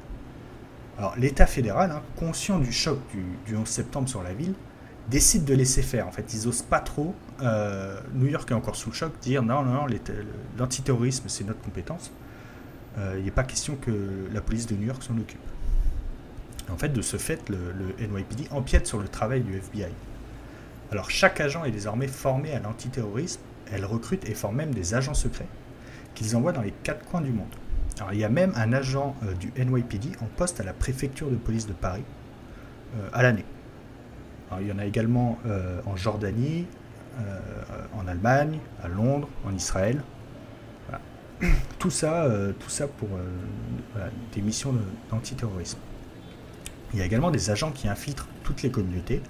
Alors, 0.98 1.16
l'État 1.18 1.46
fédéral, 1.46 1.92
hein, 1.92 2.02
conscient 2.16 2.60
du 2.60 2.72
choc 2.72 3.00
du, 3.46 3.56
11 3.56 3.68
septembre 3.68 4.08
sur 4.08 4.24
la 4.24 4.34
ville, 4.34 4.54
décide 5.10 5.44
de 5.44 5.54
laisser 5.54 5.82
faire. 5.82 6.08
En 6.08 6.12
fait, 6.12 6.34
ils 6.34 6.48
osent 6.48 6.62
pas 6.62 6.80
trop. 6.80 7.14
Euh, 7.42 8.00
New 8.14 8.28
York 8.28 8.50
est 8.50 8.54
encore 8.54 8.76
sous 8.76 8.90
le 8.90 8.96
choc, 8.96 9.12
dire 9.22 9.44
non, 9.44 9.64
non, 9.64 9.74
non, 9.74 9.88
l'antiterrorisme, 10.58 11.26
c'est 11.28 11.44
notre 11.44 11.62
compétence. 11.62 12.12
Euh, 12.98 13.16
il 13.20 13.26
n'est 13.26 13.32
pas 13.32 13.44
question 13.44 13.76
que 13.76 13.92
la 14.32 14.42
police 14.42 14.68
de 14.68 14.76
New 14.76 14.88
York 14.88 15.04
s'en 15.04 15.18
occupe. 15.18 15.40
En 16.72 16.78
fait, 16.78 16.90
de 16.90 17.02
ce 17.02 17.18
fait, 17.18 17.50
le, 17.50 17.58
NYPD 18.00 18.48
empiète 18.52 18.88
sur 18.88 19.00
le 19.00 19.08
travail 19.08 19.42
du 19.42 19.56
FBI. 19.56 19.92
Alors, 20.92 21.12
chaque 21.12 21.42
agent 21.42 21.66
est 21.66 21.72
désormais 21.72 22.08
formé 22.08 22.54
à 22.54 22.60
l'antiterrorisme. 22.60 23.42
Elle 23.72 23.86
recrute 23.86 24.28
et 24.30 24.34
forme 24.34 24.56
même 24.56 24.74
des 24.74 24.94
agents 24.94 25.14
secrets 25.14 25.48
qu'ils 26.14 26.36
envoient 26.36 26.54
dans 26.54 26.62
les 26.62 26.74
quatre 26.84 27.06
coins 27.06 27.22
du 27.22 27.32
monde. 27.32 27.54
Il 28.12 28.20
y 28.20 28.24
a 28.24 28.30
même 28.30 28.52
un 28.56 28.74
agent 28.74 29.16
euh, 29.24 29.34
du 29.34 29.52
NYPD 29.58 30.10
en 30.22 30.26
poste 30.26 30.60
à 30.60 30.64
la 30.64 30.74
préfecture 30.74 31.30
de 31.30 31.36
police 31.36 31.68
de 31.68 31.74
Paris 31.74 32.04
euh, 32.96 33.10
à 33.14 33.24
l'année. 33.24 33.46
il 34.60 34.68
y 34.68 34.72
en 34.72 34.80
a 34.80 34.86
également 34.86 35.38
euh, 35.46 35.80
en 35.86 35.96
Jordanie, 35.96 36.66
en 37.98 38.08
Allemagne, 38.08 38.60
à 38.84 38.90
Londres, 38.90 39.30
en 39.46 39.56
Israël. 39.56 40.02
Tout 41.80 41.90
ça, 41.90 42.28
tout 42.60 42.70
ça 42.70 42.88
pour 42.88 43.10
des 44.34 44.42
missions 44.42 44.74
d'antiterrorisme. 45.10 45.78
Il 46.94 47.00
y 47.00 47.02
a 47.02 47.06
également 47.06 47.30
des 47.30 47.50
agents 47.50 47.72
qui 47.72 47.88
infiltrent 47.88 48.28
toutes 48.44 48.64
les 48.64 48.72
communautés, 48.72 49.22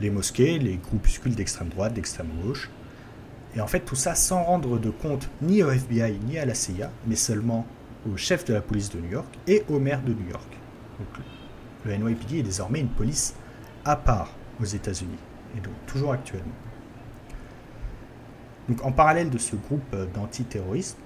les 0.00 0.10
mosquées, 0.10 0.58
les 0.58 0.76
groupuscules 0.76 1.34
d'extrême 1.34 1.68
droite, 1.68 1.94
d'extrême 1.94 2.28
gauche. 2.42 2.70
Et 3.56 3.60
en 3.60 3.66
fait, 3.66 3.80
tout 3.80 3.96
ça 3.96 4.14
sans 4.14 4.42
rendre 4.42 4.78
de 4.78 4.90
compte 4.90 5.28
ni 5.40 5.62
au 5.62 5.70
FBI 5.70 6.18
ni 6.26 6.38
à 6.38 6.44
la 6.44 6.54
CIA, 6.54 6.90
mais 7.06 7.16
seulement 7.16 7.66
au 8.10 8.16
chef 8.16 8.44
de 8.44 8.54
la 8.54 8.60
police 8.60 8.90
de 8.90 8.98
New 8.98 9.10
York 9.10 9.38
et 9.46 9.64
au 9.68 9.78
maire 9.78 10.02
de 10.02 10.12
New 10.12 10.28
York. 10.28 10.58
Le 11.84 11.96
NYPD 11.96 12.38
est 12.38 12.42
désormais 12.42 12.80
une 12.80 12.88
police 12.88 13.34
à 13.84 13.96
part 13.96 14.30
aux 14.60 14.64
États-Unis, 14.64 15.18
et 15.56 15.60
donc 15.60 15.74
toujours 15.86 16.12
actuellement. 16.12 16.52
En 18.82 18.92
parallèle 18.92 19.28
de 19.28 19.38
ce 19.38 19.56
groupe 19.56 19.96
d'antiterroristes, 20.14 20.96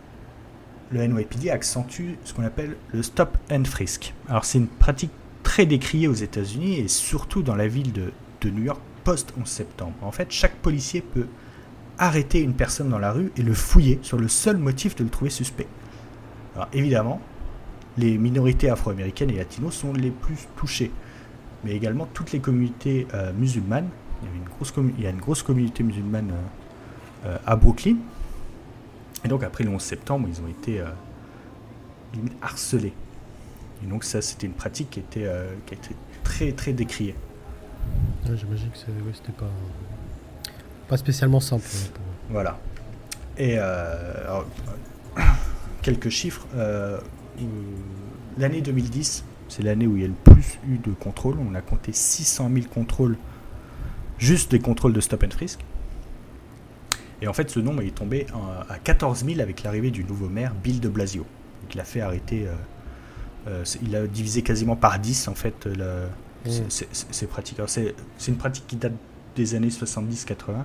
le 0.91 1.05
NYPD 1.07 1.51
accentue 1.51 2.14
ce 2.25 2.33
qu'on 2.33 2.45
appelle 2.45 2.77
le 2.93 3.03
stop 3.03 3.37
and 3.51 3.64
frisk. 3.64 4.14
Alors, 4.29 4.45
c'est 4.45 4.59
une 4.59 4.68
pratique 4.68 5.11
très 5.43 5.66
décrié 5.66 6.07
aux 6.07 6.14
États-Unis 6.14 6.79
et 6.79 6.89
surtout 6.89 7.43
dans 7.43 7.57
la 7.57 7.66
ville 7.68 7.93
de, 7.93 8.12
New 8.49 8.62
York 8.62 8.81
post-11 9.03 9.47
septembre. 9.47 9.95
En 10.03 10.12
fait, 10.12 10.31
chaque 10.31 10.55
policier 10.55 11.01
peut 11.01 11.27
arrêter 11.99 12.41
une 12.41 12.55
personne 12.55 12.89
dans 12.89 13.01
la 13.01 13.11
rue 13.11 13.33
et 13.37 13.43
le 13.43 13.55
fouiller 13.55 13.99
sur 14.03 14.18
le 14.18 14.29
seul 14.29 14.57
motif 14.57 14.95
de 14.95 15.03
le 15.03 15.11
trouver 15.11 15.31
suspect. 15.31 15.66
Alors 16.57 16.69
évidemment, 16.73 17.21
les 17.97 18.19
minorités 18.19 18.69
afro-américaines 18.69 19.31
et 19.31 19.37
latinos 19.37 19.75
sont 19.75 19.93
les 19.93 20.11
plus 20.11 20.49
touchées, 20.57 20.91
mais 21.65 21.73
également 21.73 22.09
toutes 22.13 22.33
les 22.33 22.41
communautés 22.41 23.07
euh, 23.15 23.33
musulmanes. 23.33 23.89
Il 24.23 24.29
y, 24.29 24.33
a 24.33 24.37
une 24.37 24.49
grosse 24.49 24.73
il 24.99 25.05
y, 25.05 25.07
a 25.07 25.11
une 25.11 25.21
grosse 25.21 25.43
communauté 25.43 25.83
musulmane 25.85 26.33
euh, 26.33 27.29
euh, 27.29 27.39
à 27.47 27.57
Brooklyn. 27.57 27.97
Et 29.25 29.29
donc 29.29 29.45
après 29.45 29.63
le 29.63 29.71
11 29.71 29.81
septembre, 29.81 30.29
ils 30.31 30.41
ont 30.41 30.49
été 30.49 30.83
harcelés 32.41 32.95
et 33.83 33.87
donc 33.87 34.05
ça, 34.05 34.23
c'était 34.23 34.47
une 34.47 34.53
pratique 34.53 34.91
qui 34.91 35.01
était, 35.01 35.25
euh, 35.27 35.55
très 36.25 36.53
très 36.53 36.73
décrié. 36.73 37.15
J'imagine 38.25 38.71
que 38.71 38.79
c'était 39.13 39.33
pas, 39.33 39.51
pas 40.89 40.97
spécialement 40.97 41.41
simple. 41.41 41.65
Voilà. 42.31 42.59
Et 43.39 43.59
quelques 45.87 46.09
chiffres. 46.11 46.47
L'année 48.39 48.61
2010, 48.61 49.24
c'est 49.49 49.62
l'année 49.62 49.87
où 49.87 49.97
il 49.97 50.03
y 50.03 50.05
a 50.05 50.09
le 50.09 50.14
plus 50.14 50.59
eu 50.68 50.78
de 50.78 50.93
contrôles. 50.93 51.37
On 51.39 51.55
a 51.55 51.62
compté 51.62 51.93
600 51.93 52.51
000 52.53 52.66
contrôles, 52.66 53.16
juste 54.18 54.51
des 54.51 54.59
contrôles 54.59 54.93
de 54.93 55.01
stop 55.01 55.22
and 55.24 55.30
frisk. 55.30 55.61
Et 57.22 57.28
en 57.28 57.32
fait, 57.32 57.49
ce 57.51 57.61
nombre 57.61 57.82
est 57.82 57.95
tombé 57.95 58.26
à 58.68 58.78
14 58.78 59.24
000 59.24 59.41
avec 59.41 59.62
l'arrivée 59.62 59.91
du 59.91 60.05
nouveau 60.05 60.28
maire, 60.28 60.53
Bill 60.55 60.80
de 60.80 60.89
Blasio. 60.89 61.22
Donc, 61.62 61.74
il 61.74 61.80
a 61.80 61.84
fait 61.84 62.01
arrêter. 62.01 62.47
Euh, 62.47 62.55
euh, 63.49 63.64
il 63.82 63.95
a 63.95 64.07
divisé 64.07 64.43
quasiment 64.43 64.74
par 64.74 64.99
10 64.99 65.28
en 65.28 65.34
fait 65.37 65.66
mmh. 65.66 66.51
ces 66.68 67.26
pratiques. 67.26 67.61
C'est 67.68 67.95
une 68.28 68.37
pratique 68.37 68.66
qui 68.66 68.76
date 68.76 68.93
des 69.37 69.55
années 69.55 69.68
70-80. 69.68 70.64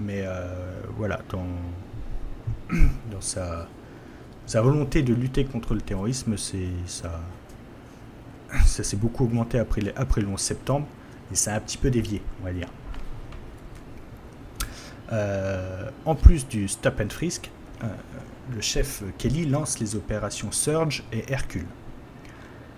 Mais 0.00 0.22
euh, 0.24 0.82
voilà, 0.96 1.20
dans, 1.30 1.46
dans 3.10 3.20
sa, 3.20 3.68
sa 4.48 4.62
volonté 4.62 5.02
de 5.02 5.12
lutter 5.12 5.44
contre 5.44 5.74
le 5.74 5.82
terrorisme, 5.82 6.38
ça, 6.38 7.20
ça 8.64 8.82
s'est 8.82 8.96
beaucoup 8.96 9.24
augmenté 9.24 9.58
après, 9.58 9.82
le 9.82 10.26
11 10.26 10.40
septembre 10.40 10.86
et 11.30 11.36
ça 11.36 11.52
a 11.52 11.56
un 11.58 11.60
petit 11.60 11.76
peu 11.76 11.90
dévié, 11.90 12.22
on 12.40 12.44
va 12.46 12.52
dire. 12.54 12.68
Euh, 15.12 15.90
en 16.06 16.14
plus 16.14 16.48
du 16.48 16.66
stop 16.66 16.98
and 16.98 17.10
frisk, 17.10 17.50
euh, 17.84 17.88
le 18.54 18.62
chef 18.62 19.02
Kelly 19.18 19.44
lance 19.44 19.80
les 19.80 19.96
opérations 19.96 20.50
Surge 20.50 21.04
et 21.12 21.30
Hercule. 21.30 21.66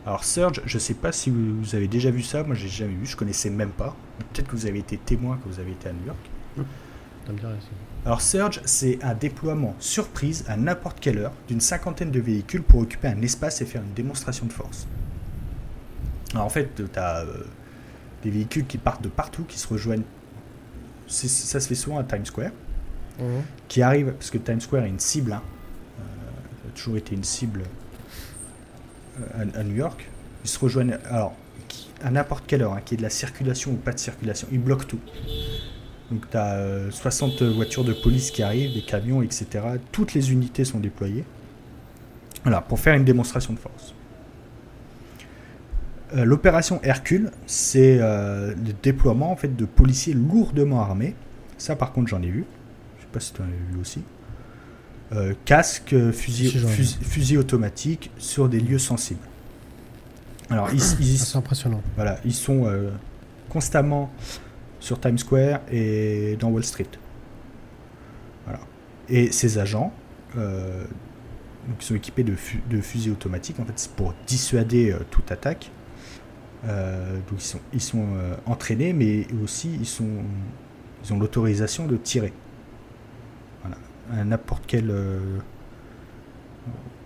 Alors 0.07 0.25
Surge, 0.25 0.63
je 0.67 0.77
ne 0.77 0.81
sais 0.81 0.95
pas 0.95 1.13
si 1.13 1.31
vous 1.31 1.77
avez 1.77 1.87
déjà 1.87 2.11
vu 2.11 2.23
ça, 2.23 2.43
moi 2.43 2.57
j'ai 2.57 2.69
jamais 2.69 2.95
vu, 2.95 3.07
je 3.07 3.17
connaissais 3.17 3.49
même 3.49 3.71
pas. 3.71 3.95
Peut-être 4.33 4.49
que 4.49 4.57
vous 4.57 4.67
avez 4.67 4.81
été 4.81 4.97
témoin 4.97 5.39
quand 5.41 5.49
vous 5.49 5.61
avez 5.61 5.71
été 5.71 5.89
à 5.89 5.93
New 5.93 6.07
York. 6.07 6.31
Alors 8.07 8.23
Surge, 8.23 8.61
c'est 8.65 9.03
un 9.03 9.15
déploiement 9.15 9.75
surprise 9.79 10.45
à 10.49 10.57
n'importe 10.57 11.01
quelle 11.01 11.19
heure 11.19 11.33
d'une 11.49 11.61
cinquantaine 11.61 12.11
de 12.11 12.21
véhicules 12.21 12.63
pour 12.63 12.81
occuper 12.81 13.09
un 13.09 13.21
espace 13.23 13.61
et 13.61 13.67
faire 13.67 13.83
une 13.83 13.93
démonstration 13.93 14.47
de 14.47 14.53
force. 14.53 14.87
Alors 16.33 16.47
en 16.47 16.49
fait, 16.49 16.75
tu 16.75 16.99
as 16.99 17.21
euh, 17.21 17.45
des 18.23 18.31
véhicules 18.31 18.67
qui 18.67 18.79
partent 18.79 19.03
de 19.03 19.09
partout, 19.09 19.45
qui 19.45 19.59
se 19.59 19.69
rejoignent 19.69 20.05
ça 21.11 21.61
se 21.61 21.67
fait 21.67 21.75
souvent 21.75 21.99
à 21.99 22.05
Times 22.05 22.25
Square, 22.25 22.53
mhm. 23.19 23.43
qui 23.69 23.83
arrive, 23.83 24.13
parce 24.13 24.31
que 24.31 24.39
Times 24.39 24.61
Square 24.61 24.85
est 24.85 24.89
une 24.89 25.01
cible, 25.01 25.33
hein, 25.33 25.43
euh, 25.99 26.69
a 26.69 26.77
toujours 26.77 26.97
été 26.97 27.15
une 27.15 27.25
cible 27.25 27.65
euh, 29.21 29.45
à, 29.55 29.65
New 29.65 29.75
York. 29.75 30.09
Ils 30.45 30.51
se 30.51 30.59
rejoignent, 30.59 30.99
alors, 31.11 31.35
à 32.03 32.11
n'importe 32.11 32.45
quelle 32.47 32.63
heure, 32.63 32.75
hein, 32.75 32.81
qu'il 32.85 32.97
y 32.97 32.97
ait 32.97 32.99
de 32.99 33.03
la 33.03 33.11
circulation 33.11 33.73
ou 33.73 33.77
pas 33.77 33.93
de 33.93 33.99
circulation, 33.99 34.49
ils 34.53 34.61
bloquent 34.61 34.87
tout. 34.87 35.01
Donc 36.11 36.29
tu 36.31 36.37
as 36.37 36.91
60 36.91 37.43
voitures 37.43 37.85
de 37.85 37.93
police 37.93 38.31
qui 38.31 38.43
arrivent, 38.43 38.75
des 38.75 38.83
camions, 38.83 39.23
etc. 39.23 39.47
Toutes 39.93 40.15
les 40.15 40.33
unités 40.33 40.65
sont 40.65 40.81
déployées. 40.81 41.25
Voilà, 42.43 42.61
pour 42.61 42.81
faire 42.81 42.95
une 42.95 43.05
démonstration 43.05 43.53
de 43.53 43.59
force. 43.59 43.95
Euh, 46.17 46.25
l'opération 46.25 46.81
Hercule, 46.83 47.31
c'est 47.47 47.99
euh, 48.01 48.55
le 48.55 48.73
déploiement 48.83 49.31
en 49.31 49.37
fait, 49.37 49.55
de 49.55 49.65
policiers 49.65 50.15
lourdement 50.15 50.81
armés. 50.81 51.15
Ça, 51.59 51.77
par 51.77 51.93
contre, 51.93 52.09
j'en 52.09 52.23
ai 52.23 52.29
vu. 52.31 52.45
Je 52.99 53.03
sais 53.03 53.09
pas 53.13 53.21
si 53.21 53.33
tu 53.33 53.43
en 53.43 53.45
as 53.45 53.73
vu 53.73 53.81
aussi. 53.81 54.03
Euh, 55.13 55.35
casque, 55.45 55.95
fusil, 56.13 57.37
automatique 57.37 58.11
sur 58.19 58.49
des 58.49 58.61
lieux 58.61 58.79
sensibles. 58.79 59.21
Alors, 60.49 60.69
ils, 60.73 60.81
c'est 60.81 61.37
impressionnant. 61.37 61.83
Voilà, 61.95 62.19
ils 62.25 62.35
sont 62.35 62.67
constamment 63.49 64.11
sur 64.81 65.01
Times 65.01 65.19
Square 65.19 65.61
et 65.71 66.37
dans 66.41 66.49
Wall 66.49 66.65
Street. 66.65 66.89
Voilà. 68.45 68.61
Et 69.09 69.31
ces 69.31 69.59
agents, 69.59 69.93
qui 71.79 71.87
sont 71.87 71.95
équipés 71.95 72.25
de, 72.25 72.35
de, 72.69 72.81
fusils 72.81 73.13
automatiques, 73.13 73.61
en 73.61 73.65
fait, 73.65 73.73
c'est 73.77 73.93
pour 73.93 74.15
dissuader 74.27 74.97
toute 75.11 75.31
attaque. 75.31 75.71
Euh, 76.69 77.19
ils 77.73 77.81
sont, 77.81 78.05
euh, 78.15 78.35
entraînés, 78.45 78.93
mais 78.93 79.27
aussi 79.43 79.71
ils, 79.81 79.87
sont, 79.87 80.23
ils 81.05 81.13
ont 81.13 81.19
l'autorisation 81.19 81.87
de 81.87 81.97
tirer. 81.97 82.33
Voilà. 83.63 84.25
N'importe 84.25 84.65
quel. 84.67 84.91
Euh, 84.91 85.39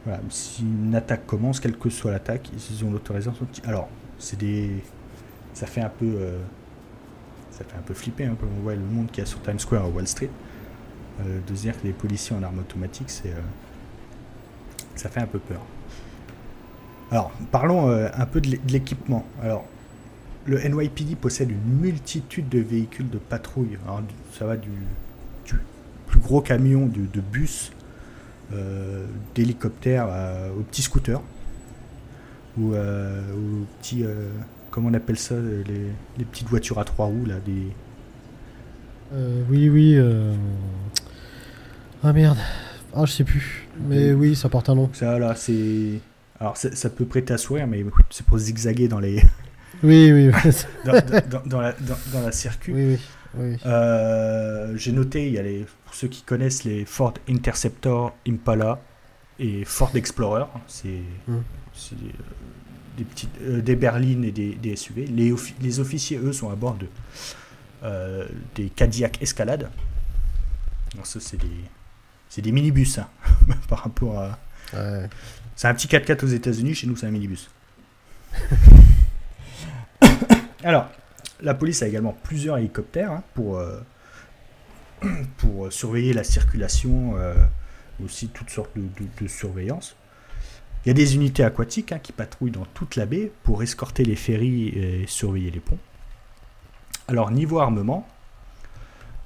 voilà. 0.04 0.20
Si 0.28 0.62
une 0.62 0.94
attaque 0.94 1.26
commence, 1.26 1.60
quelle 1.60 1.76
que 1.76 1.88
soit 1.88 2.10
l'attaque, 2.10 2.50
ils 2.52 2.84
ont 2.84 2.90
l'autorisation 2.90 3.44
de 3.44 3.50
tirer. 3.50 3.68
Alors, 3.68 3.88
c'est 4.18 4.38
des. 4.38 4.82
Ça 5.52 5.66
fait 5.66 5.82
un 5.82 5.90
peu. 5.90 6.18
Ça 7.56 7.64
fait 7.64 7.76
un 7.76 7.82
peu 7.82 7.94
flipper, 7.94 8.24
hein, 8.24 8.36
on 8.42 8.62
voit 8.62 8.74
le 8.74 8.80
monde 8.80 9.10
qui 9.10 9.20
a 9.20 9.26
sur 9.26 9.40
Times 9.42 9.58
Square 9.58 9.84
à 9.84 9.88
Wall 9.88 10.06
Street. 10.06 10.30
de 11.24 11.54
dire 11.54 11.80
que 11.80 11.86
les 11.86 11.92
policiers 11.92 12.36
en 12.36 12.42
armes 12.42 12.58
automatiques, 12.58 13.10
c'est. 13.10 13.32
ça 14.96 15.08
fait 15.08 15.20
un 15.20 15.26
peu 15.26 15.38
peur. 15.38 15.60
Alors, 17.10 17.30
parlons 17.52 17.90
euh, 17.90 18.08
un 18.14 18.26
peu 18.26 18.40
de 18.40 18.58
l'équipement. 18.68 19.24
Alors, 19.40 19.64
le 20.46 20.58
NYPD 20.58 21.14
possède 21.14 21.50
une 21.50 21.80
multitude 21.80 22.48
de 22.48 22.58
véhicules 22.58 23.08
de 23.08 23.18
patrouille. 23.18 23.78
Alors, 23.84 24.02
ça 24.36 24.46
va 24.46 24.56
du, 24.56 24.70
plus 26.06 26.18
gros 26.18 26.40
camion 26.40 26.86
de, 26.86 27.20
bus, 27.20 27.72
euh, 28.52 29.06
d'hélicoptères 29.34 30.08
aux 30.58 30.62
petits 30.62 30.82
scooters, 30.82 31.22
ou 32.58 32.74
euh, 32.74 33.22
aux 33.32 33.64
petits, 33.78 34.04
comment 34.74 34.88
on 34.88 34.94
appelle 34.94 35.18
ça, 35.18 35.36
les, 35.36 36.24
petites 36.24 36.48
voitures 36.48 36.80
à 36.80 36.84
trois 36.84 37.06
roues 37.06 37.26
là, 37.26 37.36
des. 37.38 37.72
oui, 39.48 39.68
oui. 39.68 39.98
Ah 42.02 42.12
merde. 42.12 42.38
Ah, 42.92 43.04
je 43.06 43.12
sais 43.12 43.24
plus. 43.24 43.68
Mais 43.88 44.12
oui, 44.12 44.34
ça 44.34 44.48
porte 44.48 44.68
un 44.68 44.74
nom. 44.74 44.90
Ça, 44.92 45.18
là, 45.18 45.34
c'est. 45.36 46.00
Alors, 46.40 46.56
ça, 46.56 46.90
peut 46.90 47.04
prêter 47.04 47.32
à 47.32 47.38
sourire, 47.38 47.66
mais 47.66 47.84
c'est 48.10 48.26
pour 48.26 48.38
zigzaguer 48.38 48.88
dans 48.88 49.00
les. 49.00 49.22
Oui, 49.82 50.12
oui. 50.12 50.30
dans, 50.84 51.60
la, 51.60 51.72
dans, 51.72 52.20
la 52.22 52.32
circuit. 52.32 52.72
Oui, 52.72 52.98
oui. 53.36 53.56
Euh, 53.66 54.76
j'ai 54.76 54.92
noté, 54.92 55.26
il 55.26 55.32
y 55.34 55.38
a 55.38 55.42
les, 55.42 55.66
pour 55.84 55.94
ceux 55.94 56.08
qui 56.08 56.22
connaissent 56.22 56.64
les 56.64 56.84
Ford 56.84 57.14
Interceptor 57.28 58.14
Impala 58.26 58.80
et 59.38 59.64
Ford 59.64 59.90
Explorer. 59.94 60.44
C'est 60.68 61.02
hum. 61.28 61.42
Euh, 62.94 62.98
des, 62.98 63.04
petites, 63.04 63.30
euh, 63.42 63.60
des 63.60 63.76
berlines 63.76 64.24
et 64.24 64.30
des, 64.30 64.54
des 64.54 64.76
SUV. 64.76 65.06
Les, 65.06 65.34
les, 65.60 65.80
officiers, 65.80 66.18
eux, 66.18 66.32
sont 66.32 66.50
à 66.50 66.54
bord 66.54 66.76
de 66.76 66.86
des 68.54 68.70
Cadillac 68.70 69.20
Escalade. 69.20 69.68
Alors, 70.94 71.06
ça, 71.06 71.20
c'est 71.20 71.36
des, 71.36 72.40
des 72.40 72.52
minibus 72.52 72.98
hein, 72.98 73.08
par 73.68 73.80
rapport 73.80 74.18
à. 74.18 74.38
Ouais. 74.72 75.08
C'est 75.56 75.68
un 75.68 75.74
petit 75.74 75.86
4x4 75.86 76.24
aux 76.24 76.28
États-Unis, 76.28 76.74
chez 76.74 76.86
nous 76.86 76.96
c'est 76.96 77.06
un 77.06 77.10
minibus. 77.10 77.50
Alors, 80.64 80.88
la 81.40 81.54
police 81.54 81.82
a 81.82 81.86
également 81.86 82.16
plusieurs 82.24 82.58
hélicoptères 82.58 83.12
hein, 83.12 83.22
pour, 83.34 83.58
euh, 83.58 83.80
pour 85.36 85.72
surveiller 85.72 86.12
la 86.12 86.24
circulation, 86.24 87.16
euh, 87.16 87.34
aussi 88.04 88.28
toutes 88.28 88.50
sortes 88.50 88.72
de, 88.76 89.28
surveillance. 89.28 89.94
Il 90.84 90.88
y 90.88 90.90
a 90.90 90.94
des 90.94 91.14
unités 91.14 91.42
aquatiques 91.42 91.92
hein, 91.92 91.98
qui 91.98 92.12
patrouillent 92.12 92.50
dans 92.50 92.66
toute 92.74 92.96
la 92.96 93.06
baie 93.06 93.32
pour 93.42 93.62
escorter 93.62 94.04
les 94.04 94.16
ferries 94.16 94.68
et 94.68 95.04
surveiller 95.06 95.50
les 95.50 95.60
ponts. 95.60 95.78
Alors, 97.08 97.30
niveau 97.30 97.58
armement, 97.58 98.06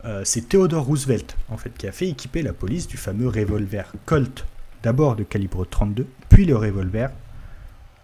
euh, 0.04 0.22
c'est 0.24 0.48
Theodore 0.48 0.84
Roosevelt 0.84 1.36
en 1.48 1.56
fait 1.56 1.76
qui 1.76 1.88
a 1.88 1.92
fait 1.92 2.08
équiper 2.08 2.42
la 2.42 2.52
police 2.52 2.86
du 2.86 2.96
fameux 2.96 3.28
revolver 3.28 3.92
Colt 4.04 4.46
d'abord 4.84 5.16
de 5.16 5.24
calibre 5.24 5.66
32, 5.66 6.06
puis 6.28 6.44
le 6.44 6.56
revolver 6.56 7.10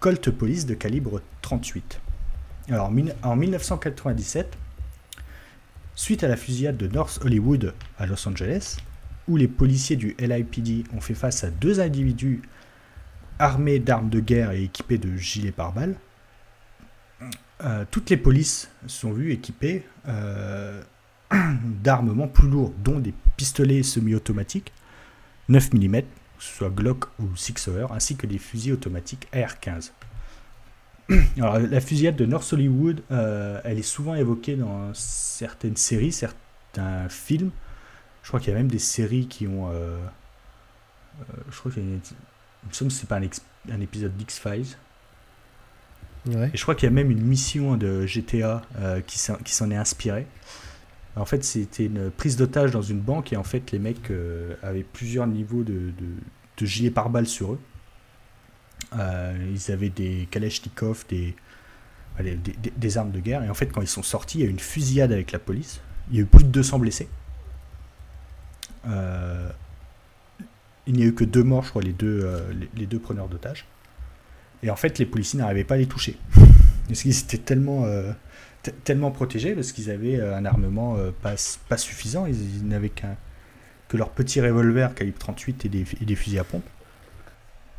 Colt 0.00 0.30
Police 0.30 0.66
de 0.66 0.74
calibre 0.74 1.22
38. 1.42 2.00
Alors 2.68 2.90
en 3.22 3.36
1997, 3.36 4.56
suite 5.94 6.24
à 6.24 6.28
la 6.28 6.36
fusillade 6.36 6.76
de 6.76 6.88
North 6.88 7.20
Hollywood 7.24 7.74
à 7.98 8.06
Los 8.06 8.28
Angeles, 8.28 8.78
où 9.28 9.36
les 9.36 9.48
policiers 9.48 9.96
du 9.96 10.16
LIPD 10.18 10.84
ont 10.94 11.00
fait 11.00 11.14
face 11.14 11.44
à 11.44 11.50
deux 11.50 11.80
individus 11.80 12.42
armés 13.38 13.78
d'armes 13.78 14.10
de 14.10 14.20
guerre 14.20 14.52
et 14.52 14.64
équipés 14.64 14.98
de 14.98 15.16
gilets 15.16 15.52
pare-balles, 15.52 15.96
euh, 17.62 17.84
toutes 17.90 18.10
les 18.10 18.16
polices 18.16 18.70
sont 18.86 19.12
vues 19.12 19.32
équipées 19.32 19.84
euh, 20.08 20.82
d'armements 21.82 22.28
plus 22.28 22.48
lourds, 22.48 22.72
dont 22.82 22.98
des 22.98 23.14
pistolets 23.36 23.82
semi-automatiques 23.82 24.72
9 25.48 25.72
mm 25.74 26.02
soit 26.38 26.68
Glock 26.68 27.06
ou 27.20 27.36
Six 27.36 27.68
Hour, 27.68 27.92
ainsi 27.92 28.16
que 28.16 28.26
des 28.26 28.38
fusils 28.38 28.72
automatiques 28.72 29.28
AR-15. 29.32 29.92
Alors, 31.38 31.58
la 31.58 31.80
fusillade 31.80 32.16
de 32.16 32.26
North 32.26 32.52
Hollywood, 32.52 33.02
euh, 33.10 33.60
elle 33.64 33.78
est 33.78 33.82
souvent 33.82 34.14
évoquée 34.14 34.56
dans 34.56 34.92
certaines 34.94 35.76
séries, 35.76 36.12
certains 36.12 37.08
films. 37.08 37.50
Je 38.22 38.28
crois 38.28 38.40
qu'il 38.40 38.50
y 38.50 38.54
a 38.54 38.58
même 38.58 38.70
des 38.70 38.78
séries 38.78 39.26
qui 39.26 39.46
ont. 39.46 39.70
Je 41.50 41.58
crois 41.58 41.70
qu'il 41.70 41.82
y 41.82 41.86
a 41.86 41.88
une, 41.90 42.00
me 42.68 42.72
semble 42.72 42.90
que 42.90 42.96
c'est 42.96 43.08
pas 43.08 43.18
un, 43.18 43.80
épisode 43.80 44.16
d'X-Files. 44.16 44.76
Et 46.30 46.56
je 46.56 46.62
crois 46.62 46.74
qu'il 46.74 46.86
y 46.86 46.92
a 46.92 46.94
même 46.94 47.10
une 47.10 47.22
mission 47.22 47.76
de 47.76 48.06
GTA 48.06 48.62
qui 49.06 49.18
s'en 49.18 49.70
est 49.70 49.76
inspirée. 49.76 50.26
En 51.16 51.26
fait, 51.26 51.44
c'était 51.44 51.86
une 51.86 52.10
prise 52.10 52.36
d'otage 52.36 52.70
dans 52.70 52.82
une 52.82 53.00
banque 53.00 53.32
et 53.32 53.36
en 53.36 53.44
fait, 53.44 53.70
les 53.72 53.78
mecs 53.78 54.10
avaient 54.62 54.84
plusieurs 54.84 55.26
niveaux 55.26 55.62
de, 55.62 55.92
de, 56.56 56.66
gilets 56.66 56.90
pare-balles 56.90 57.26
sur 57.26 57.52
eux. 57.52 57.60
ils 58.94 59.70
avaient 59.70 59.90
des 59.90 60.26
Kalachnikov, 60.30 61.04
des, 61.10 61.36
des, 62.20 62.36
des, 62.74 62.98
armes 62.98 63.10
de 63.10 63.20
guerre. 63.20 63.42
Et 63.44 63.50
en 63.50 63.54
fait, 63.54 63.66
quand 63.66 63.82
ils 63.82 63.86
sont 63.86 64.02
sortis, 64.02 64.38
il 64.38 64.40
y 64.40 64.44
a 64.44 64.46
eu 64.46 64.50
une 64.50 64.58
fusillade 64.58 65.12
avec 65.12 65.30
la 65.30 65.38
police. 65.38 65.80
Il 66.10 66.16
y 66.16 66.18
a 66.20 66.22
eu 66.22 66.26
plus 66.26 66.44
de 66.44 66.48
200 66.48 66.78
blessés. 66.78 67.08
Euh, 70.86 70.90
il 70.90 70.94
n'y 70.94 71.02
a 71.02 71.06
eu 71.06 71.14
que 71.14 71.24
deux 71.24 71.42
morts, 71.42 71.64
je 71.64 71.70
crois, 71.70 71.82
les 71.82 71.92
deux, 71.92 72.22
euh, 72.24 72.40
les, 72.76 72.86
deux 72.86 72.98
preneurs 72.98 73.28
d'otages. 73.28 73.66
Et 74.62 74.70
en 74.70 74.76
fait, 74.76 74.98
les 74.98 75.06
policiers 75.06 75.38
n'arrivaient 75.38 75.64
pas 75.64 75.74
à 75.74 75.78
les 75.78 75.86
toucher. 75.86 76.16
Parce 76.88 77.02
qu'ils 77.02 77.18
étaient 77.18 77.38
tellement, 77.38 77.84
euh, 77.84 78.12
tellement 78.84 79.10
protégés, 79.10 79.54
parce 79.54 79.72
qu'ils 79.72 79.90
avaient 79.90 80.20
un 80.20 80.44
armement 80.44 80.98
pas, 81.22 81.34
pas 81.66 81.78
suffisant. 81.78 82.26
Ils, 82.26 82.66
n'avaient 82.68 82.90
qu'un 82.90 83.16
que 83.88 83.96
leur 83.96 84.10
petit 84.10 84.38
revolver 84.42 84.94
calibre 84.94 85.18
38 85.18 85.64
et 85.64 85.68
des, 85.70 85.84
et 86.02 86.04
des 86.04 86.14
fusils 86.14 86.38
à 86.38 86.44
pompe. 86.44 86.64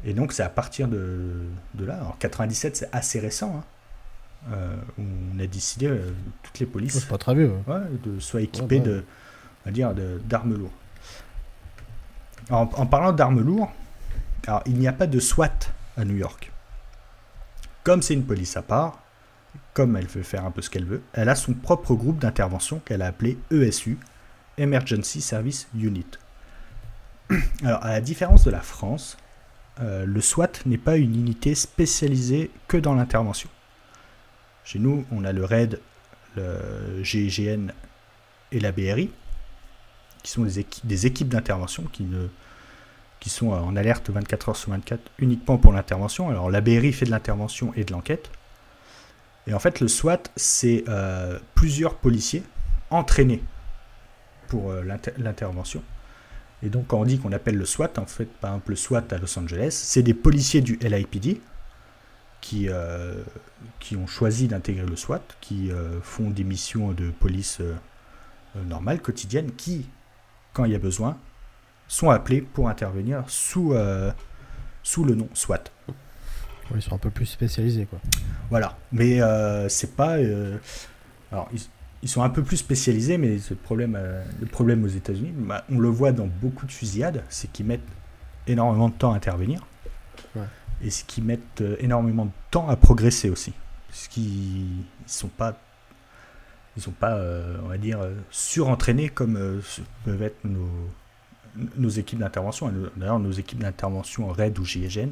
Et 0.05 0.13
donc, 0.13 0.33
c'est 0.33 0.41
à 0.41 0.49
partir 0.49 0.87
de, 0.87 1.45
de 1.75 1.85
là. 1.85 1.97
Alors, 1.97 2.17
97, 2.17 2.77
c'est 2.77 2.89
assez 2.91 3.19
récent. 3.19 3.55
Hein. 3.59 3.63
Euh, 4.51 4.75
on 4.99 5.39
a 5.39 5.47
décidé, 5.47 5.87
euh, 5.87 6.11
toutes 6.43 6.59
les 6.59 6.65
polices, 6.65 7.03
pas 7.05 7.17
très 7.17 7.33
vieux, 7.33 7.51
de 8.03 8.19
soit 8.19 8.41
équipées 8.41 8.79
de, 8.79 9.03
on 9.63 9.69
va 9.69 9.71
dire, 9.71 9.93
d'armes 10.23 10.55
lourdes. 10.55 10.71
En, 12.49 12.85
parlant 12.85 13.11
d'armes 13.11 13.41
lourdes, 13.41 13.69
il 14.65 14.75
n'y 14.75 14.87
a 14.87 14.93
pas 14.93 15.07
de 15.07 15.19
SWAT 15.19 15.71
à 15.97 16.05
New 16.05 16.15
York. 16.15 16.51
Comme 17.83 18.01
c'est 18.01 18.13
une 18.13 18.25
police 18.25 18.55
à 18.57 18.61
part, 18.61 18.99
comme 19.73 19.95
elle 19.95 20.07
veut 20.07 20.23
faire 20.23 20.45
un 20.45 20.51
peu 20.51 20.61
ce 20.61 20.69
qu'elle 20.69 20.85
veut, 20.85 21.01
elle 21.13 21.29
a 21.29 21.35
son 21.35 21.53
propre 21.53 21.95
groupe 21.95 22.19
d'intervention 22.19 22.79
qu'elle 22.79 23.01
a 23.01 23.07
appelé 23.07 23.37
ESU, 23.51 23.97
Emergency 24.57 25.21
Service 25.21 25.67
Unit. 25.75 26.05
Alors, 27.63 27.83
à 27.83 27.89
la 27.89 28.01
différence 28.01 28.43
de 28.43 28.51
la 28.51 28.61
France, 28.61 29.17
euh, 29.81 30.05
le 30.05 30.21
SWAT 30.21 30.51
n'est 30.65 30.77
pas 30.77 30.97
une 30.97 31.15
unité 31.15 31.55
spécialisée 31.55 32.51
que 32.67 32.77
dans 32.77 32.95
l'intervention. 32.95 33.49
Chez 34.63 34.79
nous, 34.79 35.05
on 35.11 35.25
a 35.25 35.31
le 35.31 35.43
RAID, 35.43 35.79
le 36.35 37.03
GIGN 37.03 37.71
et 38.51 38.59
la 38.59 38.71
BRI, 38.71 39.11
qui 40.25 40.31
sont 40.31 40.41
des, 40.43 41.05
équipes, 41.05 41.29
d'intervention 41.29 41.83
qui, 41.93 42.01
ne, 42.01 42.27
qui 43.19 43.29
sont 43.29 43.49
en 43.49 43.75
alerte 43.75 44.09
24 44.09 44.49
heures 44.49 44.55
sur 44.55 44.71
24 44.71 44.99
uniquement 45.19 45.59
pour 45.59 45.71
l'intervention. 45.71 46.29
Alors 46.31 46.49
la 46.49 46.61
BRI 46.61 46.93
fait 46.93 47.05
de 47.05 47.11
l'intervention 47.11 47.71
et 47.75 47.83
de 47.83 47.91
l'enquête. 47.91 48.31
Et 49.45 49.53
en 49.53 49.59
fait, 49.59 49.79
le 49.81 49.87
SWAT, 49.87 50.23
c'est 50.35 50.83
euh, 50.89 51.37
plusieurs 51.53 51.97
policiers 51.97 52.41
entraînés 52.89 53.43
pour 54.47 54.71
euh, 54.71 54.83
l'intervention. 55.19 55.83
Et 56.63 56.69
donc, 56.69 56.87
quand 56.87 56.99
on 56.99 57.05
dit 57.05 57.19
qu'on 57.19 57.31
appelle 57.31 57.57
le 57.57 57.65
SWAT, 57.65 57.91
en 57.99 58.07
fait, 58.07 58.25
par 58.25 58.49
exemple, 58.49 58.71
le 58.71 58.77
SWAT 58.77 59.03
à 59.11 59.19
Los 59.19 59.37
Angeles, 59.37 59.79
c'est 59.79 60.01
des 60.01 60.15
policiers 60.15 60.61
du 60.61 60.79
LIPD, 60.81 61.39
qui, 62.41 62.65
euh, 62.67 63.21
qui 63.79 63.95
ont 63.95 64.07
choisi 64.07 64.47
d'intégrer 64.47 64.87
le 64.87 64.95
SWAT, 64.95 65.21
qui 65.39 65.69
font 66.01 66.31
des 66.31 66.43
missions 66.43 66.93
de 66.93 67.11
police 67.11 67.61
normales, 68.55 69.01
quotidiennes, 69.01 69.51
qui, 69.51 69.85
quand 70.55 70.65
il 70.65 70.71
y 70.71 70.75
a 70.75 70.79
besoin, 70.79 71.17
sont 71.87 72.09
appelés 72.09 72.41
pour 72.41 72.67
intervenir 72.69 73.23
sous, 73.27 73.75
sous 74.81 75.03
le 75.03 75.13
nom 75.13 75.29
SWAT. 75.35 75.65
ils 76.73 76.81
sont 76.81 76.95
un 76.95 76.97
peu 76.97 77.11
plus 77.11 77.27
spécialisés, 77.27 77.85
quoi. 77.85 77.99
Voilà, 78.49 78.75
mais 78.91 79.19
c'est 79.69 79.95
pas. 79.95 80.13
alors, 81.31 81.49
ils, 82.01 82.09
sont 82.09 82.23
un 82.23 82.29
peu 82.29 82.41
plus 82.41 82.57
spécialisés, 82.57 83.19
mais 83.19 83.37
ce 83.37 83.53
problème, 83.53 83.99
le 84.39 84.45
problème 84.47 84.83
aux 84.83 84.87
États-Unis, 84.87 85.31
bah, 85.35 85.63
on 85.71 85.77
le 85.77 85.89
voit 85.89 86.11
dans 86.11 86.27
beaucoup 86.27 86.65
de 86.65 86.71
fusillades, 86.71 87.23
c'est 87.29 87.51
qu'ils 87.51 87.67
mettent 87.67 87.81
énormément 88.47 88.89
de 88.89 88.95
temps 88.95 89.11
à 89.11 89.15
intervenir 89.15 89.61
et 90.81 90.89
ce 90.89 91.03
qui 91.03 91.21
mettent 91.21 91.61
euh, 91.61 91.75
énormément 91.79 92.25
de 92.25 92.31
temps 92.51 92.67
à 92.69 92.75
progresser 92.75 93.29
aussi. 93.29 93.53
Parce 93.87 94.07
qu'ils 94.07 94.65
ne 94.65 95.07
sont 95.07 95.27
pas, 95.27 95.57
ils 96.77 96.83
sont 96.83 96.91
pas 96.91 97.13
euh, 97.13 97.57
on 97.63 97.67
va 97.67 97.77
dire, 97.77 97.99
euh, 98.01 98.13
surentraînés 98.31 99.09
comme 99.09 99.61
peuvent 100.03 100.21
être 100.21 100.43
nos, 100.43 100.69
nos 101.77 101.89
équipes 101.89 102.19
d'intervention. 102.19 102.71
D'ailleurs, 102.97 103.19
nos 103.19 103.31
équipes 103.31 103.59
d'intervention 103.59 104.27
RAID 104.27 104.57
ou 104.59 104.65
GIGN 104.65 105.09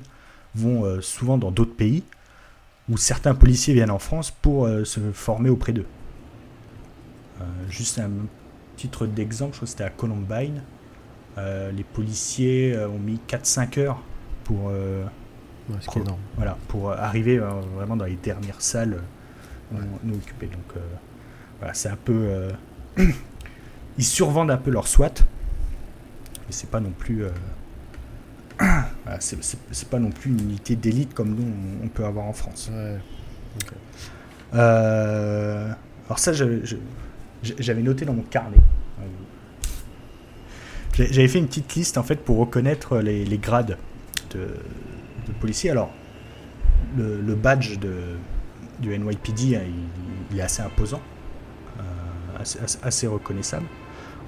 vont 0.55 1.01
souvent 1.01 1.37
dans 1.37 1.51
d'autres 1.51 1.75
pays 1.75 2.03
où 2.89 2.97
certains 2.97 3.33
policiers 3.33 3.73
viennent 3.73 3.91
en 3.91 3.99
France 3.99 4.29
pour 4.29 4.67
se 4.83 4.99
former 5.13 5.49
auprès 5.49 5.73
d'eux. 5.73 5.87
juste 7.69 7.97
un 7.97 8.11
titre 8.75 9.07
d'exemple, 9.07 9.53
je 9.53 9.57
crois 9.57 9.65
que 9.65 9.71
c'était 9.71 9.83
à 9.85 9.89
Columbine. 9.89 10.61
les 11.37 11.83
policiers 11.93 12.77
ont 12.77 12.99
mis 12.99 13.19
4-5 13.27 13.79
heures 13.79 14.03
pour 14.43 14.69
voilà, 16.35 16.57
pour 16.67 16.91
arriver 16.91 17.37
euh, 17.37 17.49
vraiment 17.75 17.95
dans 17.95 18.05
les 18.05 18.15
dernières 18.15 18.61
salles 18.61 18.99
euh, 19.73 19.77
nous, 20.03 20.15
occuper. 20.15 20.47
Donc 20.47 20.77
euh, 20.77 20.79
voilà, 21.63 21.73
c'est 21.73 21.87
un 21.87 21.95
peu. 21.95 22.49
ils 23.97 24.03
survendent 24.03 24.51
un 24.51 24.57
peu 24.57 24.69
leur 24.69 24.85
SWAT, 24.85 25.13
mais 25.17 26.51
c'est 26.51 26.69
pas 26.69 26.81
non 26.81 26.91
plus. 26.91 27.23
c'est 29.19 29.89
pas 29.89 29.99
non 29.99 30.11
plus 30.11 30.31
une 30.31 30.41
unité 30.41 30.75
d'élite 30.75 31.13
comme 31.13 31.35
nous 31.35 31.47
on, 31.81 31.87
peut 31.87 32.03
avoir 32.03 32.25
en 32.25 32.33
France. 32.33 32.69
alors 34.51 36.19
ça, 36.19 36.33
j'avais 36.33 37.81
noté 37.81 38.03
dans 38.03 38.13
mon 38.13 38.23
carnet. 38.23 38.57
J'avais 40.93 41.29
fait 41.29 41.39
une 41.39 41.47
petite 41.47 41.73
liste 41.75 41.97
en 41.97 42.03
fait 42.03 42.17
pour 42.17 42.39
reconnaître 42.39 42.97
les, 42.97 43.23
les 43.23 43.37
grades 43.37 43.77
de, 44.31 44.39
de 45.27 45.31
policiers. 45.39 45.69
Alors, 45.69 45.91
le, 46.97 47.35
badge 47.35 47.79
de, 47.79 47.93
du 48.79 48.97
NYPD, 48.97 49.55
hein, 49.55 49.61
il, 50.31 50.39
est 50.39 50.41
assez 50.41 50.61
imposant, 50.61 51.01
assez, 52.83 53.07
reconnaissable. 53.07 53.65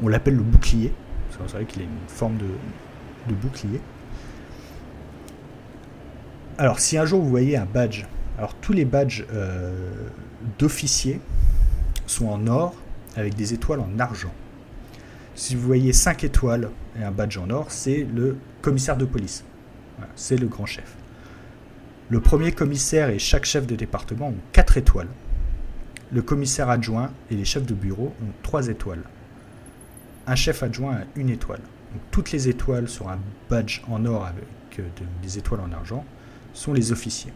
On 0.01 0.07
l'appelle 0.07 0.35
le 0.35 0.43
bouclier. 0.43 0.93
C'est 1.31 1.51
vrai 1.51 1.65
qu'il 1.65 1.81
a 1.81 1.85
une 1.85 2.07
forme 2.07 2.37
de, 2.37 3.33
bouclier. 3.33 3.81
Alors, 6.57 6.79
si 6.79 6.97
un 6.97 7.05
jour 7.05 7.21
vous 7.21 7.29
voyez 7.29 7.57
un 7.57 7.65
badge, 7.65 8.05
alors 8.37 8.53
tous 8.55 8.71
les 8.71 8.85
badges 8.85 9.25
euh, 9.33 9.91
d'officiers 10.57 11.19
sont 12.05 12.27
en 12.27 12.47
or 12.47 12.75
avec 13.15 13.35
des 13.35 13.53
étoiles 13.53 13.79
en 13.79 13.99
argent. 13.99 14.31
Si 15.33 15.55
vous 15.55 15.65
voyez 15.65 15.91
5 15.91 16.23
étoiles 16.23 16.69
et 16.97 17.03
un 17.03 17.11
badge 17.11 17.37
en 17.37 17.49
or, 17.49 17.71
c'est 17.71 18.07
le 18.13 18.37
commissaire 18.61 18.95
de 18.95 19.05
police 19.05 19.43
c'est 20.15 20.37
le 20.37 20.47
grand 20.47 20.65
chef. 20.65 20.95
Le 22.09 22.19
premier 22.19 22.51
commissaire 22.51 23.09
et 23.09 23.19
chaque 23.19 23.45
chef 23.45 23.65
de 23.65 23.75
département 23.75 24.29
ont 24.29 24.37
4 24.51 24.77
étoiles. 24.77 25.07
Le 26.11 26.21
commissaire 26.21 26.69
adjoint 26.69 27.11
et 27.31 27.35
les 27.35 27.45
chefs 27.45 27.65
de 27.65 27.73
bureau 27.73 28.13
ont 28.21 28.31
3 28.43 28.67
étoiles. 28.67 29.03
Un 30.27 30.35
chef 30.35 30.63
adjoint 30.63 30.95
a 30.95 31.03
une 31.15 31.29
étoile. 31.29 31.61
toutes 32.11 32.31
les 32.31 32.49
étoiles 32.49 32.89
sur 32.89 33.09
un 33.09 33.19
badge 33.49 33.81
en 33.89 34.05
or 34.05 34.25
avec 34.25 34.79
euh, 34.79 34.83
des 35.23 35.37
étoiles 35.37 35.61
en 35.61 35.71
argent 35.71 36.03
sont 36.53 36.73
les 36.73 36.91
officiers. 36.91 37.33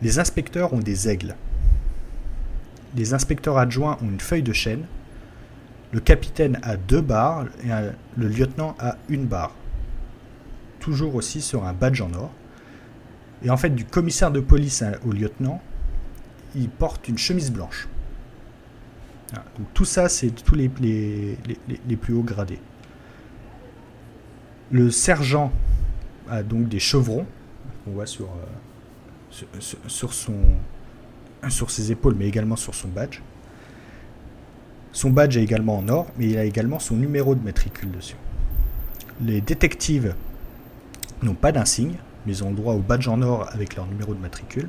Les 0.00 0.18
inspecteurs 0.18 0.72
ont 0.72 0.78
des 0.78 1.08
aigles. 1.08 1.34
Les 2.96 3.14
inspecteurs 3.14 3.58
adjoints 3.58 3.98
ont 4.02 4.08
une 4.08 4.20
feuille 4.20 4.42
de 4.42 4.52
chêne. 4.52 4.84
Le 5.92 6.00
capitaine 6.00 6.58
a 6.62 6.76
deux 6.76 7.00
barres 7.00 7.46
et 7.64 7.68
le 8.16 8.28
lieutenant 8.28 8.74
a 8.78 8.96
une 9.08 9.26
barre 9.26 9.52
toujours 10.82 11.14
aussi 11.14 11.40
sur 11.40 11.64
un 11.64 11.72
badge 11.72 12.02
en 12.02 12.12
or. 12.12 12.30
Et 13.44 13.50
en 13.50 13.56
fait, 13.56 13.70
du 13.70 13.84
commissaire 13.84 14.30
de 14.30 14.40
police 14.40 14.84
au 15.06 15.12
lieutenant, 15.12 15.62
il 16.54 16.68
porte 16.68 17.08
une 17.08 17.18
chemise 17.18 17.50
blanche. 17.50 17.88
Donc 19.58 19.66
tout 19.74 19.84
ça, 19.84 20.08
c'est 20.08 20.30
tous 20.30 20.54
les, 20.54 20.68
plus 20.68 22.14
hauts 22.14 22.22
gradés. 22.22 22.58
Le 24.70 24.90
sergent 24.90 25.52
a 26.28 26.42
donc 26.42 26.68
des 26.68 26.78
chevrons, 26.78 27.26
on 27.86 27.92
voit 27.92 28.06
sur, 28.06 28.26
euh, 28.26 29.36
sur, 31.48 31.70
ses 31.70 31.92
épaules, 31.92 32.14
mais 32.14 32.26
également 32.28 32.56
sur 32.56 32.74
son 32.74 32.88
badge. 32.88 33.20
Son 34.92 35.10
badge 35.10 35.36
est 35.36 35.42
également 35.42 35.78
en 35.78 35.88
or, 35.88 36.06
mais 36.18 36.28
il 36.28 36.38
a 36.38 36.44
également 36.44 36.78
son 36.78 36.96
numéro 36.96 37.34
de 37.34 37.42
matricule 37.42 37.90
dessus. 37.90 38.16
Les 39.22 39.40
détectives 39.40 40.14
n'ont 41.22 41.34
pas 41.34 41.52
d'insigne, 41.52 41.96
mais 42.26 42.42
ont 42.42 42.52
droit 42.52 42.74
au 42.74 42.80
badge 42.80 43.08
en 43.08 43.22
or 43.22 43.48
avec 43.52 43.76
leur 43.76 43.86
numéro 43.86 44.14
de 44.14 44.20
matricule. 44.20 44.68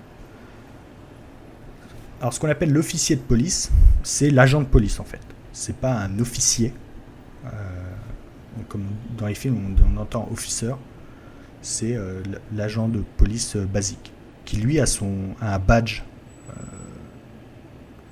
Alors 2.24 2.34
ce 2.34 2.39
qu'on 2.39 2.47
appelle 2.47 2.71
l'officier 2.71 3.17
de 3.17 3.21
police, 3.21 3.69
c'est 4.01 4.30
l'agent 4.30 4.61
de 4.61 4.65
police 4.65 5.01
en 5.01 5.03
fait. 5.03 5.19
C'est 5.51 5.76
pas 5.76 5.91
un 5.91 6.19
officier. 6.19 6.74
Euh, 7.45 7.49
comme 8.69 8.86
dans 9.17 9.28
les 9.28 9.36
films 9.36 9.76
on, 9.86 9.97
entend 9.97 10.30
officer, 10.32 10.71
c'est 11.61 11.97
euh, 11.97 12.24
l'agent 12.55 12.88
de 12.88 13.03
police 13.17 13.57
euh, 13.57 13.65
basique 13.65 14.13
qui 14.45 14.55
lui 14.55 14.80
a 14.80 14.86
son 14.86 15.36
un 15.41 15.59
badge, 15.59 16.03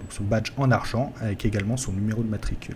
son 0.10 0.26
badge 0.26 0.52
en 0.58 0.72
argent 0.72 1.14
avec 1.22 1.46
également 1.46 1.78
son 1.78 1.94
numéro 1.94 2.22
de 2.22 2.28
matricule. 2.28 2.76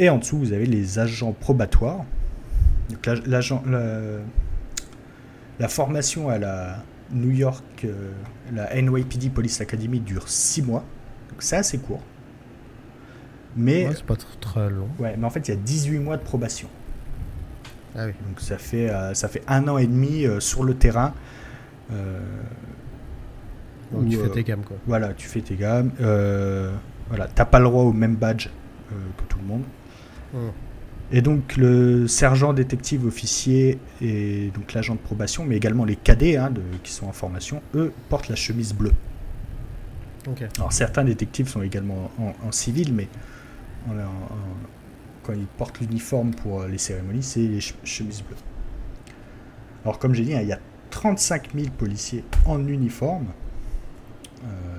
Et 0.00 0.08
en 0.08 0.18
dessous, 0.18 0.36
vous 0.36 0.52
avez 0.52 0.66
les 0.66 0.98
agents 0.98 1.30
probatoires. 1.30 2.04
Donc 2.90 3.08
la 5.60 5.68
formation 5.68 6.28
à 6.28 6.38
la 6.38 6.82
New 7.12 7.30
York, 7.30 7.62
euh, 7.84 8.12
la 8.52 8.74
NYPD 8.80 9.30
Police 9.30 9.60
Academy 9.60 10.00
dure 10.00 10.28
6 10.28 10.62
mois. 10.62 10.84
Donc 11.30 11.42
c'est 11.42 11.56
assez 11.56 11.78
court. 11.78 12.02
Mais, 13.56 13.86
Ouais, 13.88 13.94
c'est 13.94 14.04
pas 14.04 14.14
tr- 14.14 14.38
très 14.40 14.70
long. 14.70 14.88
ouais, 14.98 15.16
mais 15.18 15.26
en 15.26 15.30
fait, 15.30 15.48
il 15.48 15.50
y 15.50 15.54
a 15.54 15.60
18 15.60 15.98
mois 15.98 16.16
de 16.16 16.22
probation. 16.22 16.68
Ah 17.96 18.06
oui. 18.06 18.12
Donc 18.28 18.40
ça 18.40 18.58
fait, 18.58 18.90
euh, 18.90 19.14
ça 19.14 19.28
fait 19.28 19.42
un 19.48 19.66
an 19.68 19.78
et 19.78 19.86
demi 19.86 20.24
euh, 20.26 20.40
sur 20.40 20.62
le 20.64 20.74
terrain. 20.74 21.12
Donc 21.90 21.98
où, 24.02 24.08
tu 24.08 24.16
fais 24.18 24.28
tes 24.28 24.44
gammes, 24.44 24.62
quoi. 24.62 24.76
Voilà, 24.86 25.14
tu 25.14 25.26
fais 25.26 25.40
tes 25.40 25.56
gammes. 25.56 25.90
Voilà, 27.08 27.26
t'as 27.34 27.46
pas 27.46 27.58
le 27.58 27.64
droit 27.64 27.84
au 27.84 27.92
même 27.92 28.16
badge 28.16 28.48
que 28.90 28.94
tout 29.28 29.38
le 29.38 29.44
monde. 29.46 29.62
Hum. 30.34 30.52
Et 31.10 31.22
donc 31.22 31.56
le 31.56 32.06
sergent 32.06 32.52
détective 32.52 33.06
officier 33.06 33.78
et 34.02 34.50
donc 34.54 34.74
l'agent 34.74 34.94
de 34.94 35.00
probation, 35.00 35.44
mais 35.46 35.56
également 35.56 35.84
les 35.86 35.96
cadets 35.96 36.36
hein, 36.36 36.50
de- 36.50 36.60
qui 36.82 36.92
sont 36.92 37.06
en 37.06 37.12
formation, 37.12 37.62
eux 37.74 37.92
portent 38.10 38.28
la 38.28 38.36
chemise 38.36 38.74
bleue. 38.74 38.92
Alors 40.58 40.72
certains 40.72 41.04
détectives 41.04 41.48
sont 41.48 41.62
également 41.62 42.10
en, 42.18 42.34
en 42.46 42.52
civil, 42.52 42.92
mais 42.92 43.08
en- 43.88 43.92
en- 43.98 44.28
quand 45.22 45.32
ils 45.32 45.46
portent 45.46 45.80
l'uniforme 45.80 46.32
pour 46.32 46.60
euh, 46.60 46.68
les 46.68 46.76
cérémonies, 46.78 47.22
c'est 47.22 47.40
les 47.40 47.60
ch- 47.62 47.74
chemises 47.84 48.22
bleues. 48.22 48.36
Alors 49.84 49.98
comme 49.98 50.14
j'ai 50.14 50.24
dit, 50.24 50.34
hein, 50.34 50.40
il 50.42 50.48
y 50.48 50.52
a 50.52 50.58
35 50.90 51.54
000 51.54 51.68
policiers 51.78 52.22
en 52.44 52.66
uniforme 52.66 53.28
euh, 54.44 54.77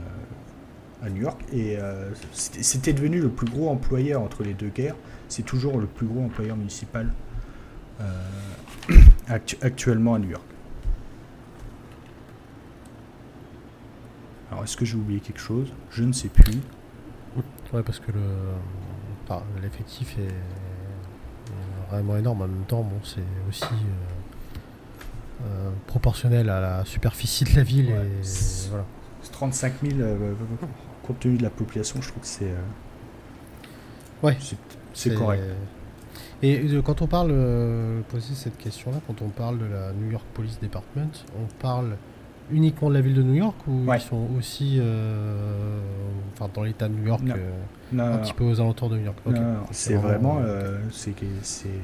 à 1.02 1.10
New 1.10 1.22
York, 1.22 1.42
et 1.54 1.78
euh, 1.78 2.10
c'était 2.34 2.92
devenu 2.94 3.22
le 3.22 3.30
plus 3.30 3.48
gros 3.50 3.70
employeur 3.70 4.22
entre 4.22 4.44
les 4.44 4.54
deux 4.54 4.68
guerres. 4.70 4.96
C'est 5.30 5.44
toujours 5.44 5.80
le 5.80 5.88
plus 5.88 6.06
gros 6.08 6.24
employeur 6.26 6.58
municipal 6.58 7.10
euh, 8.02 8.12
actu- 9.30 9.58
actuellement 9.62 10.16
à 10.16 10.20
New 10.20 10.30
York. 10.30 10.44
Alors 14.52 14.64
est-ce 14.64 14.76
que 14.76 14.86
j'ai 14.86 14.96
oublié 14.98 15.20
quelque 15.20 15.40
chose? 15.40 15.72
Je 15.92 16.04
ne 16.04 16.12
sais 16.12 16.30
plus. 16.30 16.58
Ouais, 17.72 17.84
parce 17.84 18.00
que 18.00 18.12
le 18.12 18.20
enfin, 19.28 19.44
l'effectif 19.62 20.18
est... 20.18 20.34
vraiment 21.92 22.18
énorme. 22.18 22.42
En 22.42 22.48
même 22.48 22.66
temps, 22.68 22.82
bon, 22.82 23.00
c'est 23.04 23.22
aussi 23.48 23.64
euh, 23.64 25.46
euh, 25.46 25.70
proportionnel 25.88 26.50
à 26.50 26.60
la 26.60 26.86
superficie 26.86 27.44
de 27.44 27.56
la 27.56 27.64
ville. 27.64 27.88
Ouais, 27.92 28.08
et 28.08 28.70
voilà. 28.70 28.86
35 29.32 29.74
000, 29.84 30.00
euh, 30.02 30.34
compte 31.10 31.20
tenu 31.22 31.38
de 31.38 31.44
la 31.44 31.50
population, 31.50 32.00
je 32.02 32.10
trouve 32.10 32.22
que 32.22 32.28
c'est 32.28 32.46
euh, 32.46 32.56
Ouais. 34.24 34.38
c'est- 34.94 35.14
correct. 35.16 35.42
Et 36.44 36.60
euh, 36.60 36.82
quand 36.82 37.02
on 37.02 37.08
parle, 37.08 37.30
euh, 37.32 38.02
poser 38.10 38.34
cette 38.36 38.58
question-là, 38.58 38.98
quand 39.08 39.22
on 39.22 39.30
parle 39.30 39.58
de 39.60 39.66
la 39.66 39.92
New 39.94 40.12
York 40.12 40.26
Police 40.34 40.60
Department, 40.62 41.12
on 41.38 41.46
parle 41.62 41.96
uniquement 42.52 42.90
de 42.90 42.96
la 42.96 43.02
ville 43.02 43.14
de 43.16 43.24
New 43.24 43.34
York 43.36 43.56
ou 43.68 43.86
Ouais. 43.86 43.98
ils 43.98 44.02
sont 44.02 44.28
aussi 44.38 44.78
euh, 44.80 45.80
enfin, 46.34 46.50
dans 46.54 46.64
l'état 46.64 46.88
de 46.88 46.94
New 46.94 47.06
York, 47.08 47.22
euh, 47.28 47.50
Non, 47.92 48.04
un 48.04 48.10
non, 48.12 48.18
petit 48.20 48.34
peu 48.34 48.44
aux 48.44 48.60
alentours 48.62 48.90
de 48.90 48.98
New 48.98 49.06
York? 49.06 49.18
C'est 49.72 49.96
vraiment, 49.96 50.40
euh, 50.42 50.78
c'est 50.92 51.14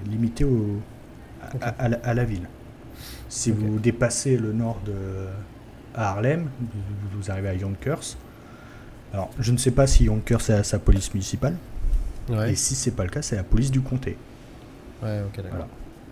limité 0.10 0.44
au, 0.44 0.80
à, 1.62 1.90
la, 1.90 1.98
à 2.04 2.14
la 2.14 2.24
ville. 2.26 2.48
Si 3.30 3.52
vous 3.52 3.80
dépassez 3.80 4.38
le 4.38 4.54
nord 4.54 4.80
de 4.86 4.94
à 5.94 6.12
Harlem, 6.12 6.50
vous, 6.60 7.20
vous 7.20 7.32
arrivez 7.32 7.50
à 7.50 7.54
Yonkers. 7.56 8.18
Alors, 9.14 9.32
je 9.40 9.52
ne 9.52 9.58
sais 9.58 9.72
pas 9.72 9.88
si 9.88 10.06
Yonkers 10.06 10.50
a 10.52 10.64
sa 10.64 10.80
police 10.80 11.14
municipale, 11.14 11.56
Ouais, 12.28 12.52
et 12.52 12.56
si 12.56 12.74
c'est 12.76 12.92
pas 12.92 13.04
le 13.04 13.10
cas, 13.10 13.22
c'est 13.22 13.36
la 13.36 13.44
police 13.44 13.70
du 13.72 13.82
comté. 13.82 14.18
ouais, 15.04 15.22
ok, 15.28 15.36
d'accord. 15.38 15.50
Voilà. 15.52 15.68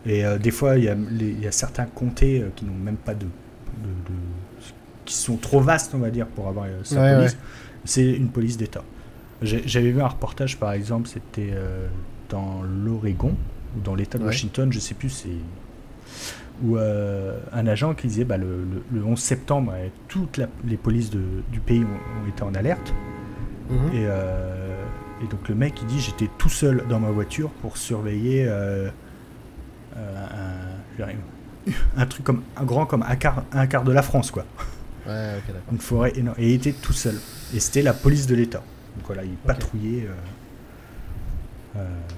Et 0.05 0.25
euh, 0.25 0.37
des 0.37 0.51
fois, 0.51 0.77
il 0.77 0.83
y, 0.83 0.89
a 0.89 0.95
y 0.95 1.47
certains 1.51 1.85
comtés 1.85 2.41
euh, 2.41 2.49
qui 2.55 2.65
n'ont 2.65 2.73
même 2.73 2.97
pas 2.97 3.13
de, 3.15 3.25
de- 3.25 3.27
de- 3.27 4.19
qui 5.05 5.15
sont 5.15 5.37
trop 5.37 5.59
vastes, 5.59 5.93
on 5.95 5.97
va 5.99 6.11
dire, 6.11 6.27
pour 6.27 6.47
avoir 6.47 6.65
euh, 6.65 6.83
sa 6.83 7.01
Ouais, 7.01 7.15
police. 7.15 7.37
C'est 7.83 8.11
une 8.11 8.29
police 8.29 8.57
d'État. 8.57 8.83
J'avais 9.41 9.91
vu 9.91 10.01
un 10.01 10.07
reportage, 10.07 10.57
par 10.57 10.71
exemple, 10.71 11.09
c'était 11.09 11.51
dans 12.29 12.61
l'Oregon 12.63 13.35
ou 13.75 13.81
dans 13.81 13.93
l'État 13.95 14.17
de. 14.17 14.23
Washington, 14.23 14.71
je 14.71 14.79
sais 14.79 14.93
plus, 14.93 15.09
c'est 15.09 15.27
où 16.64 16.78
euh, 16.78 17.38
un 17.51 17.68
agent 17.68 17.93
qui 17.93 18.07
disait 18.07 18.24
bah, 18.24 18.38
le, 18.38 18.64
le- 18.64 18.84
le 18.99 19.03
11 19.05 19.20
septembre, 19.20 19.74
toutes 20.07 20.38
la- 20.38 20.47
les 20.66 20.78
polices 20.78 21.09
de- 21.09 21.43
du 21.51 21.59
pays 21.59 21.84
ont, 21.84 22.24
ont 22.24 22.30
été 22.30 22.43
en 22.43 22.53
alerte. 22.55 22.93
Mhm. 23.70 23.76
Et, 23.93 24.05
euh, 24.07 24.82
et 25.24 25.28
donc 25.28 25.47
le 25.49 25.55
mec 25.55 25.74
il 25.82 25.88
dit 25.88 25.99
j'étais 25.99 26.30
tout 26.38 26.49
seul 26.49 26.84
dans 26.89 26.99
ma 26.99 27.09
voiture 27.11 27.49
pour 27.61 27.78
surveiller 27.78 28.45
euh, 28.47 28.89
un, 31.97 32.05
truc 32.05 32.24
comme 32.26 32.43
un 32.57 32.64
grand 32.64 32.86
comme 32.86 33.03
un 33.03 33.16
quart, 33.16 33.43
un 33.51 33.68
quart 33.68 33.84
de 33.84 33.91
la 33.91 34.01
France 34.01 34.32
quoi. 34.32 34.45
Ouais. 35.07 35.36
Une 35.72 35.78
forêt 35.80 36.14
énorme. 36.16 36.36
Et 36.39 36.49
il 36.49 36.55
était 36.55 36.72
tout 36.74 36.93
seul. 36.93 37.16
Et 37.53 37.59
c'était 37.59 37.82
la 37.82 37.93
police 37.93 38.28
de 38.28 38.36
l'État. 38.36 38.64
Donc 38.97 39.05
voilà, 39.07 39.24
il 39.24 39.32
patrouillait. 39.36 40.07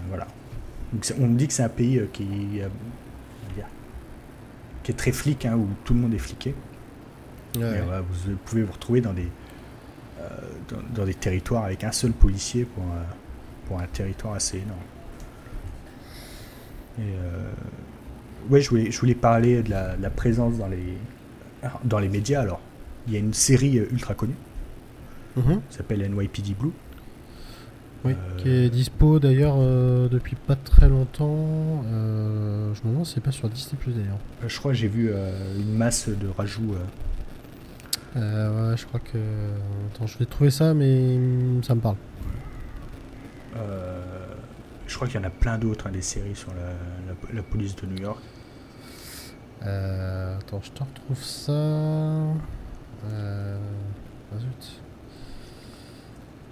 voilà. 0.09 0.27
Donc 0.93 1.05
on 1.19 1.27
me 1.27 1.37
dit 1.37 1.47
que 1.47 1.53
c'est 1.53 1.63
un 1.63 1.69
pays 1.69 2.01
qui, 2.13 2.59
qui 4.85 4.91
est 4.91 4.95
très 4.95 5.11
flic, 5.11 5.45
hein, 5.45 5.55
où 5.57 5.67
tout 5.83 5.93
le 5.95 5.99
monde 5.99 6.13
est 6.13 6.19
fliqué. 6.19 6.53
Ouais, 7.57 7.61
Et 7.61 7.65
ouais. 7.65 7.81
voilà, 7.81 8.01
vous 8.01 8.35
pouvez 8.45 8.61
vous 8.63 8.71
retrouver 8.71 9.01
dans 9.01 9.13
des, 9.13 9.27
euh, 10.21 10.27
dans, 10.69 10.77
dans 11.01 11.05
des 11.05 11.15
territoires 11.15 11.63
avec 11.65 11.83
un 11.83 11.91
seul 11.91 12.11
policier 12.11 12.65
pour, 12.65 12.83
un- 12.83 13.15
pour 13.67 13.79
un 13.79 13.87
territoire 13.87 14.35
assez 14.35 14.57
énorme. 14.57 14.79
Et 16.99 17.01
euh, 17.01 17.51
ouais, 18.49 18.61
je 18.61 18.69
voulais, 18.69 18.91
je 18.91 18.99
voulais 18.99 19.15
parler 19.15 19.63
de 19.63 19.71
la, 19.71 19.97
de 19.97 20.01
la 20.03 20.09
présence 20.11 20.57
dans 20.57 20.67
les, 20.67 20.97
dans 21.83 21.99
les 21.99 22.09
médias. 22.09 22.41
Alors, 22.41 22.61
il 23.07 23.13
y 23.13 23.15
a 23.15 23.19
une 23.19 23.33
série 23.33 23.79
euh, 23.79 23.87
ultra 23.91 24.13
connue 24.13 24.35
qui 25.69 25.77
s'appelle 25.77 25.99
NYPD 26.09 26.53
Blue. 26.53 26.71
Oui, 28.05 28.15
qui 28.37 28.49
est 28.49 28.69
dispo 28.69 29.19
d'ailleurs 29.19 29.55
euh, 29.57 30.07
depuis 30.07 30.35
pas 30.35 30.55
très 30.55 30.87
longtemps. 30.87 31.83
Euh, 31.87 32.71
je 32.75 32.81
me 32.83 32.89
demande 32.91 33.05
si 33.05 33.15
c'est 33.15 33.21
pas 33.21 33.31
sur 33.31 33.49
Disney 33.49 33.77
Plus 33.79 33.93
d'ailleurs. 33.93 34.19
Euh, 34.43 34.47
Je 34.47 34.59
crois 34.59 34.71
que 34.71 34.77
j'ai 34.77 34.87
vu 34.87 35.11
une 35.57 35.73
masse 35.75 36.07
de 36.09 36.27
rajouts. 36.27 36.75
euh, 38.15 38.71
ouais, 38.71 38.77
je 38.77 38.85
crois 38.85 38.99
que. 38.99 39.17
Attends, 39.93 40.05
je 40.07 40.17
vais 40.19 40.25
trouver 40.25 40.51
ça, 40.51 40.73
mais 40.75 41.15
hum, 41.15 41.63
ça 41.63 41.73
me 41.73 41.81
parle. 41.81 41.95
euh, 43.57 44.01
je 44.87 44.95
crois 44.95 45.07
qu'il 45.07 45.19
y 45.19 45.23
en 45.23 45.27
a 45.27 45.31
plein 45.31 45.57
d'autres, 45.57 45.87
hein, 45.87 45.91
des 45.91 46.01
séries 46.03 46.35
sur 46.35 46.53
la, 46.53 46.61
la- 47.07 47.33
la 47.33 47.41
police 47.43 47.75
de 47.75 47.87
New 47.87 47.97
York. 48.03 48.21
Euh, 49.65 50.37
attends, 50.37 50.61
je 50.61 50.69
te 50.71 50.83
retrouve 50.83 51.23
ça. 51.23 51.53
Ah 53.11 54.37
zut. 54.39 54.79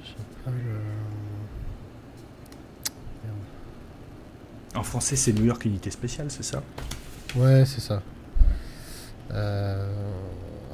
J'ai 0.04 0.14
pas 0.44 0.50
le. 0.52 0.80
Merde. 3.24 3.36
En 4.76 4.84
français, 4.84 5.16
c'est 5.16 5.34
New 5.34 5.46
York 5.46 5.64
Unité 5.66 5.92
Spéciale, 5.92 6.28
c'est 6.30 6.44
ça? 6.44 6.62
Ouais, 7.36 7.64
c'est 7.66 7.82
ça. 7.82 8.02
Euh, 9.34 9.88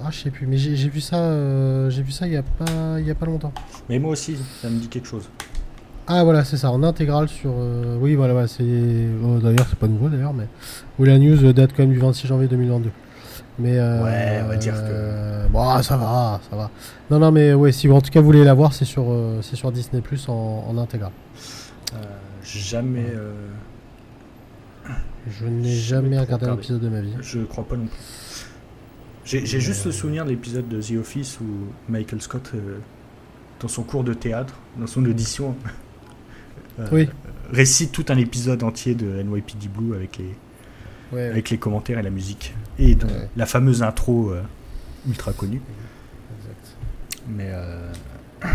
Ah, 0.01 0.07
je 0.11 0.19
sais 0.19 0.29
plus, 0.31 0.47
mais 0.47 0.55
j'ai 0.57 0.87
vu 0.87 1.01
ça, 1.01 1.17
euh, 1.17 1.89
j'ai 1.89 2.01
vu 2.03 2.11
ça 2.13 2.25
il 2.25 2.31
y 2.31 2.37
a 2.37 2.41
pas, 2.43 2.99
il 2.99 3.05
y 3.05 3.11
a 3.11 3.15
pas 3.15 3.25
longtemps. 3.25 3.51
Mais 3.89 3.99
moi 3.99 4.11
aussi, 4.11 4.37
ça 4.61 4.69
me 4.69 4.79
dit 4.79 4.87
quelque 4.87 5.07
chose. 5.07 5.27
Ah 6.07 6.23
voilà, 6.23 6.45
c'est 6.45 6.55
ça, 6.55 6.71
en 6.71 6.83
intégrale 6.83 7.27
sur. 7.27 7.51
euh, 7.53 7.97
Oui, 7.99 8.15
voilà, 8.15 8.31
voilà, 8.31 8.47
c'est. 8.47 8.63
oh, 8.63 9.39
d'ailleurs, 9.39 9.65
c'est 9.69 9.77
pas 9.77 9.87
nouveau 9.89 10.07
d'ailleurs, 10.07 10.33
mais. 10.33 10.47
Oui, 10.97 11.09
la 11.09 11.19
news 11.19 11.51
date 11.51 11.71
quand 11.75 11.83
même 11.83 11.91
du 11.91 11.99
26 11.99 12.27
janvier 12.27 12.47
2022. 12.47 12.91
Mais. 13.59 13.77
euh, 13.77 14.03
Ouais, 14.05 14.39
on 14.45 14.47
va 14.47 14.55
dire 14.55 14.73
que- 14.75 15.47
Bon, 15.51 15.67
ah, 15.69 15.83
ça 15.83 15.97
va, 15.97 16.39
ça 16.49 16.55
va. 16.55 16.71
Non, 17.11 17.19
non, 17.19 17.31
mais 17.33 17.53
ouais, 17.53 17.73
si 17.73 17.87
vous 17.87 17.95
en 17.95 18.01
tout 18.01 18.09
cas 18.09 18.21
vous 18.21 18.25
voulez 18.27 18.45
la 18.45 18.53
voir, 18.53 18.71
c'est 18.73 18.85
sur, 18.85 19.05
c'est 19.41 19.57
sur 19.57 19.69
Disney 19.73 20.01
Plus 20.01 20.29
en, 20.29 20.65
en 20.69 20.77
intégrale. 20.77 21.11
Jamais. 22.41 23.05
Je 25.28 25.45
n'ai 25.45 25.76
jamais 25.76 26.20
regardé 26.20 26.45
un 26.47 26.55
épisode 26.55 26.82
de 26.82 26.89
ma 26.89 27.01
vie. 27.01 27.13
je 27.22 27.39
crois 27.41 27.63
pas 27.63 27.76
non 27.76 27.86
plus. 27.88 28.45
J'ai 29.26 29.45
juste 29.59 29.86
le 29.86 29.91
souvenir 29.91 30.26
de 30.26 30.30
l'épisode 30.32 30.67
de 30.67 30.82
The 30.82 30.93
Office 30.99 31.39
où 31.39 31.45
Michael 31.88 32.22
Scott, 32.22 32.51
euh, 32.55 32.80
dans 33.59 33.67
son 33.67 33.84
cours 33.84 34.03
de 34.03 34.13
théâtre, 34.15 34.55
dans 34.78 34.88
son 34.88 35.05
audition, 35.05 35.55
euh, 36.80 36.88
Oui. 36.91 37.09
récite 37.51 37.91
tout 37.91 38.05
un 38.09 38.17
épisode 38.17 38.63
entier 38.63 38.95
de 38.95 39.22
NYPD 39.22 39.67
Blue 39.67 39.93
avec 39.95 40.17
les, 40.17 40.26
Ouais, 41.11 41.17
ouais. 41.22 41.28
avec 41.30 41.49
les 41.51 41.57
commentaires 41.57 41.99
et 41.99 42.03
la 42.03 42.09
musique. 42.09 42.55
Et 42.80 42.95
donc, 42.95 43.11
Ouais. 43.11 43.30
la 43.36 43.45
fameuse 43.45 43.84
intro 43.84 44.32
euh, 44.32 44.41
ultra 45.07 45.32
connue. 45.34 45.61
Exact. 46.39 46.76
Mais. 47.28 47.51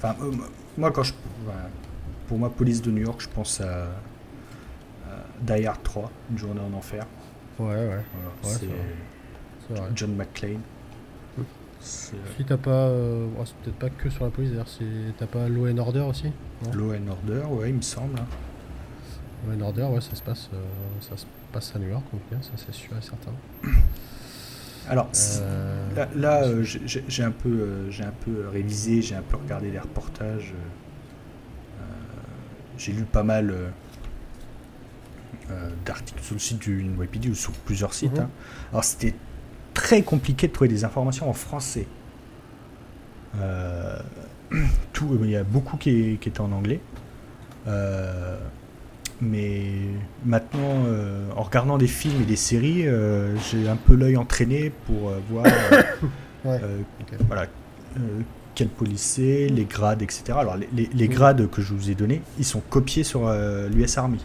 Enfin, 0.00 0.14
moi, 0.76 0.92
quand 0.92 1.02
je. 1.02 1.12
pour 2.28 2.38
moi, 2.38 2.50
police 2.50 2.80
de 2.82 2.90
New 2.92 3.02
York, 3.02 3.20
je 3.20 3.26
pense 3.34 3.60
à 3.60 3.88
Die 5.40 5.66
Hard 5.66 5.82
3, 5.82 6.10
Une 6.30 6.38
journée 6.38 6.60
en 6.60 6.76
enfer. 6.76 7.06
Ouais, 7.58 7.66
ouais. 7.66 8.04
Voilà, 8.42 8.58
c'est- 8.58 8.66
vrai. 8.66 9.88
John 9.94 10.14
McClane. 10.16 10.60
Si 11.80 12.12
t'as 12.46 12.56
pas. 12.56 12.90
c'est 13.44 13.54
peut-être 13.56 13.78
pas 13.78 13.90
que 13.90 14.10
sur 14.10 14.24
la 14.24 14.30
police 14.30 14.50
d'ailleurs, 14.50 14.66
t'as 15.16 15.26
pas 15.26 15.48
Law 15.48 15.68
and 15.68 15.78
Order 15.78 16.00
aussi 16.00 16.32
Law 16.74 16.92
and 16.92 17.08
Order, 17.08 17.44
ouais, 17.50 17.68
il 17.70 17.76
me 17.76 17.82
semble. 17.82 18.18
Hein. 18.18 18.26
Law 19.46 19.54
and 19.54 19.60
Order, 19.60 19.84
ouais, 19.84 20.00
ça 20.00 20.14
se 20.16 20.22
passe, 20.22 20.50
ça 21.00 21.16
se 21.16 21.24
passe 21.52 21.76
à 21.76 21.78
New 21.78 21.88
York, 21.88 22.02
donc 22.12 22.22
ça 22.42 22.50
c'est 22.56 22.74
sûr 22.74 22.96
et 22.98 23.02
certain. 23.02 23.32
Alors 24.88 25.10
euh, 25.40 26.06
là, 26.16 26.44
euh, 26.44 26.62
j'ai 26.62 27.22
un 27.22 27.30
peu, 27.30 27.48
euh, 27.48 27.90
j'ai 27.90 28.04
un 28.04 28.14
peu 28.24 28.48
révisé, 28.48 29.02
j'ai 29.02 29.14
un 29.16 29.22
peu 29.22 29.36
regardé 29.36 29.70
les 29.70 29.78
reportages. 29.78 30.54
j'ai 32.78 32.92
lu 32.92 33.02
pas 33.02 33.22
mal 33.24 33.52
d'articles 35.84 36.22
sur 36.22 36.34
le 36.34 36.40
site 36.40 36.58
du 36.58 36.84
NYPD 36.84 37.30
ou 37.30 37.34
sur 37.34 37.52
plusieurs 37.52 37.94
sites. 37.94 38.14
Mhm. 38.14 38.24
Hein. 38.24 38.30
Alors 38.72 38.84
c'était 38.84 39.14
très 39.74 40.02
compliqué 40.02 40.48
de 40.48 40.52
trouver 40.52 40.68
des 40.68 40.84
informations 40.84 41.28
en 41.28 41.32
français. 41.32 41.86
tout, 44.92 45.18
il 45.22 45.30
y 45.30 45.36
a 45.36 45.44
beaucoup 45.44 45.76
qui, 45.76 46.18
qui 46.20 46.28
étaient 46.28 46.40
en 46.40 46.52
anglais. 46.52 46.80
Mais 49.20 49.72
maintenant, 50.24 50.84
euh, 50.86 51.28
en 51.36 51.42
regardant 51.42 51.76
des 51.76 51.88
films 51.88 52.22
et 52.22 52.24
des 52.24 52.36
séries, 52.36 52.86
euh, 52.86 53.36
j'ai 53.50 53.68
un 53.68 53.76
peu 53.76 53.94
l'œil 53.94 54.16
entraîné 54.16 54.72
pour 54.86 55.08
euh, 55.08 55.18
voir 55.28 55.44
voilà, 57.26 57.46
quel 58.54 58.68
policier, 58.68 59.48
les 59.48 59.64
grades, 59.64 60.02
etc. 60.02 60.34
Alors, 60.38 60.56
les, 60.56 61.08
grades 61.08 61.50
que 61.50 61.62
je 61.62 61.74
vous 61.74 61.90
ai 61.90 61.94
donnés, 61.94 62.22
ils 62.38 62.44
sont 62.44 62.60
copiés 62.60 63.02
sur 63.02 63.30
l'US 63.70 63.98
Army. 63.98 64.24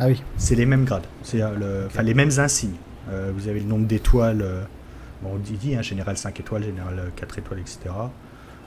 Ah 0.00 0.06
oui. 0.06 0.22
C'est 0.36 0.54
les 0.54 0.66
mêmes 0.66 0.84
grades, 0.84 1.06
c'est 1.22 1.42
enfin 1.42 2.02
les 2.02 2.14
mêmes 2.14 2.30
insignes. 2.38 2.76
vous 3.08 3.48
avez 3.48 3.60
le 3.60 3.66
nombre 3.66 3.86
d'étoiles, 3.86 4.44
bon, 5.22 5.30
on 5.34 5.38
dit 5.38 5.74
hein, 5.74 5.82
général 5.82 6.16
5 6.16 6.38
étoiles, 6.38 6.62
général 6.62 7.10
4 7.16 7.38
étoiles, 7.38 7.60
etc. 7.60 7.78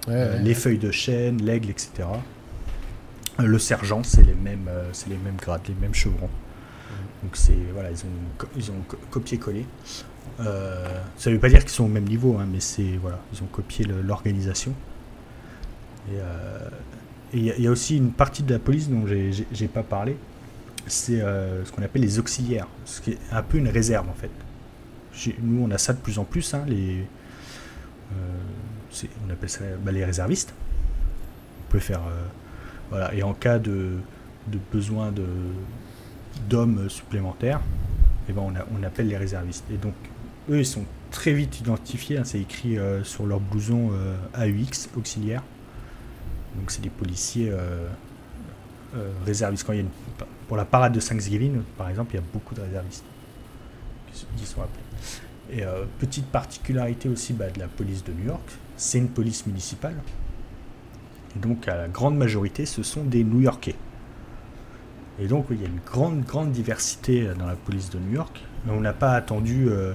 les 0.08 0.54
feuilles 0.54 0.78
de 0.78 0.92
chêne, 0.92 1.42
l'aigle, 1.42 1.70
etc. 1.70 2.08
Le 3.40 3.60
sergent, 3.60 4.04
c'est 4.04 4.24
les 4.24 4.34
mêmes, 4.34 4.68
euh, 4.68 4.90
c'est 4.92 5.10
les 5.10 5.18
mêmes 5.18 5.38
grades, 5.38 5.62
les 5.68 5.76
mêmes 5.76 5.94
chevrons. 5.94 6.30
Donc 7.24 7.36
c'est 7.36 7.58
voilà, 7.74 7.90
ils 7.92 8.00
ont 8.00 8.48
ils 8.56 8.72
ont 8.72 8.84
copié-collé. 9.10 9.66
Euh, 10.40 10.86
ça 11.18 11.30
ne 11.30 11.36
veut 11.36 11.42
pas 11.42 11.50
dire 11.50 11.60
qu'ils 11.60 11.70
sont 11.70 11.86
au 11.86 11.90
même 11.90 12.06
niveau, 12.08 12.38
hein, 12.40 12.48
mais 12.52 12.60
c'est 12.60 12.98
voilà, 13.02 13.20
ils 13.34 13.42
ont 13.42 13.48
copié 13.48 13.86
l'organisation. 13.86 14.74
Et 16.12 16.16
euh, 16.18 16.70
il 17.34 17.46
y, 17.46 17.68
a 17.68 17.72
aussi 17.72 17.96
une 17.96 18.12
partie 18.12 18.44
de 18.44 18.52
la 18.52 18.60
police 18.60 18.90
dont 18.90 19.06
j'ai 19.06 19.68
pas 19.68 19.84
parlé, 19.84 20.18
c'est 20.88 21.20
ce 21.20 21.72
qu'on 21.72 21.84
appelle 21.84 22.02
les 22.02 22.20
auxiliaires, 22.20 22.68
ce 22.86 23.02
qui 23.02 23.12
est 23.12 23.20
un 23.32 23.44
peu 23.44 23.58
une 23.58 23.70
réserve 23.70 24.10
en 24.10 24.14
fait. 24.14 24.32
nous, 25.42 25.64
on 25.64 25.72
a 25.72 25.78
ça 25.78 25.94
de 25.94 26.00
plus 26.00 26.20
en 26.20 26.24
plus, 26.24 26.54
hein, 26.54 26.64
les, 26.68 27.06
on 28.14 29.32
appelle 29.32 29.50
ça 29.50 29.62
bah, 29.84 29.92
les 29.92 30.04
réservistes. 30.04 30.54
On 31.68 31.72
peut 31.72 31.80
faire 31.80 32.02
voilà, 32.92 33.14
et 33.16 33.24
en 33.24 33.34
cas 33.34 33.58
de, 33.58 33.94
besoin 34.72 35.14
de, 35.14 35.26
d'hommes 36.50 36.90
supplémentaires, 36.90 37.62
eh 38.28 38.34
ben 38.34 38.42
on, 38.42 38.84
appelle 38.84 39.08
les 39.08 39.18
réservistes. 39.18 39.64
Et 39.74 39.78
donc, 39.78 39.94
eux, 40.50 40.60
ils 40.60 40.66
sont 40.66 40.84
très 41.10 41.32
vite 41.32 41.62
identifiés. 41.62 42.18
Hein, 42.18 42.24
c'est 42.26 42.42
écrit 42.42 42.78
euh, 42.78 43.02
sur 43.06 43.26
leur 43.26 43.40
blouson 43.40 43.92
euh, 43.94 44.16
AUX, 44.38 44.90
auxiliaire. 44.98 45.42
Donc, 46.58 46.70
c'est 46.70 46.82
des 46.82 46.90
policiers 46.90 47.50
euh, 47.50 47.88
réservistes. 49.26 49.66
Quand 49.66 49.72
il 49.72 49.80
y 49.80 49.84
a 49.84 49.86
pour 50.52 50.58
la 50.58 50.66
parade 50.66 50.92
de 50.92 51.00
Thanksgiving, 51.00 51.62
par 51.78 51.88
exemple, 51.88 52.12
il 52.12 52.18
y 52.18 52.20
a 52.20 52.26
beaucoup 52.34 52.54
de 52.54 52.60
réservistes 52.60 53.06
qui 54.36 54.46
sont 54.46 54.60
appelés. 54.62 55.62
Et 55.62 55.64
petite 55.98 56.26
particularité 56.26 57.08
aussi 57.08 57.32
bah, 57.32 57.50
de 57.50 57.58
la 57.58 57.70
police 57.70 58.04
de 58.04 58.12
New 58.12 58.26
York, 58.26 58.44
c'est 58.76 58.98
une 58.98 59.08
police 59.08 59.46
municipale 59.46 59.96
donc, 61.36 61.68
à 61.68 61.76
la 61.76 61.88
grande 61.88 62.18
majorité, 62.18 62.66
ce 62.66 62.84
sont 62.84 63.04
des 63.04 63.24
New-Yorkais. 63.24 63.76
Et 65.20 65.28
donc, 65.28 65.46
il 65.52 65.62
y 65.62 65.66
a 65.66 65.68
une 65.68 65.80
grande, 65.86 66.24
grande 66.24 66.52
diversité 66.52 67.30
dans 67.38 67.46
la 67.46 67.56
police 67.56 67.90
de 67.90 68.00
New 68.00 68.14
York. 68.14 68.42
On 68.68 68.82
n'a 68.82 68.94
pas 68.94 69.14
attendu 69.14 69.68
euh, 69.70 69.94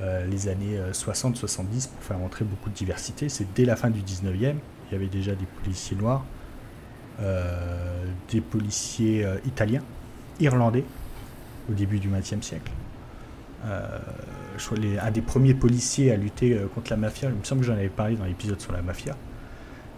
euh, 0.00 0.26
les 0.26 0.48
années 0.48 0.78
60-70 0.92 1.36
euh, 1.40 1.88
pour 1.94 2.02
faire 2.02 2.18
entrer 2.20 2.44
beaucoup 2.44 2.68
de 2.68 2.74
diversité. 2.74 3.28
C'est 3.28 3.52
dès 3.54 3.64
la 3.64 3.76
fin 3.76 3.90
du 3.90 4.00
19e, 4.00 4.56
il 4.88 4.92
y 4.92 4.94
avait 4.94 5.06
déjà 5.06 5.34
des 5.34 5.46
policiers 5.62 5.96
noirs, 5.96 6.24
des 8.30 8.40
policiers 8.40 9.26
italiens, 9.44 9.82
irlandais, 10.40 10.84
au 11.70 11.74
début 11.74 11.98
du 11.98 12.08
XXe 12.08 12.40
siècle. 12.40 12.72
un 13.64 15.10
des 15.10 15.20
premiers 15.20 15.54
policiers 15.54 16.12
à 16.12 16.16
lutter 16.16 16.58
contre 16.74 16.90
la 16.90 16.96
mafia, 16.96 17.28
il 17.28 17.34
me 17.34 17.44
semble 17.44 17.60
que 17.60 17.66
j'en 17.66 17.74
avais 17.74 17.88
parlé 17.88 18.16
dans 18.16 18.24
l'épisode 18.24 18.60
sur 18.60 18.72
la 18.72 18.82
mafia, 18.82 19.16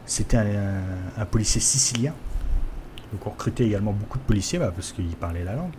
c'était 0.07 0.37
un, 0.37 1.25
policier 1.27 1.61
sicilien. 1.61 2.15
Donc 3.13 3.27
on 3.27 3.31
recrutait 3.31 3.65
également 3.65 3.93
beaucoup 3.93 4.19
de 4.19 4.25
policiers 4.25 4.59
bah, 4.59 4.73
parce 4.75 4.93
qu'il 4.93 5.07
parlait 5.17 5.45
la 5.45 5.55
langue. 5.55 5.73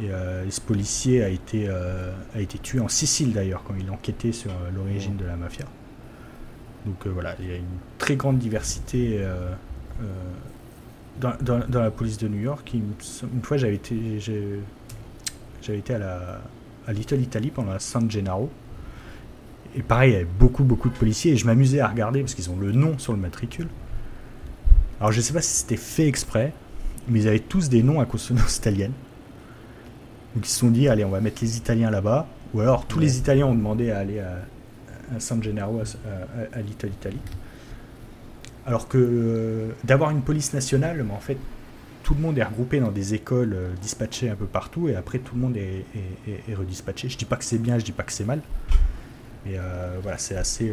Et, 0.00 0.10
euh, 0.10 0.48
ce 0.48 0.60
policier 0.60 1.24
a 1.24 1.28
été, 1.28 1.66
euh, 1.68 2.12
a 2.34 2.40
été 2.40 2.58
tué 2.58 2.80
en 2.80 2.88
Sicile 2.88 3.32
d'ailleurs 3.32 3.64
quand 3.64 3.74
il 3.78 3.90
enquêtait 3.90 4.32
sur 4.32 4.50
euh, 4.50 4.70
l'origine 4.74 5.16
de 5.16 5.24
la 5.24 5.36
mafia. 5.36 5.64
Donc 6.86 7.06
voilà, 7.06 7.34
il 7.40 7.48
y 7.48 7.52
a 7.52 7.56
une 7.56 7.64
très 7.98 8.14
grande 8.16 8.38
diversité 8.38 9.20
dans, 11.20 11.80
la 11.80 11.90
police 11.90 12.18
de 12.18 12.28
New 12.28 12.40
York. 12.40 12.72
Une 12.74 13.42
fois 13.42 13.56
j'avais 13.56 13.74
été, 13.74 14.20
j'avais 14.20 15.78
été 15.78 15.94
à, 15.94 15.98
la, 15.98 16.40
à 16.86 16.92
Little 16.92 17.20
Italy 17.20 17.50
pendant 17.50 17.72
la 17.72 17.78
San 17.78 18.10
Gennaro. 18.10 18.50
Et 19.76 19.82
pareil, 19.82 20.10
il 20.10 20.12
y 20.14 20.16
avait 20.16 20.24
beaucoup, 20.24 20.64
beaucoup 20.64 20.88
de 20.88 20.94
policiers 20.94 21.32
et 21.32 21.36
je 21.36 21.46
m'amusais 21.46 21.80
à 21.80 21.88
regarder 21.88 22.20
parce 22.20 22.34
qu'ils 22.34 22.50
ont 22.50 22.56
le 22.56 22.72
nom 22.72 22.98
sur 22.98 23.12
le 23.12 23.18
matricule. 23.18 23.68
Alors 25.00 25.12
je 25.12 25.18
ne 25.18 25.22
sais 25.22 25.32
pas 25.32 25.42
si 25.42 25.58
c'était 25.58 25.76
fait 25.76 26.06
exprès, 26.06 26.52
mais 27.08 27.20
ils 27.20 27.28
avaient 27.28 27.38
tous 27.38 27.68
des 27.68 27.82
noms 27.82 28.00
à 28.00 28.06
consonance 28.06 28.56
italienne. 28.56 28.92
Donc 30.34 30.46
ils 30.46 30.50
se 30.50 30.58
sont 30.58 30.70
dit, 30.70 30.88
allez, 30.88 31.04
on 31.04 31.10
va 31.10 31.20
mettre 31.20 31.42
les 31.42 31.56
Italiens 31.56 31.90
là-bas. 31.90 32.26
Ou 32.54 32.60
alors 32.60 32.86
tous 32.86 32.98
les 32.98 33.18
Italiens 33.18 33.46
ont 33.46 33.54
demandé 33.54 33.90
à 33.90 33.98
aller 33.98 34.20
à, 34.20 35.20
San 35.20 35.42
Gennaro, 35.42 35.80
à, 35.80 36.60
l'Italie. 36.60 37.18
Alors 38.68 38.86
que 38.86 38.98
euh, 38.98 39.72
d'avoir 39.82 40.10
une 40.10 40.20
police 40.20 40.52
nationale, 40.52 41.02
mais 41.02 41.14
en 41.14 41.20
fait, 41.20 41.38
tout 42.08 42.14
le 42.14 42.20
monde 42.20 42.38
est 42.38 42.42
regroupé 42.42 42.80
dans 42.80 42.90
des 42.90 43.12
écoles 43.12 43.52
euh, 43.52 43.74
dispatchées 43.82 44.30
un 44.30 44.34
peu 44.34 44.46
partout 44.46 44.88
et 44.88 44.96
après 44.96 45.18
tout 45.18 45.34
le 45.34 45.42
monde 45.42 45.58
est, 45.58 45.84
redispatché. 46.54 47.10
Je 47.10 47.18
dis 47.18 47.26
pas 47.26 47.36
que 47.36 47.44
c'est 47.44 47.58
bien, 47.58 47.78
je 47.78 47.84
dis 47.84 47.92
pas 47.92 48.02
que 48.02 48.12
c'est 48.12 48.24
mal. 48.24 48.40
Et 49.44 49.58
euh, 49.58 49.98
voilà, 50.02 50.16
c'est 50.16 50.34
assez. 50.34 50.72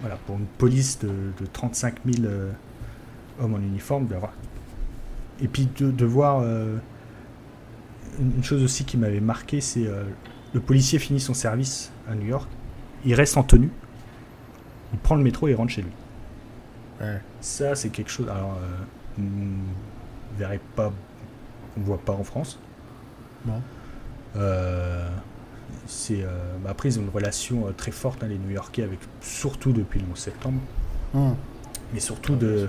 Voilà, 0.00 0.16
pour 0.26 0.36
une 0.36 0.44
police 0.44 0.98
de, 0.98 1.10
35 1.54 2.00
000 2.04 2.26
euh, 2.26 2.50
hommes 3.40 3.54
en 3.54 3.60
uniforme, 3.60 4.08
d'avoir. 4.08 4.32
Et 5.42 5.48
puis 5.48 5.68
de, 5.78 6.04
voir. 6.04 6.44
une 8.18 8.44
chose 8.44 8.62
aussi 8.62 8.84
qui 8.84 8.98
m'avait 8.98 9.20
marqué, 9.20 9.62
c'est 9.62 9.86
le 10.52 10.60
policier 10.60 10.98
finit 10.98 11.20
son 11.20 11.32
service 11.32 11.92
à 12.06 12.14
New 12.14 12.26
York, 12.26 12.48
il 13.06 13.14
reste 13.14 13.38
en 13.38 13.42
tenue, 13.42 13.70
il 14.92 14.98
prend 14.98 15.14
le 15.14 15.22
métro 15.22 15.48
et 15.48 15.54
rentre 15.54 15.72
chez 15.72 15.80
lui. 15.80 15.92
Ça, 17.40 17.74
c'est 17.74 17.88
quelque 17.88 18.10
chose. 18.10 18.28
Alors, 18.28 18.58
on 19.18 19.22
ne 19.22 20.38
verrait 20.38 20.60
pas, 20.76 20.92
on 21.76 21.80
voit 21.80 21.98
pas 21.98 22.12
en 22.12 22.24
France. 22.24 22.58
Non. 23.46 23.62
Euh, 24.36 25.08
c'est 25.86 26.22
euh, 26.22 26.28
bah, 26.62 26.70
après 26.70 26.88
ils 26.88 26.98
ont 26.98 27.02
une 27.02 27.10
relation 27.10 27.66
euh, 27.66 27.72
très 27.72 27.90
forte 27.90 28.22
hein, 28.22 28.28
les 28.28 28.38
New-Yorkais 28.38 28.82
avec 28.82 28.98
surtout 29.20 29.72
depuis 29.72 30.00
le 30.00 30.06
11 30.12 30.18
septembre 30.18 30.60
hum. 31.14 31.34
mais 31.92 32.00
surtout 32.00 32.36
de 32.36 32.68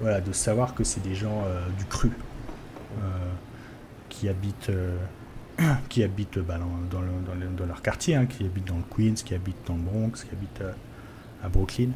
voilà 0.00 0.20
de 0.20 0.32
savoir 0.32 0.74
que 0.74 0.84
c'est 0.84 1.02
des 1.02 1.14
gens 1.14 1.42
euh, 1.46 1.60
du 1.76 1.84
cru 1.84 2.10
qui 4.08 4.28
habitent 4.28 4.72
qui 5.88 6.02
habitent 6.02 6.38
bah, 6.38 6.58
dans, 6.58 7.00
dans, 7.00 7.66
leur 7.66 7.82
quartier 7.82 8.16
hein, 8.16 8.26
qui 8.26 8.44
habitent 8.44 8.66
dans 8.66 8.78
le 8.78 8.82
Queens 8.96 9.14
qui 9.14 9.34
habitent 9.34 9.66
dans 9.66 9.74
le 9.74 9.82
Bronx 9.82 10.24
qui 10.24 10.30
habitent 10.32 10.62
à 11.44 11.48
Brooklyn 11.48 11.90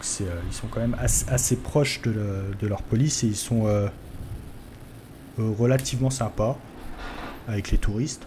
donc 0.00 0.28
ils 0.48 0.54
sont 0.54 0.66
quand 0.68 0.80
même 0.80 0.96
assez, 1.00 1.56
proches 1.56 2.00
de, 2.02 2.14
de, 2.58 2.66
leur 2.66 2.82
police 2.82 3.22
et 3.24 3.26
ils 3.26 3.36
sont 3.36 3.66
relativement 5.38 6.10
sympas 6.10 6.58
avec 7.48 7.70
les 7.70 7.78
touristes 7.78 8.26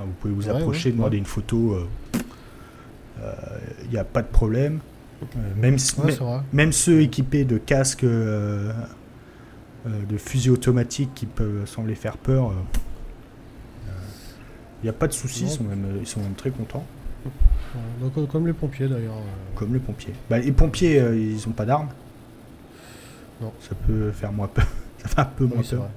vous 0.00 0.12
pouvez 0.20 0.34
vous 0.34 0.48
approcher, 0.48 0.92
demander 0.92 1.18
une 1.18 1.26
photo. 1.26 1.78
Il 2.14 2.20
euh, 3.22 3.32
n'y 3.90 3.96
euh, 3.96 4.00
a 4.00 4.04
pas 4.04 4.22
de 4.22 4.28
problème. 4.28 4.80
Euh, 5.22 5.54
même, 5.56 5.76
même 6.52 6.72
ceux 6.72 7.00
équipés 7.00 7.44
de 7.44 7.58
casques 7.58 8.04
de 8.04 8.72
fusées 10.16 10.50
automatiques 10.50 11.14
qui 11.14 11.26
peuvent 11.26 11.66
sembler 11.66 11.94
faire 11.94 12.16
peur, 12.16 12.52
il 14.82 14.86
n'y 14.86 14.90
a 14.90 14.92
pas 14.92 15.06
de 15.06 15.12
soucis, 15.12 15.44
ils, 15.44 15.50
sont 15.50 15.62
même, 15.62 15.86
ils 16.00 16.06
sont 16.06 16.20
même 16.20 16.34
très 16.34 16.50
contents. 16.50 16.84
Donc, 18.00 18.28
comme 18.28 18.46
les 18.46 18.52
pompiers 18.52 18.88
d'ailleurs. 18.88 19.14
Comme 19.54 19.72
les 19.72 19.80
pompiers. 19.80 20.14
Bah, 20.28 20.38
les 20.38 20.52
pompiers, 20.52 20.96
ils 21.14 21.46
n'ont 21.46 21.54
pas 21.54 21.64
d'armes. 21.64 21.88
Non. 23.40 23.52
Ça 23.60 23.74
peut 23.74 24.12
faire 24.12 24.32
moins 24.32 24.48
peur. 24.48 24.66
Ça 24.98 25.08
fait 25.08 25.20
un 25.20 25.24
peu 25.24 25.46
moins 25.46 25.62
peur. 25.62 25.64
c'est 25.64 25.76
vrai. 25.76 25.90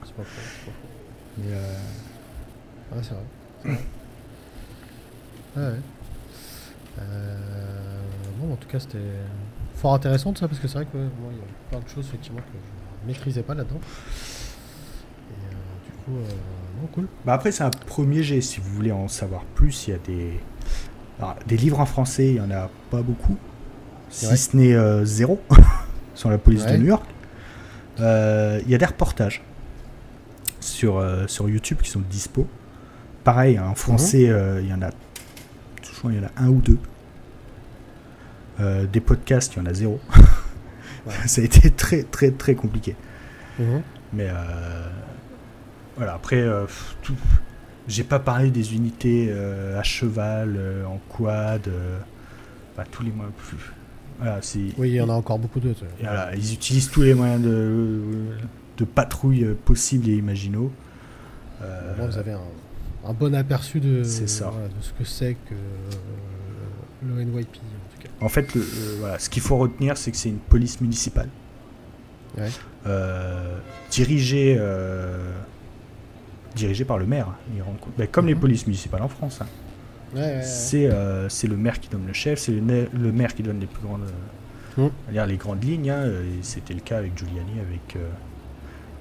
ouais. 5.58 5.74
bon, 8.40 8.54
en 8.54 8.56
tout 8.56 8.68
cas, 8.68 8.80
c'était 8.80 8.98
fort 9.76 9.94
intéressant 9.94 10.34
tout 10.34 10.40
ça 10.40 10.48
parce 10.48 10.60
que 10.60 10.68
c'est 10.68 10.76
vrai 10.76 10.86
que 10.86 10.98
moi, 10.98 11.32
il 11.32 11.38
y 11.38 11.42
a 11.42 11.70
plein 11.70 11.80
de 11.80 11.90
choses 11.90 12.08
effectivement 12.08 12.40
que 12.40 12.46
je 13.04 13.08
maîtrisais 13.08 13.44
pas 13.44 13.54
là-dedans. 13.54 13.80
Et 15.30 15.36
du 15.86 15.92
coup, 16.04 16.18
bon, 16.82 16.88
cool. 16.88 17.08
Bah 17.26 17.34
après, 17.34 17.52
c'est 17.52 17.64
un 17.64 17.70
premier 17.70 18.24
jet. 18.24 18.42
Si 18.42 18.60
vous 18.60 18.70
voulez 18.74 18.92
en 18.92 19.08
savoir 19.08 19.44
plus, 19.44 19.88
il 19.88 19.92
y 19.92 19.94
a 19.94 20.00
des 20.00 20.40
des 21.48 21.58
livres 21.58 21.80
en 21.80 21.86
français, 21.86 22.30
il 22.30 22.36
y 22.36 22.42
en 22.42 22.52
a 22.52 22.70
pas 22.92 23.02
beaucoup, 23.02 23.38
si 24.10 24.26
ce 24.38 24.56
n'est 24.56 25.06
zéro 25.06 25.42
sur 26.16 26.30
la 26.30 26.38
police 26.38 26.66
de 26.66 26.78
New 26.78 26.88
York. 26.88 27.06
Il 28.00 28.70
y 28.70 28.76
a 28.76 28.78
des 28.78 28.86
reportages 28.86 29.42
sur, 30.66 30.98
euh, 30.98 31.28
sur 31.28 31.48
YouTube 31.48 31.80
qui 31.82 31.90
sont 31.90 32.02
dispo. 32.10 32.48
Pareil, 33.24 33.60
en 33.60 33.76
français, 33.76 34.26
mhm. 34.26 34.32
euh, 34.32 34.62
il 34.62 34.70
y 34.70 34.74
en 34.74 34.82
a. 34.82 34.90
il 36.06 36.16
y 36.16 36.20
en 36.20 36.24
a 36.24 36.32
un 36.38 36.50
ou 36.50 36.62
deux. 36.62 36.80
Euh, 38.60 38.86
des 38.86 39.02
podcasts, 39.02 39.54
il 39.56 39.60
y 39.60 39.62
en 39.62 39.66
a 39.66 39.74
zéro. 39.74 40.00
Ça 41.28 41.42
a 41.42 41.44
été 41.44 41.70
très, 41.70 42.04
très, 42.04 42.32
très 42.32 42.56
compliqué. 42.56 42.96
Mhm. 43.60 43.82
Mais 44.14 44.28
voilà, 45.98 46.14
après, 46.14 46.44
j'ai 47.88 48.04
pas 48.04 48.20
parlé 48.20 48.50
des 48.50 48.76
unités 48.76 49.32
à 49.32 49.84
cheval, 49.84 50.60
en 50.88 51.00
quad, 51.10 51.70
tous 52.92 53.04
les 53.04 53.12
moyens. 53.12 53.34
Voilà, 54.18 54.40
oui, 54.78 54.90
il 54.90 54.96
y 54.96 55.02
en 55.02 55.10
a 55.10 55.14
encore 55.14 55.40
beaucoup 55.40 55.60
d'autres. 55.60 55.84
ils 56.36 56.54
utilisent 56.54 56.90
tous 56.90 57.02
les 57.02 57.14
moyens 57.14 57.42
de, 57.42 58.00
de 58.78 58.86
patrouille 58.86 59.44
euh, 59.44 59.58
possibles 59.66 60.10
et 60.10 60.16
imaginaux. 60.16 60.72
Euh, 61.62 61.94
vous 61.98 62.18
avez 62.18 62.34
un, 62.34 63.14
bon 63.14 63.34
aperçu 63.36 63.80
de, 63.80 64.04
ça. 64.04 64.52
de 64.52 64.84
ce 64.84 64.92
que 64.94 65.04
c'est 65.04 65.36
que 65.36 65.54
euh, 65.54 67.16
le 67.16 67.24
NYP. 67.24 67.38
En, 67.38 67.42
tout 67.42 68.02
cas. 68.02 68.26
en 68.26 68.30
fait, 68.30 68.58
voilà, 69.00 69.20
ce 69.20 69.30
qu'il 69.30 69.42
faut 69.42 69.58
retenir, 69.58 69.98
c'est 69.98 70.12
que 70.12 70.18
c'est 70.18 70.30
une 70.30 70.38
police 70.38 70.82
municipale. 70.82 71.30
dirigée, 73.92 74.60
dirigée 76.56 76.86
par 76.86 76.98
le 76.98 77.06
maire. 77.06 77.28
Ben, 77.98 78.08
comme 78.08 78.28
les 78.28 78.36
mhm. 78.36 78.42
polices 78.42 78.68
municipales 78.68 79.02
en 79.02 79.08
France. 79.08 79.42
Hein. 79.42 80.42
c'est 80.44 80.88
le 81.48 81.58
maire 81.58 81.80
qui 81.80 81.90
donne 81.90 82.08
le 82.08 82.14
chef, 82.14 82.40
c'est 82.40 82.52
le, 82.52 83.12
maire 83.12 83.34
qui 83.34 83.44
donne 83.44 83.60
les 83.60 83.68
plus 83.68 83.86
grandes, 83.86 84.08
mhm. 84.78 84.90
les 85.28 85.38
grandes 85.38 85.64
lignes. 85.64 85.90
Hein, 85.90 86.06
c'était 86.42 86.74
le 86.74 86.82
cas 86.82 86.98
avec 86.98 87.18
Giuliani, 87.18 87.60
avec 87.60 87.98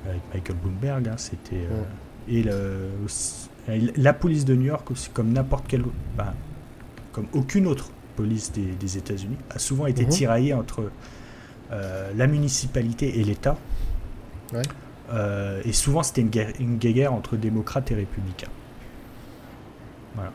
avec 0.08 0.22
Michael 0.32 0.56
Bloomberg. 0.56 1.08
Hein, 1.08 1.16
c'était 1.16 1.66
euh, 1.70 1.82
et 2.28 2.42
le, 2.42 2.90
la 3.96 4.12
police 4.12 4.44
de 4.44 4.54
New 4.54 4.66
York 4.66 4.90
aussi, 4.90 5.10
comme 5.10 5.32
n'importe 5.32 5.66
quelle, 5.66 5.84
bah, 6.16 6.34
comme 7.12 7.26
aucune 7.32 7.66
autre 7.66 7.90
police 8.16 8.52
des, 8.52 8.96
États-Unis, 8.96 9.36
a 9.50 9.58
souvent 9.58 9.86
été 9.86 10.04
mhm. 10.04 10.08
tiraillée 10.08 10.54
entre 10.54 10.90
euh, 11.72 12.10
la 12.16 12.26
municipalité 12.26 13.20
et 13.20 13.24
l'État. 13.24 13.56
Euh, 15.12 15.60
et 15.64 15.72
souvent, 15.72 16.02
c'était 16.02 16.22
une 16.22 16.30
guerre, 16.30 16.52
une 16.58 16.76
guerre 16.78 17.12
entre 17.12 17.36
démocrates 17.36 17.90
et 17.90 17.94
républicains. 17.94 18.48
Voilà. 20.14 20.32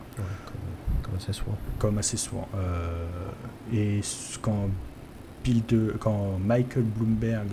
comme, 1.02 1.16
assez 1.16 1.32
souvent. 1.32 1.56
Comme 1.78 1.98
assez 1.98 2.16
souvent. 2.16 2.48
et 3.72 4.00
quand, 4.42 4.68
Bill 5.42 5.64
de, 5.66 5.96
quand 5.98 6.38
Michael 6.38 6.84
Bloomberg 6.84 7.48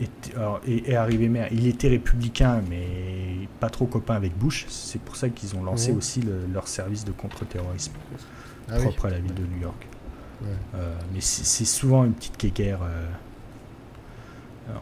est, 0.00 0.94
arrivé 0.94 1.28
maire. 1.28 1.48
Il 1.52 1.66
était 1.66 1.88
républicain, 1.88 2.62
mais 2.68 3.48
pas 3.60 3.70
trop 3.70 3.86
copain 3.86 4.14
avec 4.14 4.36
Bush. 4.36 4.66
C'est 4.68 5.00
pour 5.00 5.16
ça 5.16 5.28
qu'ils 5.28 5.54
ont 5.56 5.62
lancé 5.62 5.92
mhm. 5.92 5.98
aussi 5.98 6.22
leur 6.52 6.68
service 6.68 7.04
de 7.04 7.12
contre-terrorisme 7.12 7.92
ah 8.68 8.78
propre 8.78 9.06
à 9.06 9.10
la 9.10 9.18
ville 9.18 9.34
de 9.34 9.42
New 9.42 9.62
York. 9.62 9.86
Euh, 10.74 10.94
mais 11.12 11.20
c'est 11.20 11.64
souvent 11.64 12.04
une 12.04 12.12
petite 12.12 12.54
guerre 12.54 12.80
euh, 12.82 13.06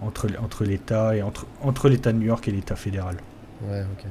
entre, 0.01 0.29
entre 0.43 0.65
l'État 0.65 1.17
et 1.17 1.23
entre, 1.23 1.47
entre 1.61 1.89
l'État 1.89 2.13
de 2.13 2.19
New 2.19 2.27
York 2.27 2.47
et 2.49 2.53
l'État 2.53 2.77
fédéral. 2.77 3.17
Ouais, 3.63 3.83
ok. 3.83 4.07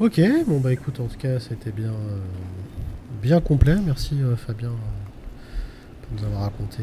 Ok, 0.00 0.20
bon 0.48 0.58
bah 0.58 0.72
écoute, 0.72 0.98
en 0.98 1.06
tout 1.06 1.16
cas, 1.16 1.38
c'était 1.38 1.70
bien, 1.70 1.92
euh, 1.92 2.18
bien 3.22 3.40
complet. 3.40 3.76
Merci 3.86 4.20
Fabien 4.36 4.72
pour 6.02 6.18
nous 6.18 6.24
avoir 6.26 6.42
raconté 6.42 6.82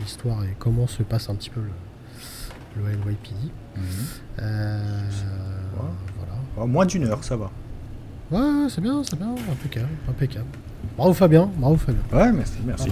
l'histoire 0.00 0.42
et 0.44 0.56
comment 0.58 0.88
se 0.88 1.04
passe 1.04 1.30
un 1.30 1.36
petit 1.36 1.50
peu 1.50 1.60
le, 1.60 2.82
le 2.82 2.90
NYPD. 2.96 3.36
Mhm. 3.76 3.82
Euh, 4.40 5.02
voilà. 6.56 6.66
moins 6.66 6.86
d'une 6.86 7.04
heure, 7.04 7.22
ça 7.22 7.36
va. 7.36 7.50
Ouais, 8.30 8.68
c'est 8.68 8.80
bien, 8.80 9.02
c'est 9.04 9.18
bien, 9.18 9.34
impeccable, 9.52 9.88
impeccable. 10.08 10.46
Bravo 10.96 11.12
Fabien, 11.12 11.50
bravo 11.56 11.76
Fabien. 11.76 12.02
Ouais, 12.12 12.32
merci, 12.32 12.54
merci. 12.66 12.88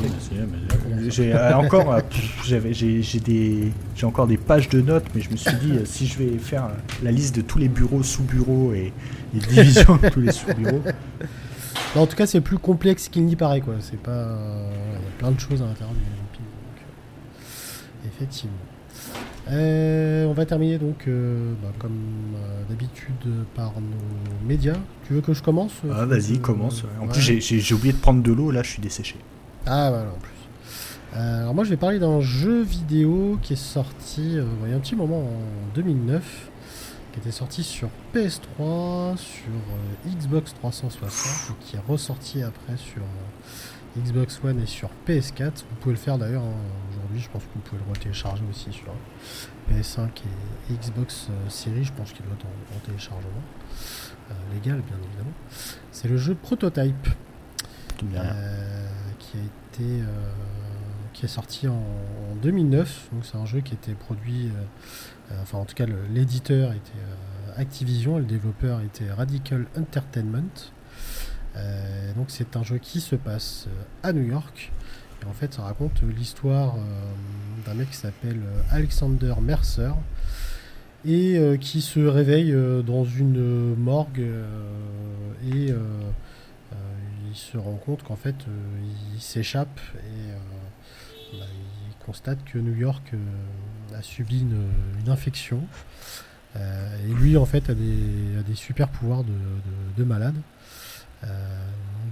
J'ai 1.08 1.34
euh, 1.34 1.56
encore, 1.56 1.92
euh, 1.92 2.00
j'ai 2.44 3.20
des, 3.20 3.72
j'ai 3.94 4.06
encore 4.06 4.26
des 4.26 4.36
pages 4.36 4.68
de 4.68 4.80
notes, 4.80 5.06
mais 5.14 5.20
je 5.20 5.30
me 5.30 5.36
suis 5.36 5.54
dit 5.56 5.72
si 5.84 6.06
je 6.06 6.18
vais 6.18 6.38
faire 6.38 6.68
la 7.02 7.10
liste 7.10 7.36
de 7.36 7.42
tous 7.42 7.58
les 7.58 7.68
bureaux, 7.68 8.02
sous-bureaux 8.02 8.72
et 8.72 8.92
les 9.34 9.40
divisions 9.40 9.96
de 9.96 10.08
tous 10.08 10.20
les 10.20 10.32
sous-bureaux. 10.32 10.82
en 11.96 12.06
tout 12.06 12.16
cas, 12.16 12.26
c'est 12.26 12.40
plus 12.40 12.58
complexe 12.58 13.08
qu'il 13.08 13.24
n'y 13.24 13.36
paraît, 13.36 13.60
quoi. 13.60 13.74
C'est 13.80 14.00
pas, 14.00 14.36
il 14.90 14.94
y 14.94 14.96
a 14.96 15.18
plein 15.18 15.30
de 15.30 15.40
choses 15.40 15.62
à 15.62 15.66
l'intérieur 15.66 15.94
Effectivement. 18.04 18.52
Euh, 19.50 20.24
on 20.26 20.32
va 20.32 20.46
terminer 20.46 20.78
donc, 20.78 21.04
euh, 21.08 21.52
bah, 21.62 21.72
comme 21.78 21.92
euh, 22.36 22.62
d'habitude, 22.68 23.14
par 23.54 23.72
nos 23.80 24.46
médias. 24.46 24.76
Tu 25.06 25.14
veux 25.14 25.20
que 25.20 25.34
je 25.34 25.42
commence 25.42 25.72
Ah, 25.92 26.06
vas-y, 26.06 26.38
commence. 26.38 26.84
En 27.00 27.08
plus, 27.08 27.20
j'ai 27.20 27.74
oublié 27.74 27.92
de 27.92 27.98
prendre 27.98 28.22
de 28.22 28.32
l'eau, 28.32 28.50
là, 28.50 28.62
je 28.62 28.70
suis 28.70 28.82
desséché. 28.82 29.16
Ah, 29.66 29.90
voilà, 29.90 30.10
en 30.10 30.18
plus. 30.18 31.18
alors, 31.18 31.54
moi, 31.54 31.64
je 31.64 31.70
vais 31.70 31.76
parler 31.76 31.98
d'un 31.98 32.20
jeu 32.20 32.62
vidéo 32.62 33.38
qui 33.42 33.54
est 33.54 33.56
sorti 33.56 34.36
il 34.64 34.70
y 34.70 34.72
a 34.72 34.76
un 34.76 34.80
petit 34.80 34.96
moment, 34.96 35.20
en 35.20 35.74
2009, 35.74 36.50
qui 37.12 37.18
était 37.18 37.32
sorti 37.32 37.62
sur 37.62 37.88
PS3, 38.14 39.16
sur 39.16 39.52
Xbox 40.06 40.54
360, 40.54 41.10
et 41.50 41.64
qui 41.64 41.76
est 41.76 41.82
ressorti 41.86 42.42
après 42.42 42.76
sur 42.76 43.02
Xbox 43.98 44.40
One 44.42 44.60
et 44.62 44.66
sur 44.66 44.88
PS4. 45.06 45.50
Vous 45.68 45.76
pouvez 45.80 45.94
le 45.94 46.00
faire 46.00 46.16
d'ailleurs 46.16 46.42
hein, 46.42 46.54
aujourd'hui, 47.12 47.20
je 47.20 47.30
pense 47.30 47.42
que 47.42 47.48
vous 47.54 47.60
pouvez 47.60 47.82
le 47.86 47.98
télécharger 47.98 48.42
aussi 48.48 48.72
sur 48.72 48.92
PS5 49.70 50.08
et 50.70 50.74
Xbox 50.74 51.28
euh, 51.30 51.48
Series, 51.48 51.84
je 51.84 51.92
pense 51.92 52.12
qu'il 52.12 52.24
doit 52.24 52.34
être 52.34 52.46
en, 52.46 52.78
téléchargement 52.86 53.42
euh, 54.30 54.34
légal 54.54 54.80
bien 54.80 54.96
évidemment. 55.04 55.32
C'est 55.90 56.08
le 56.08 56.16
jeu 56.16 56.34
Prototype 56.34 57.08
euh, 58.14 58.86
qui 59.18 59.38
a 59.38 59.40
été 59.40 60.02
qui 61.12 61.26
est 61.26 61.28
sorti 61.28 61.68
en, 61.68 61.82
2009. 62.40 63.10
Donc 63.12 63.24
c'est 63.26 63.36
un 63.36 63.44
jeu 63.44 63.60
qui 63.60 63.74
était 63.74 63.92
produit, 63.92 64.50
enfin 65.42 65.58
en 65.58 65.64
tout 65.64 65.74
cas 65.74 65.86
l'éditeur 66.10 66.72
était 66.72 66.92
Activision 67.56 68.16
et 68.16 68.20
le 68.20 68.26
développeur 68.26 68.80
était 68.80 69.12
Radical 69.12 69.66
Entertainment. 69.76 70.72
Donc 72.16 72.26
c'est 72.28 72.56
un 72.56 72.62
jeu 72.62 72.78
qui 72.78 73.00
se 73.00 73.14
passe 73.14 73.68
à 74.02 74.12
New 74.12 74.24
York. 74.24 74.72
Et 75.22 75.28
en 75.28 75.32
fait, 75.32 75.54
ça 75.54 75.62
raconte 75.62 76.02
l'histoire 76.02 76.74
euh, 76.76 77.66
d'un 77.66 77.74
mec 77.74 77.90
qui 77.90 77.96
s'appelle 77.96 78.40
Alexander 78.70 79.34
Mercer 79.40 79.92
et 81.04 81.58
qui 81.60 81.80
se 81.80 81.98
réveille 81.98 82.54
dans 82.86 83.04
une 83.04 83.74
morgue 83.74 84.24
et 85.52 85.74
il 87.28 87.34
se 87.34 87.58
rend 87.58 87.74
compte 87.74 88.04
qu'en 88.04 88.14
fait 88.14 88.36
il 89.12 89.20
s'échappe 89.20 89.80
et 89.96 91.36
bah, 91.36 91.44
il 91.88 92.06
constate 92.06 92.38
que 92.44 92.56
New 92.58 92.76
York 92.76 93.14
a 93.92 94.00
subi 94.00 94.42
une, 94.42 95.10
infection 95.10 95.64
et 96.54 97.12
lui 97.14 97.36
en 97.36 97.46
fait 97.46 97.68
a 97.68 97.74
des, 97.74 98.54
super 98.54 98.88
pouvoirs 98.88 99.24
de 99.96 100.04
malade. 100.04 100.36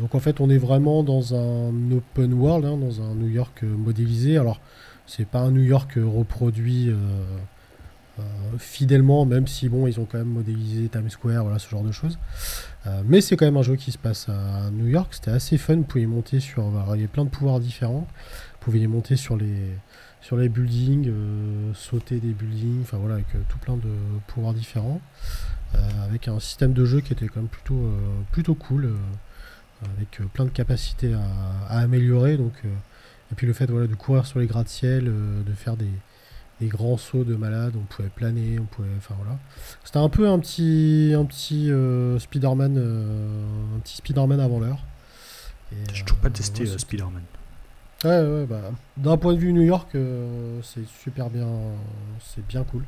Euh, 0.01 0.03
donc 0.03 0.15
en 0.15 0.21
fait, 0.21 0.41
on 0.41 0.51
est 0.51 0.59
vraiment 0.59 1.03
dans 1.03 1.35
un 1.35 1.73
open 1.93 2.35
world, 2.35 2.65
hein, 2.65 2.77
dans 2.77 3.03
un 3.03 3.15
New 3.15 3.29
York 3.29 3.63
euh, 3.63 3.77
modélisé. 3.77 4.39
Alors, 4.39 4.61
c'est 5.07 5.27
pas 5.27 5.41
un 5.41 5.51
New 5.51 5.63
York 5.63 5.97
euh, 5.97 6.05
reproduit 6.05 6.93
fidèlement, 8.59 9.25
même 9.25 9.47
si 9.47 9.71
bon, 9.71 9.87
ils 9.87 9.99
ont 9.99 10.05
quand 10.05 10.19
même 10.19 10.29
modélisé 10.29 10.91
Times 10.91 11.09
Square, 11.09 11.43
voilà, 11.43 11.59
ce 11.59 11.71
genre 11.71 11.83
de 11.83 11.91
choses. 11.91 12.19
mais 13.07 13.23
c'est 13.23 13.35
quand 13.35 13.47
même 13.47 13.57
un 13.57 13.63
jeu 13.63 13.77
qui 13.77 13.93
se 13.93 13.97
passe 13.97 14.29
à 14.29 14.71
New 14.71 14.89
York. 14.89 15.15
C'était 15.15 15.31
assez 15.31 15.57
fun. 15.57 15.77
Vous 15.77 15.85
pouvez 15.85 16.05
monter 16.05 16.39
sur, 16.39 16.71
il 16.89 16.91
y 16.91 16.99
avait 16.99 17.07
plein 17.07 17.25
de 17.25 17.31
pouvoirs 17.31 17.61
différents. 17.61 18.07
Vous 18.07 18.59
pouvez 18.61 18.87
monter 18.87 19.17
sur 19.17 19.39
les 19.39 19.57
sur 20.21 20.37
les 20.37 20.51
buildings, 20.51 21.11
sauter 21.73 22.21
des 22.21 22.35
buildings, 22.35 22.83
enfin 22.83 22.99
voilà, 22.99 23.15
avec 23.15 23.29
tout 23.49 23.57
plein 23.57 23.77
de 23.77 23.89
pouvoirs 24.27 24.53
différents. 24.53 25.01
Euh, 25.75 25.79
avec 26.05 26.27
un 26.27 26.41
système 26.41 26.73
de 26.73 26.85
jeu 26.85 27.01
qui 27.01 27.13
était 27.13 27.27
quand 27.29 27.37
même 27.37 27.49
plutôt, 27.49 27.77
euh, 27.77 27.99
plutôt 28.33 28.55
cool, 28.55 28.87
euh, 28.87 28.97
avec 29.97 30.20
plein 30.33 30.45
de 30.45 30.51
capacités 30.51 31.14
à, 31.14 31.78
améliorer. 31.78 32.37
Donc, 32.37 32.53
et 32.64 33.35
puis 33.35 33.47
le 33.47 33.53
fait 33.53 33.70
voilà, 33.70 33.87
de 33.87 33.95
courir 33.95 34.26
sur 34.26 34.39
les 34.39 34.47
gratte-ciel, 34.47 35.05
de 35.05 35.53
faire 35.55 35.76
des, 35.76 35.91
des 36.61 36.68
grands 36.68 36.99
sauts 36.99 37.24
de 37.24 37.35
malade, 37.35 37.74
on 37.76 37.85
pouvait 37.85 38.09
planer, 38.09 38.59
on 38.59 38.64
pouvait. 38.64 38.89
Enfin 38.99 39.14
voilà. 39.16 39.39
C'était 39.83 39.99
un 39.99 40.09
peu 40.09 40.28
un 40.28 40.39
petit, 40.39 41.12
un 41.16 41.24
petit 41.24 41.70
euh, 41.70 42.18
Spider-Man, 42.18 42.76
euh, 42.76 43.76
un 43.76 43.81
petit 43.81 43.97
Spider-Man 43.97 44.39
avant 44.41 44.61
l'heure. 44.61 44.85
J'ai 45.93 46.03
toujours 46.03 46.18
pas 46.18 46.31
testé 46.31 46.66
Spider-Man. 46.66 47.22
Ouais, 48.05 48.22
ouais, 48.22 48.47
bah, 48.47 48.72
d'un 48.97 49.16
point 49.16 49.35
de 49.35 49.39
vue 49.39 49.53
New 49.53 49.62
York, 49.62 49.97
c'est 50.62 50.87
super 50.87 51.31
bien, 51.31 51.47
c'est 52.20 52.45
bien 52.47 52.64
cool. 52.64 52.85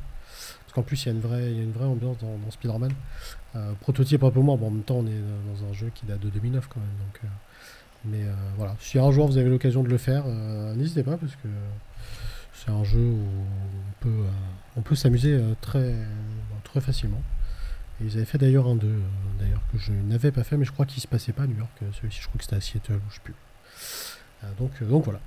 Parce 0.61 0.73
qu'en 0.73 0.81
plus, 0.81 1.03
il 1.03 1.05
y, 1.05 1.09
a 1.09 1.13
une 1.13 1.21
vraie, 1.21 1.51
il 1.51 1.57
y 1.57 1.59
a 1.59 1.63
une 1.63 1.71
vraie 1.71 1.85
ambiance 1.85 2.17
dans, 2.17 2.37
dans 2.37 2.51
Spider-Man. 2.51 2.91
Prototype 3.81 4.23
un 4.23 4.31
peu 4.31 4.39
moins, 4.39 4.57
bon, 4.57 4.67
en 4.67 4.71
même 4.71 4.83
temps, 4.83 4.97
on 4.97 5.07
est 5.07 5.21
dans 5.51 5.69
un 5.69 5.73
jeu 5.73 5.91
qui 5.93 6.05
date 6.05 6.19
de 6.19 6.29
2009 6.29 6.67
quand 6.67 6.79
même. 6.79 6.89
Donc, 6.99 7.31
mais 8.05 8.25
voilà, 8.57 8.75
si 8.79 8.99
un 8.99 9.11
jour 9.11 9.27
vous 9.27 9.37
avez 9.37 9.49
l'occasion 9.49 9.83
de 9.83 9.89
le 9.89 9.97
faire, 9.97 10.25
n'hésitez 10.75 11.03
pas 11.03 11.17
parce 11.17 11.33
que 11.35 11.47
c'est 12.63 12.71
un 12.71 12.83
jeu 12.83 12.99
où 12.99 13.19
on 13.19 14.03
peut, 14.03 14.25
euh, 14.77 14.81
peut 14.81 14.95
s'amuser 14.95 15.33
euh, 15.33 15.53
très, 15.59 15.95
très 16.63 16.79
facilement. 16.81 17.21
Et 17.99 18.05
ils 18.05 18.15
avaient 18.15 18.25
fait 18.25 18.37
d'ailleurs 18.37 18.67
un 18.67 18.75
2, 18.75 18.87
euh, 18.87 18.99
d'ailleurs, 19.39 19.61
que 19.71 19.77
je 19.77 19.91
n'avais 19.91 20.31
pas 20.31 20.43
fait, 20.43 20.55
mais 20.55 20.65
je 20.65 20.71
crois 20.71 20.85
qu'il 20.85 21.01
se 21.01 21.07
passait 21.07 21.33
pas 21.33 21.43
à 21.43 21.47
New 21.47 21.57
York. 21.57 21.71
Celui-ci, 21.93 22.21
je 22.21 22.27
crois 22.27 22.37
que 22.37 22.43
c'était 22.43 22.55
à 22.55 22.61
Seattle, 22.61 22.93
ou 22.93 23.09
je 23.09 23.15
sais 23.15 23.21
plus. 23.21 23.35
donc, 24.57 24.83
donc 24.83 25.03
voilà. 25.03 25.19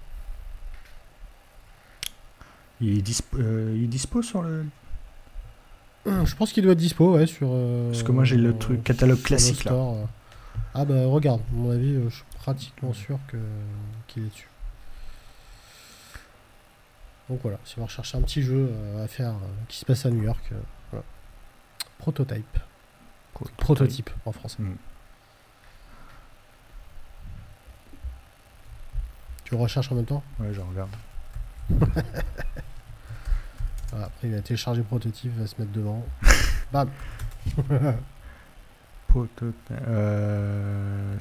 Il 2.81 2.99
est, 2.99 3.03
dispo, 3.03 3.39
il 3.39 3.89
dispo 3.89 4.23
sur 4.23 4.43
le. 4.43 4.67
Je 6.07 6.35
pense 6.37 6.53
qu'il 6.53 6.63
doit 6.63 6.73
être 6.73 6.79
dispo, 6.79 7.15
ouais, 7.15 7.27
sur. 7.27 7.49
Parce 7.91 8.03
que 8.03 8.13
moi 8.13 8.25
j'ai 8.25 8.37
le 8.37 8.57
truc 8.57 8.85
catalogue 8.85 9.23
classique 9.23 9.65
là. 9.65 9.75
Ah 10.75 10.85
bah 10.85 11.07
regarde, 11.07 11.41
à 11.41 11.55
mon 11.55 11.71
avis, 11.71 11.95
je 12.05 12.15
suis 12.15 12.25
pratiquement 12.39 12.93
sûr 12.93 13.19
que 13.29 13.39
qu'il 14.07 14.25
est 14.25 14.29
dessus. 14.29 14.49
Donc 17.29 17.41
voilà, 17.43 17.59
si 17.65 17.77
vous 17.77 17.85
recherchez 17.85 18.17
un 18.17 18.23
petit 18.23 18.43
jeu 18.43 18.71
euh, 18.71 19.05
à 19.05 19.09
faire 19.09 19.31
euh, 19.31 19.65
qui 19.69 19.79
se 19.79 19.85
passe 19.85 20.07
à 20.07 20.11
New 20.11 20.23
York, 20.23 20.53
euh, 20.53 21.01
Prototype. 21.99 22.59
Prototype 23.57 24.11
en 24.25 24.33
français. 24.33 24.63
Hmm. 24.63 24.77
Tu 29.45 29.55
recherches 29.55 29.91
en 29.91 29.97
même 29.97 30.05
temps? 30.05 30.23
Ouais, 30.39 30.53
je 30.53 30.61
regarde. 30.61 30.91
après, 33.93 34.29
il 34.29 34.35
a 34.35 34.41
téléchargé 34.41 34.83
Prototype, 34.83 35.33
il 35.35 35.41
va 35.41 35.47
se 35.47 35.55
mettre 35.59 35.73
devant. 35.73 36.05
Bam 36.73 36.89
Prototype. 39.09 39.55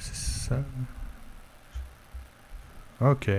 c'est 0.00 0.16
ça? 0.16 0.58
Ok. 3.00 3.30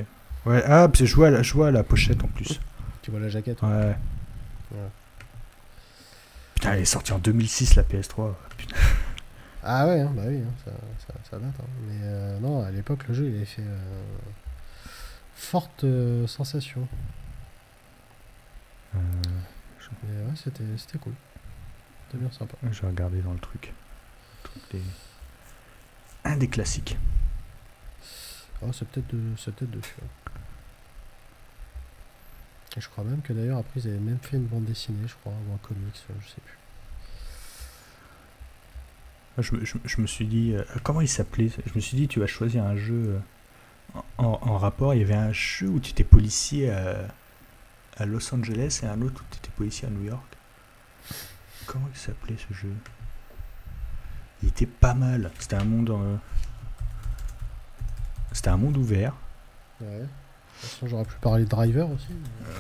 Ouais, 0.46 0.64
ah, 0.66 0.88
je 0.94 1.16
vois, 1.16 1.30
la, 1.30 1.44
je 1.44 1.54
vois 1.54 1.72
la 1.72 1.84
pochette 1.84 2.24
en 2.24 2.28
plus. 2.28 2.60
Tu 3.02 3.12
vois 3.12 3.20
la 3.20 3.30
jaquette 3.30 3.62
Ouais. 3.62 3.96
Putain, 6.56 6.74
elle 6.74 6.80
est 6.82 6.86
sortie 6.86 7.14
en 7.14 7.20
2006 7.20 7.76
la 7.76 7.84
PS3. 7.84 8.34
Ah 9.64 9.86
ouais, 9.86 10.00
hein, 10.00 10.12
bah 10.16 10.24
oui, 10.26 10.38
hein, 10.38 10.72
ça, 11.30 11.38
date. 11.38 11.44
Hein. 11.44 11.64
Mais 11.88 12.00
euh, 12.04 12.40
non, 12.40 12.64
à 12.64 12.72
l'époque, 12.72 13.08
le 13.08 13.14
jeu, 13.14 13.28
il 13.28 13.36
avait 13.36 13.46
fait 13.46 13.62
euh, 13.62 13.78
forte 15.36 15.86
euh, 18.96 19.00
ouais, 20.04 20.36
c'était, 20.36 20.64
c'était 20.78 20.98
cool. 20.98 21.14
C'était 22.06 22.20
bien 22.20 22.32
sympa. 22.32 22.56
Je 22.72 22.82
vais 22.82 22.88
regarder 22.88 23.22
dans 23.22 23.34
le 23.34 23.40
truc. 23.40 23.74
Un 26.24 26.38
des 26.38 26.48
classiques. 26.48 26.98
Oh, 28.62 28.72
c'est 28.74 28.88
peut-être, 28.88 29.08
de, 29.14 29.36
c'est 29.38 29.54
peut-être. 29.54 29.88
Et 32.76 32.82
je 32.82 32.90
crois 32.90 33.04
même 33.04 33.22
que 33.22 33.34
d'ailleurs 33.34 33.58
après 33.58 33.80
ils 33.80 33.88
avaient 33.88 33.98
même 33.98 34.20
fait 34.22 34.38
une 34.38 34.46
bande 34.46 34.66
dessinée, 34.66 35.08
je 35.08 35.16
crois, 35.16 35.34
ou 35.34 35.54
un 35.54 35.58
comics, 35.58 36.06
euh, 36.10 36.14
je 36.22 36.28
sais 36.28 36.42
plus. 36.46 36.58
Ah, 39.38 39.42
je, 39.42 40.02
me 40.02 40.08
suis 40.08 40.26
dit, 40.26 40.54
euh, 40.56 40.64
comment 40.84 41.02
il 41.02 41.08
s'appelait 41.08 41.50
Je 41.50 41.74
me 41.76 41.80
suis 41.80 41.96
dit, 41.96 42.08
tu 42.08 42.20
vas 42.20 42.26
choisir 42.26 42.64
un 42.64 42.76
jeu 42.76 43.20
euh, 43.96 44.02
en, 44.18 44.58
rapport. 44.58 44.96
Il 44.96 45.02
y 45.02 45.04
avait 45.04 45.14
un 45.14 45.32
jeu 45.32 45.68
où 45.68 45.80
tu 45.80 45.92
étais 45.92 46.04
policier 46.04 46.72
à, 46.72 47.08
Los 48.06 48.34
Angeles 48.34 48.82
et 48.84 48.86
un 48.86 49.02
autre 49.02 49.22
où 49.22 49.26
tu 49.32 49.38
étais 49.38 49.52
policier 49.56 49.88
à 49.88 49.92
New 49.92 50.04
York. 50.04 50.38
Comment 51.66 51.90
il 51.94 51.98
s'appelait 51.98 52.38
ce 52.38 52.54
jeu? 52.54 52.74
Il 54.44 54.50
était 54.50 54.66
pas 54.66 54.94
mal. 54.94 55.32
C'était 55.40 55.56
un 55.56 55.66
monde. 55.66 55.94
C'était 58.32 58.50
un 58.50 58.58
monde 58.58 58.78
ouvert. 58.78 59.14
Ouais 59.82 60.06
j'aurais 60.86 61.06
pu 61.06 61.16
parler 61.22 61.44
de 61.44 61.50
Driver 61.50 61.90
aussi. 61.90 62.08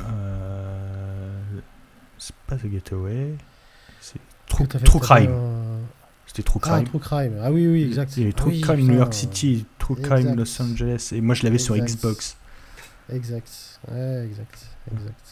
Euh, 0.09 1.41
c'est 2.17 2.35
pas 2.47 2.55
The 2.55 2.69
Getaway. 2.69 3.35
C'est 3.99 4.19
True, 4.47 4.67
True 4.67 4.99
Crime. 4.99 5.31
C'était 6.25 6.43
True 6.43 6.59
ah, 6.63 6.67
Crime. 6.67 6.83
Ah, 6.85 6.89
True 6.89 6.99
Crime. 6.99 7.33
Ah 7.41 7.51
oui, 7.51 7.67
oui, 7.67 7.83
exact. 7.83 8.15
Il 8.17 8.21
y 8.21 8.23
avait 8.23 8.33
True 8.33 8.53
ah 8.55 8.65
Crime 8.65 8.87
New 8.87 8.97
York 8.97 9.13
City, 9.13 9.65
True 9.77 9.95
Crime 9.95 10.35
Los 10.35 10.61
Angeles. 10.61 11.09
Et 11.13 11.21
moi, 11.21 11.35
je 11.35 11.43
l'avais 11.43 11.57
sur 11.57 11.75
Xbox. 11.75 12.37
Exact. 13.09 13.79
Ouais, 13.89 14.25
exact. 14.25 14.65
Exact. 14.91 15.25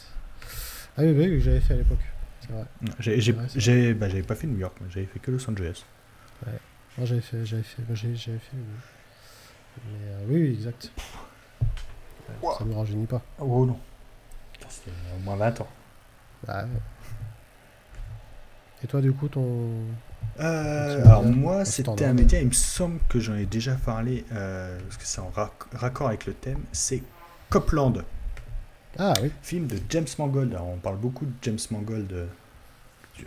Ah 0.96 1.02
oui, 1.02 1.14
oui, 1.16 1.40
j'avais 1.40 1.60
fait 1.60 1.74
à 1.74 1.76
l'époque. 1.76 1.98
C'est 2.40 2.52
vrai. 2.52 2.64
J'ai, 3.54 3.92
bah, 3.92 4.08
j'avais 4.08 4.22
pas 4.22 4.34
fait 4.34 4.46
New 4.46 4.58
York, 4.58 4.76
j'avais 4.88 5.06
fait 5.06 5.18
que 5.18 5.30
Los 5.30 5.48
Angeles. 5.50 5.84
Ouais. 6.46 6.52
Moi, 6.96 7.06
j'avais 7.06 7.20
fait, 7.20 7.44
j'avais 7.44 7.62
fait, 7.62 7.82
j'avais 7.94 8.38
fait. 8.38 8.56
Mais 9.84 10.08
euh, 10.08 10.24
oui, 10.28 10.42
oui, 10.42 10.54
exact. 10.54 10.90
Ça 12.42 12.64
ne 12.64 12.70
me 12.70 12.74
rajeunit 12.74 13.06
pas. 13.06 13.22
Oh 13.38 13.66
non. 13.66 13.78
C'était 14.68 14.90
au 15.14 15.20
moins 15.20 15.36
20 15.36 15.60
ans. 15.60 15.68
Bah, 16.46 16.64
Et 18.82 18.86
toi, 18.86 19.00
du 19.00 19.12
coup, 19.12 19.28
ton. 19.28 19.70
Euh, 20.40 21.04
alors, 21.04 21.24
moi, 21.24 21.64
c'était 21.64 22.04
un 22.04 22.12
média, 22.12 22.40
il 22.40 22.48
me 22.48 22.52
semble 22.52 23.00
que 23.08 23.20
j'en 23.20 23.34
ai 23.36 23.46
déjà 23.46 23.74
parlé, 23.74 24.24
euh, 24.32 24.78
parce 24.80 24.96
que 24.96 25.04
c'est 25.06 25.20
en 25.20 25.32
raccord 25.74 26.08
avec 26.08 26.26
le 26.26 26.34
thème, 26.34 26.60
c'est 26.72 27.02
Copland. 27.50 28.04
Ah 28.98 29.14
oui. 29.22 29.30
Film 29.42 29.66
de 29.66 29.76
James 29.90 30.06
Mangold. 30.18 30.54
Alors, 30.54 30.68
on 30.68 30.78
parle 30.78 30.96
beaucoup 30.96 31.26
de 31.26 31.32
James 31.42 31.58
Mangold 31.70 32.12
euh, 32.12 32.26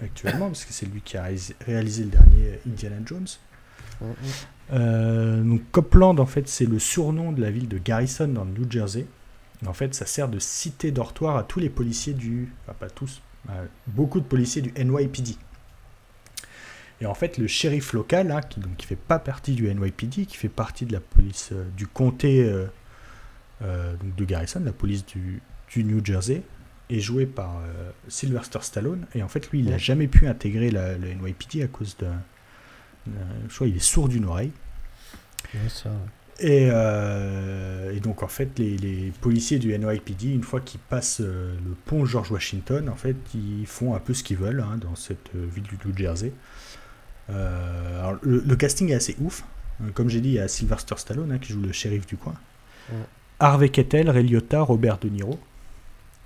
actuellement, 0.01 0.47
parce 0.47 0.65
que 0.65 0.74
c'est 0.74 0.86
lui 0.86 1.01
qui 1.01 1.17
a 1.17 1.28
réalisé 1.65 2.03
le 2.03 2.09
dernier 2.09 2.59
Indiana 2.67 2.97
Jones. 3.05 3.28
Mm, 4.01 4.05
mm. 4.05 4.13
Euh, 4.72 5.43
donc 5.43 5.61
Copland, 5.72 6.20
en 6.20 6.26
fait, 6.26 6.47
c'est 6.47 6.65
le 6.65 6.80
surnom 6.80 7.32
de 7.32 7.41
la 7.41 7.51
ville 7.51 7.67
de 7.67 7.78
Garrison 7.78 8.28
dans 8.28 8.45
le 8.45 8.51
New 8.51 8.70
Jersey. 8.70 9.05
En 9.65 9.74
fait, 9.74 9.93
ça 9.93 10.05
sert 10.05 10.30
de 10.30 10.39
cité 10.39 10.91
dortoir 10.91 11.36
à 11.36 11.43
tous 11.43 11.59
les 11.59 11.70
policiers 11.70 12.13
du, 12.13 12.53
enfin 12.63 12.76
pas 12.80 12.89
tous, 12.89 13.22
beaucoup 13.88 14.22
de 14.22 14.26
policiers 14.26 14.61
du 14.61 14.72
NYPD. 14.72 15.36
Et 17.01 17.05
en 17.05 17.13
fait, 17.13 17.38
le 17.38 17.47
shérif 17.47 17.93
local, 17.93 18.32
hein, 18.32 18.41
qui 18.41 18.61
qui 18.78 18.86
fait 18.86 18.95
pas 18.95 19.20
partie 19.20 19.53
du 19.53 19.74
NYPD, 19.74 20.26
qui 20.26 20.38
fait 20.38 20.49
partie 20.49 20.86
de 20.86 20.93
la 20.93 20.99
police 20.99 21.49
euh, 21.51 21.65
du 21.76 21.88
comté 21.88 22.49
euh, 23.62 23.93
de 24.18 24.26
Garrison, 24.26 24.62
la 24.64 24.72
police 24.72 25.05
du, 25.05 25.41
New 25.76 26.03
Jersey, 26.03 26.43
est 26.89 26.99
joué 26.99 27.26
par 27.26 27.62
Sylvester 28.07 28.60
Stallone. 28.62 29.05
Et 29.14 29.22
en 29.22 29.28
fait, 29.28 29.51
lui, 29.51 29.60
il 29.60 29.70
n'a 29.70 29.78
jamais 29.78 30.07
pu 30.07 30.28
intégrer 30.28 30.72
le 30.72 31.14
NYPD 31.14 31.64
à 31.64 31.68
cause 31.68 31.95
d'un 31.97 32.20
je 33.47 33.55
crois 33.55 33.68
il 33.68 33.76
est 33.76 33.80
sourd 33.80 34.10
d'une 34.10 34.26
oreille. 34.26 34.51
Euh, 36.43 37.91
et, 37.91 37.99
donc 37.99 38.24
en 38.24 38.28
fait 38.28 38.57
les, 38.57 39.12
policiers 39.22 39.60
du 39.60 39.78
NYPD, 39.78 40.34
une 40.34 40.43
fois 40.43 40.62
qu'ils 40.62 40.80
passent 40.80 41.22
euh, 41.22 41.53
le 41.66 41.76
pont 41.86 42.05
George 42.05 42.32
Washington, 42.32 42.88
en 42.89 42.95
fait 42.95 43.18
ils 43.34 43.66
font 43.68 43.93
un 43.93 43.99
peu 43.99 44.14
ce 44.14 44.24
qu'ils 44.24 44.38
veulent 44.38 44.62
hein, 44.62 44.78
dans 44.78 44.95
cette 44.95 45.36
euh, 45.36 45.45
ville 45.53 45.64
du 45.64 45.78
New 45.86 45.95
Jersey. 45.97 46.32
le, 47.28 48.55
casting 48.55 48.89
est 48.89 48.95
assez 48.95 49.16
ouf. 49.20 49.43
Comme 49.93 50.10
j'ai 50.10 50.20
dit, 50.20 50.30
il 50.30 50.36
y 50.36 50.39
a 50.39 50.47
Sylvester 50.49 50.95
Stallone 50.97 51.32
hein, 51.32 51.39
qui 51.39 51.53
joue 51.53 51.62
le 51.62 51.72
shérif 51.72 52.05
du 52.05 52.18
coin. 52.18 52.36
Harvey 53.39 53.69
Kettel, 53.69 54.09
Ray 54.09 54.23
Liotta, 54.23 54.61
Robert 54.61 54.97
De 54.99 55.09
Niro, 55.09 55.39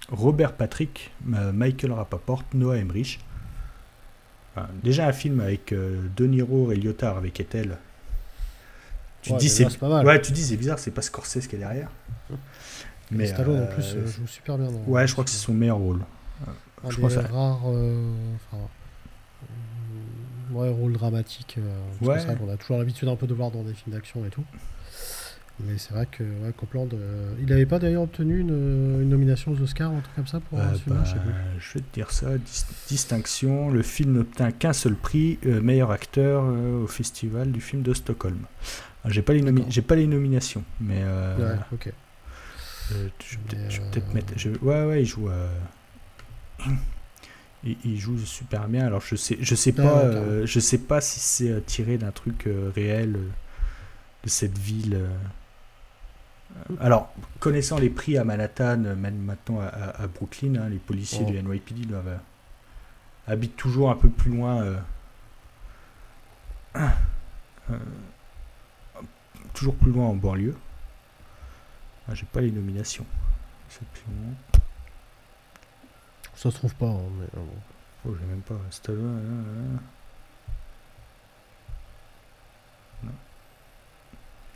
Robert 0.10 0.54
Patrick, 0.54 1.12
Michael 1.26 1.92
Rapaport, 1.92 2.44
Noah 2.54 2.78
Emmerich 2.78 3.20
déjà 4.84 5.08
un 5.08 5.14
film 5.14 5.40
avec 5.40 5.72
euh, 5.72 6.02
De 6.16 6.26
Niro 6.26 6.72
et 6.72 6.76
Lyotard 6.76 7.18
avec 7.18 7.40
Ethel. 7.40 7.78
Tu 9.22 9.34
dis 9.34 9.50
c'est. 9.50 9.82
Ouais, 9.82 10.22
tu 10.22 10.32
dis 10.32 10.44
c'est 10.44 10.58
bizarre, 10.58 10.80
c'est 10.80 10.92
pas 10.92 11.02
Scorsese 11.02 11.48
qui 11.48 11.56
est 11.56 11.60
derrière. 11.60 11.90
Mais 13.12 13.28
Stallone 13.28 13.64
en 13.64 13.68
plus 13.68 13.96
euh, 13.96 14.06
joue 14.08 14.28
super 14.28 14.58
bien. 14.58 14.72
Dans 14.72 14.80
ouais, 14.88 15.08
je 15.08 15.12
crois 15.14 15.24
que 15.24 15.30
c'est 15.30 15.38
son 15.38 15.54
meilleur 15.54 15.78
rôle. 15.78 16.02
Un 16.86 16.90
je 16.90 17.00
des 17.00 17.16
rares 17.18 17.62
euh, 17.68 18.12
ouais, 20.52 20.70
rôle 20.70 20.94
dramatique. 20.94 21.58
qu'on 22.02 22.50
a 22.50 22.58
toujours 22.58 22.78
l'habitude 22.78 23.08
un 23.08 23.16
peu 23.16 23.28
de 23.28 23.34
voir 23.34 23.52
dans 23.52 23.64
des 23.64 23.74
films 23.74 23.96
d'action 23.96 24.26
et 24.26 24.30
tout. 24.30 24.44
Mais 25.60 25.78
c'est 25.78 25.94
vrai 25.94 26.08
que 26.08 26.24
ouais, 26.24 26.52
Copland, 26.58 26.90
euh, 26.94 27.32
il 27.40 27.46
n'avait 27.46 27.68
pas 27.68 27.78
d'ailleurs 27.78 28.02
obtenu 28.04 28.40
une, 28.40 29.08
nomination 29.08 29.52
aux 29.52 29.62
Oscars 29.62 29.94
ou 29.94 29.98
un 29.98 30.02
truc 30.02 30.16
comme 30.16 30.28
ça 30.28 30.40
pour 30.40 30.60
euh, 30.60 30.64
bah, 30.88 31.04
je, 31.60 31.74
vais 31.74 31.80
te 31.82 31.94
dire 31.94 32.10
ça, 32.10 32.30
distinction, 32.88 33.70
le 33.70 33.84
film 33.84 34.14
n'obtint 34.14 34.52
qu'un 34.52 34.74
seul 34.74 34.96
prix, 34.96 35.38
euh, 35.46 35.62
meilleur 35.62 35.92
acteur 35.92 36.44
au 36.44 36.88
festival 36.88 37.52
du 37.52 37.62
film 37.62 37.84
de 37.84 37.94
Stockholm. 37.94 38.40
Ah, 39.06 39.10
j'ai 39.10 39.22
pas 39.22 39.34
les 39.34 39.44
j'ai 39.70 39.84
pas 39.84 39.96
les 39.96 40.08
nominations, 40.08 40.64
mais 40.82 41.04
ouais, 41.04 41.56
ok. 41.72 41.94
je 42.90 42.96
vais 42.96 43.12
peut-être 43.92 44.14
mettre, 44.14 44.34
ouais 44.64 44.86
ouais, 44.86 45.04
il 45.04 45.06
joue. 45.06 45.30
il, 47.64 48.00
joue 48.00 48.18
super 48.18 48.68
bien. 48.68 48.88
Alors 48.88 49.02
je 49.02 49.16
sais, 49.16 49.38
je 49.40 49.54
sais 49.54 49.72
pas, 49.72 50.46
je 50.46 50.60
sais 50.60 50.80
pas 50.80 51.00
si 51.00 51.20
c'est 51.20 51.64
tiré 51.68 52.00
d'un 52.00 52.12
truc 52.12 52.50
réel 52.76 53.14
de 54.24 54.30
cette 54.30 54.58
ville. 54.58 54.98
Alors, 56.80 57.14
connaissant 57.40 57.78
les 57.78 57.90
prix 57.90 58.18
à 58.18 58.24
Manhattan, 58.24 58.78
même 58.78 59.18
maintenant 59.18 59.60
à, 59.62 60.08
Brooklyn, 60.08 60.56
hein, 60.56 60.70
les 60.70 60.78
policiers 60.78 61.26
oh. 61.28 61.32
du 61.32 61.42
NYPD 61.42 61.86
doivent, 61.88 62.20
habitent 63.28 63.58
toujours 63.58 63.90
un 63.90 63.96
peu 63.96 64.10
plus 64.10 64.32
loin. 64.32 64.84
toujours 69.54 69.76
plus 69.76 69.92
loin 69.92 70.08
en 70.08 70.16
banlieue. 70.16 70.56
Ah, 72.08 72.16
j'ai 72.16 72.26
pas 72.26 72.42
les 72.42 72.52
nominations. 72.52 73.06
Ça 76.36 76.52
se 76.52 76.58
trouve 76.58 76.76
pas, 76.76 76.88
hein, 76.88 77.10
mais. 77.20 77.28
Oh, 78.06 78.14
j'ai 78.20 78.26
même 78.26 78.42
pas. 78.42 78.56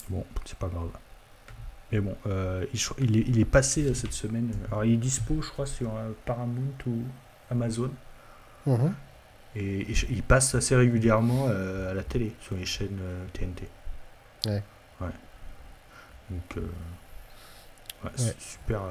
Bon, 0.09 0.25
c'est 0.45 0.57
pas 0.57 0.67
grave. 0.67 0.89
Mais 1.91 1.99
bon, 2.01 2.15
euh, 2.25 2.65
il, 2.73 3.17
est, 3.17 3.23
il, 3.27 3.39
est, 3.39 3.45
passé 3.45 3.85
euh, 3.85 3.93
cette 3.93 4.13
semaine. 4.13 4.51
Alors, 4.67 4.83
il 4.83 4.93
est 4.93 4.97
dispo, 4.97 5.41
je 5.41 5.49
crois, 5.49 5.65
sur 5.65 5.95
euh, 5.95 6.11
Paramount 6.25 6.73
ou 6.85 7.03
Amazon. 7.49 7.91
Uh-huh. 8.67 8.91
Et, 9.55 9.87
il 10.09 10.23
passe 10.23 10.53
assez 10.55 10.75
régulièrement 10.75 11.47
à 11.47 11.93
la 11.93 12.03
télé, 12.03 12.33
sur 12.41 12.55
les 12.55 12.65
chaînes 12.65 12.99
TNT. 13.33 13.67
Ouais. 14.45 14.61
Ouais. 14.99 15.07
Donc, 16.29 16.63
super. 18.37 18.81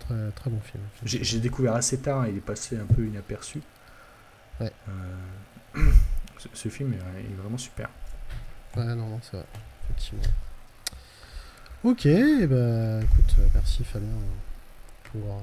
Très, 0.00 0.30
très, 0.32 0.50
bon 0.50 0.60
film. 0.60 0.82
J'ai 1.04 1.38
découvert 1.38 1.74
assez 1.74 1.98
tard, 1.98 2.22
hein, 2.22 2.26
il 2.28 2.36
est 2.36 2.40
passé 2.40 2.76
un 2.76 2.92
peu 2.92 3.06
inaperçu. 3.06 3.62
Ouais. 4.60 4.72
ce, 6.52 6.68
film 6.68 6.92
est, 6.92 6.96
est, 7.20 7.34
vraiment 7.40 7.56
super. 7.56 7.88
Ouais, 8.76 8.84
non, 8.84 9.08
non, 9.08 9.20
c'est 9.22 9.36
vrai, 9.36 9.46
effectivement. 9.84 10.24
Ok, 11.84 12.08
bah 12.48 13.00
écoute, 13.02 13.34
euh, 13.38 13.46
merci 13.52 13.84
Fabien 13.84 14.08
pour 15.12 15.20
euh, 15.20 15.38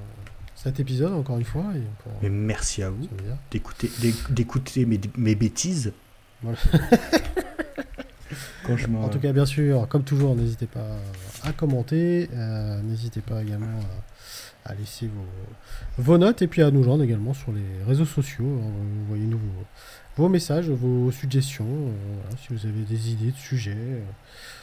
cet 0.55 0.79
épisode 0.79 1.13
encore 1.13 1.37
une 1.37 1.45
fois. 1.45 1.65
Et 1.75 1.83
Mais 2.23 2.29
merci 2.29 2.81
à 2.81 2.89
vous 2.89 3.07
d'écouter, 3.51 3.91
d'écouter 4.31 4.87
mes, 4.87 4.99
mes 5.17 5.35
bêtises. 5.35 5.93
en 6.43 6.55
tout 9.09 9.19
cas, 9.19 9.33
bien 9.33 9.45
sûr, 9.45 9.87
comme 9.87 10.03
toujours, 10.03 10.35
n'hésitez 10.35 10.65
pas 10.65 10.97
à 11.43 11.53
commenter, 11.53 12.27
euh, 12.33 12.81
n'hésitez 12.81 13.21
pas 13.21 13.43
également 13.43 13.79
à, 14.65 14.73
laisser 14.73 15.05
vos, 15.05 15.27
vos, 16.03 16.17
notes 16.17 16.41
et 16.41 16.47
puis 16.47 16.63
à 16.63 16.71
nous 16.71 16.81
joindre 16.81 17.03
également 17.03 17.35
sur 17.35 17.51
les 17.51 17.83
réseaux 17.87 18.05
sociaux. 18.05 18.59
Envoyez-nous 19.05 19.37
vos, 19.37 19.65
vos, 20.23 20.27
messages, 20.27 20.71
vos 20.71 21.11
suggestions, 21.11 21.91
si 22.39 22.47
vous 22.51 22.65
avez 22.65 22.81
des 22.81 23.11
idées 23.11 23.29
de 23.29 23.37
sujets. 23.37 24.01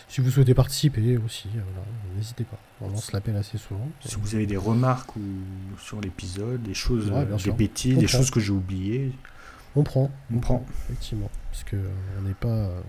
Si 0.08 0.22
vous 0.22 0.30
souhaitez 0.30 0.54
participer 0.54 1.18
aussi, 1.18 1.48
euh, 1.54 1.60
n'hésitez 2.16 2.44
pas. 2.44 2.58
On 2.80 2.88
lance 2.88 3.12
l'appel 3.12 3.36
assez 3.36 3.58
souvent. 3.58 3.88
Si 4.00 4.16
vous 4.16 4.34
avez 4.34 4.46
des 4.46 4.56
remarques 4.56 5.14
ou 5.16 5.20
sur 5.78 6.00
l'épisode, 6.00 6.62
des 6.62 6.72
choses, 6.72 7.12
des 7.44 7.50
bêtises, 7.52 7.98
des 7.98 8.06
choses 8.06 8.30
que 8.30 8.40
j'ai 8.40 8.52
oubliées. 8.52 9.12
On 9.76 9.82
prend. 9.82 10.10
On, 10.34 10.38
prend. 10.38 10.64
Effectivement. 10.84 11.30
Parce 11.50 11.62
qu'on 11.64 11.76
euh, 11.76 12.26
n'est 12.26 12.34
pas 12.34 12.48
euh, 12.48 12.80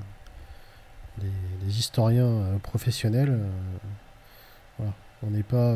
des, 1.20 1.78
historiens 1.78 2.58
professionnels. 2.64 3.38
voilà. 4.78 4.94
On 5.22 5.32
n'est 5.32 5.44
pas, 5.44 5.76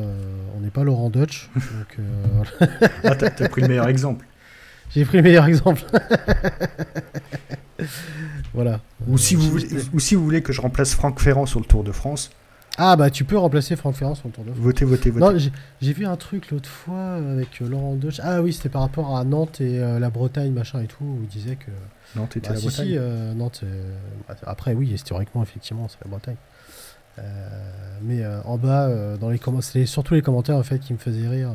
on 0.55 0.61
n'est 0.61 0.69
pas 0.69 0.85
Laurent 0.85 1.09
Dutch. 1.09 1.49
donc, 1.55 1.99
ah, 3.03 3.15
t'as 3.15 3.49
pris 3.49 3.61
le 3.61 3.67
meilleur 3.67 3.89
exemple. 3.89 4.25
J'ai 4.91 5.03
pris 5.03 5.17
le 5.17 5.23
meilleur 5.23 5.45
exemple. 5.45 5.83
voilà. 8.53 8.79
Ou, 9.07 9.17
si 9.17 9.35
vous 9.35 9.49
voulez, 9.49 9.67
ou 9.93 9.99
si 9.99 10.15
vous 10.15 10.23
voulez 10.23 10.41
que 10.41 10.53
je 10.53 10.61
remplace 10.61 10.93
Franck 10.93 11.19
Ferrand 11.19 11.45
sur 11.45 11.59
le 11.59 11.65
Tour 11.65 11.83
de 11.83 11.91
France. 11.91 12.31
Ah 12.77 12.95
bah 12.95 13.11
tu 13.11 13.23
peux 13.23 13.37
remplacer 13.37 13.75
Franck 13.75 13.95
Ferrand 13.95 14.15
sur 14.15 14.27
le 14.27 14.33
Tour 14.33 14.45
de 14.45 14.49
France. 14.49 14.63
Votez, 14.63 14.85
votez, 14.85 15.11
votez. 15.11 15.51
j'ai 15.79 15.93
vu 15.93 16.05
un 16.05 16.15
truc 16.15 16.49
l'autre 16.49 16.69
fois 16.69 17.15
avec 17.15 17.61
euh, 17.61 17.69
Laurent 17.69 17.93
Deutsch. 17.93 18.19
Ah 18.23 18.41
oui, 18.41 18.51
c'était 18.51 18.69
par 18.69 18.81
rapport 18.81 19.15
à 19.15 19.23
Nantes 19.23 19.61
et 19.61 19.79
euh, 19.79 19.99
la 19.99 20.09
Bretagne, 20.09 20.51
machin 20.51 20.81
et 20.81 20.87
tout, 20.87 21.03
où 21.03 21.19
il 21.21 21.27
disait 21.27 21.55
que... 21.55 21.69
Nantes 22.15 22.35
était 22.35 22.49
bah, 22.49 22.55
la 22.55 22.61
Bretagne 22.61 22.87
si, 22.87 22.97
euh, 22.97 23.33
Nantes, 23.33 23.63
bah, 24.27 24.35
après 24.47 24.73
oui, 24.73 24.89
historiquement, 24.89 25.43
effectivement, 25.43 25.87
c'est 25.87 26.03
la 26.03 26.09
Bretagne. 26.09 26.35
mais 28.01 28.25
en 28.45 28.57
bas, 28.57 29.17
dans 29.17 29.29
les 29.29 29.39
commentaires, 29.39 29.69
c'est 29.71 29.85
surtout 29.85 30.15
les 30.15 30.23
commentaires 30.23 30.57
en 30.57 30.63
fait 30.63 30.79
qui 30.79 30.93
me 30.93 30.97
faisaient 30.97 31.27
rire. 31.27 31.51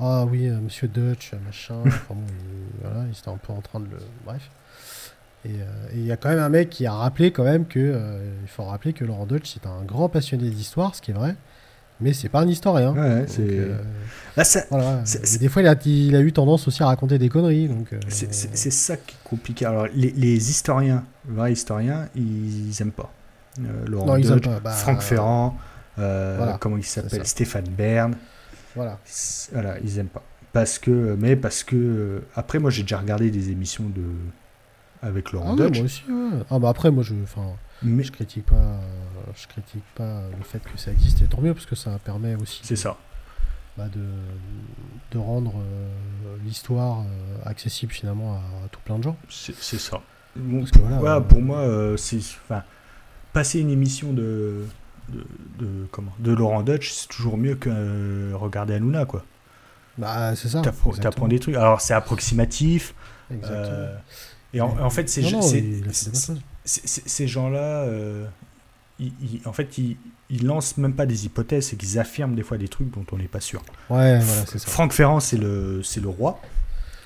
Ah 0.00 0.24
oui, 0.24 0.48
monsieur 0.48 0.88
Dutch, 0.88 1.34
machin. 1.44 1.74
enfin 1.86 2.14
bon, 2.14 2.22
il, 2.28 2.86
voilà, 2.86 3.04
il 3.06 3.10
était 3.10 3.28
un 3.28 3.36
peu 3.36 3.52
en 3.52 3.60
train 3.60 3.80
de 3.80 3.86
le... 3.86 3.98
Bref. 4.24 4.48
Euh, 5.46 5.48
et 5.92 5.96
il 5.96 6.06
y 6.06 6.12
a 6.12 6.16
quand 6.16 6.28
même 6.28 6.40
un 6.40 6.48
mec 6.48 6.70
qui 6.70 6.86
a 6.86 6.92
rappelé 6.92 7.30
quand 7.30 7.44
même 7.44 7.66
que 7.66 7.78
euh, 7.78 8.18
il 8.42 8.48
faut 8.48 8.64
rappeler 8.64 8.92
que 8.92 9.04
Laurent 9.04 9.26
Deutsch 9.26 9.54
c'est 9.54 9.66
un 9.66 9.84
grand 9.84 10.08
passionné 10.08 10.50
d'histoire, 10.50 10.94
ce 10.94 11.02
qui 11.02 11.12
est 11.12 11.14
vrai, 11.14 11.36
mais 12.00 12.12
c'est 12.12 12.28
pas 12.28 12.40
un 12.40 12.48
historien. 12.48 12.92
Ouais. 12.92 13.24
Euh, 13.38 13.78
bah, 14.36 14.42
des 15.40 15.48
fois, 15.48 15.62
il 15.62 15.68
a, 15.68 15.76
il 15.84 16.16
a, 16.16 16.20
eu 16.20 16.32
tendance 16.32 16.66
aussi 16.66 16.82
à 16.82 16.86
raconter 16.86 17.18
des 17.18 17.28
conneries. 17.28 17.68
Donc. 17.68 17.94
C'est 18.08 18.32
ça 18.32 18.96
qui 18.96 19.14
est 19.14 19.28
compliqué. 19.28 19.64
Alors, 19.64 19.86
les, 19.94 20.10
les, 20.10 20.50
historiens, 20.50 21.04
vrais 21.24 21.52
historiens, 21.52 22.08
ils 22.14 22.74
aiment 22.80 22.92
pas. 22.92 23.12
Laurent 23.86 24.18
non, 24.18 24.38
pas. 24.38 24.60
Bah, 24.60 24.70
Franck 24.70 25.02
Ferrand, 25.02 25.56
comment 26.60 26.76
il 26.76 26.84
s'appelle, 26.84 27.26
Stéphane 27.26 27.68
Bern. 27.68 28.14
Voilà. 28.74 28.98
Voilà, 29.52 29.76
ils 29.82 29.98
aiment 29.98 30.06
pas. 30.06 30.22
Parce 30.52 30.78
que, 30.78 31.16
mais 31.18 31.36
parce 31.36 31.62
que 31.62 32.22
après, 32.34 32.58
moi, 32.58 32.70
j'ai 32.70 32.82
déjà 32.82 32.98
regardé 32.98 33.30
des 33.30 33.50
émissions 33.50 33.84
de 33.84 34.02
avec 35.02 35.32
Laurent 35.32 35.56
ah 35.58 35.68
moi 35.68 35.82
aussi, 35.82 36.02
Ah 36.50 36.58
bah 36.58 36.68
après, 36.68 36.90
moi, 36.90 37.02
je, 37.02 37.14
mais... 37.82 38.02
je 38.02 38.12
critique 38.12 38.46
pas, 38.46 38.80
je 39.36 39.46
critique 39.46 39.84
pas 39.94 40.22
le 40.36 40.44
fait 40.44 40.60
que 40.60 40.78
ça 40.78 40.90
existe, 40.90 41.22
et 41.22 41.26
tant 41.26 41.40
mieux, 41.40 41.54
parce 41.54 41.66
que 41.66 41.76
ça 41.76 41.98
permet 42.04 42.34
aussi. 42.34 42.60
C'est 42.62 42.76
ça. 42.76 42.96
Bah, 43.78 43.84
de, 43.94 44.00
de 45.12 45.18
rendre 45.18 45.54
euh, 45.56 46.36
l'histoire 46.44 47.02
euh, 47.02 47.48
accessible 47.48 47.92
finalement 47.92 48.34
à, 48.34 48.68
tout 48.72 48.80
plein 48.84 48.98
de 48.98 49.04
gens. 49.04 49.16
C'est 49.30 49.54
ça. 49.54 50.00
voilà, 50.34 51.16
euh, 51.16 51.20
pour 51.20 51.40
moi, 51.40 51.64
c'est, 51.96 52.16
enfin, 52.16 52.64
passer 53.32 53.60
une 53.60 53.70
émission 53.70 54.12
de, 54.12 54.64
de, 55.10 55.24
de, 55.60 55.86
comment, 55.92 56.12
de 56.18 56.32
Laurent 56.32 56.64
Dutch, 56.64 56.90
c'est 56.90 57.06
toujours 57.06 57.38
mieux 57.38 57.54
que 57.54 58.32
regarder 58.32 58.74
Hanouna, 58.74 59.04
quoi. 59.04 59.24
Bah, 59.96 60.34
c'est 60.34 60.48
ça. 60.48 60.60
T'apprends 60.60 61.28
des 61.28 61.38
trucs. 61.38 61.54
Alors, 61.54 61.80
c'est 61.80 61.94
approximatif. 61.94 62.94
Exactement. 63.30 63.88
Et 64.54 64.60
en, 64.60 64.90
fait, 64.90 65.08
ces, 65.08 65.22
ces 66.64 67.26
gens-là, 67.28 67.82
euh, 67.82 68.26
en 69.44 69.52
fait, 69.52 69.78
ils, 69.78 69.96
ils 70.30 70.46
lancent 70.46 70.76
même 70.76 70.94
pas 70.94 71.06
des 71.06 71.26
hypothèses, 71.26 71.68
c'est 71.68 71.76
qu'ils 71.76 71.98
affirment 71.98 72.34
des 72.34 72.42
fois 72.42 72.58
des 72.58 72.68
trucs 72.68 72.90
dont 72.90 73.04
on 73.12 73.18
n'est 73.18 73.28
pas 73.28 73.40
sûr. 73.40 73.62
Ouais, 73.90 74.18
voilà, 74.18 74.46
c'est 74.46 74.58
ça. 74.58 74.68
Franck 74.68 74.92
Ferrand, 74.92 75.20
c'est 75.20 75.38
le, 75.38 75.82
c'est 75.82 76.00
le 76.00 76.08
roi. 76.08 76.40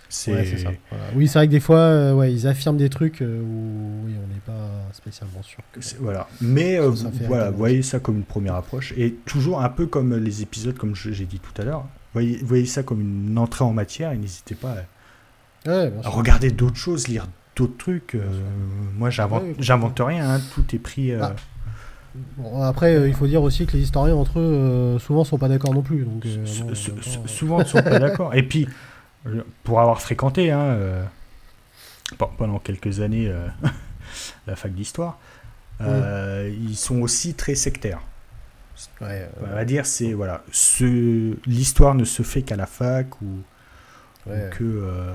C'est 0.08 0.58
ça. 0.58 0.70
Oui, 1.14 1.26
c'est 1.26 1.38
vrai 1.38 1.46
que 1.46 1.52
des 1.52 1.60
fois, 1.60 1.78
euh, 1.78 2.14
ouais, 2.14 2.32
ils 2.32 2.46
affirment 2.46 2.76
des 2.76 2.90
trucs 2.90 3.22
euh, 3.22 3.40
où 3.40 4.04
oui, 4.04 4.12
on 4.22 4.26
n'est 4.28 4.40
pas 4.44 4.68
spécialement 4.92 5.42
sûr. 5.42 5.60
Voilà. 6.00 6.28
Mais 6.42 6.78
voilà, 7.26 7.50
vous 7.50 7.56
voyez 7.56 7.82
ça 7.82 7.98
comme 7.98 8.18
une 8.18 8.24
première 8.24 8.54
approche. 8.54 8.92
Et 8.96 9.14
toujours 9.24 9.62
un 9.62 9.70
peu 9.70 9.86
comme 9.86 10.14
les 10.16 10.42
épisodes, 10.42 10.76
comme 10.76 10.94
j'ai 10.94 11.24
dit 11.24 11.38
tout 11.38 11.60
à 11.60 11.64
l'heure. 11.64 11.86
Voyez, 12.12 12.38
voyez 12.44 12.66
ça 12.66 12.82
comme 12.82 13.00
une 13.00 13.38
entrée 13.38 13.64
en 13.64 13.72
matière 13.72 14.12
et 14.12 14.18
n'hésitez 14.18 14.54
pas 14.54 14.76
regarder 15.64 16.50
d'autres 16.50 16.76
choses, 16.76 17.08
lire 17.08 17.26
d'autres 17.56 17.76
trucs. 17.76 18.14
Euh, 18.14 18.26
moi, 18.96 19.10
j'invente, 19.10 19.44
j'invente 19.58 20.00
rien, 20.00 20.34
hein, 20.34 20.40
tout 20.54 20.64
est 20.74 20.78
pris. 20.78 21.12
Euh, 21.12 21.20
ah. 21.22 21.34
Bon, 22.36 22.62
après, 22.62 22.94
euh, 22.94 23.08
il 23.08 23.14
faut 23.14 23.26
dire 23.26 23.42
aussi 23.42 23.66
que 23.66 23.72
les 23.72 23.82
historiens 23.82 24.14
entre 24.14 24.38
eux, 24.38 24.98
souvent, 24.98 25.24
sont 25.24 25.38
pas 25.38 25.48
d'accord 25.48 25.74
non 25.74 25.82
plus. 25.82 26.04
Donc, 26.04 26.26
souvent, 27.26 27.58
ne 27.58 27.64
sont 27.64 27.82
pas 27.82 27.98
d'accord. 27.98 28.34
Et 28.34 28.42
puis, 28.42 28.68
pour 29.64 29.80
avoir 29.80 30.00
fréquenté, 30.00 30.50
hein, 30.50 30.76
pendant 32.36 32.58
quelques 32.58 33.00
années, 33.00 33.32
la 34.46 34.56
fac 34.56 34.74
d'histoire, 34.74 35.18
ils 35.80 36.76
sont 36.76 37.00
aussi 37.00 37.34
très 37.34 37.54
sectaires. 37.54 38.00
Ouais, 39.00 39.28
on 39.40 39.54
va 39.54 39.64
dire, 39.64 39.86
c'est 39.86 40.12
voilà, 40.12 40.42
ce, 40.50 41.36
l'histoire 41.46 41.94
ne 41.94 42.04
se 42.04 42.22
fait 42.22 42.42
qu'à 42.42 42.56
la 42.56 42.66
fac 42.66 43.20
ou, 43.22 43.42
ou 44.26 44.32
que 44.50 45.14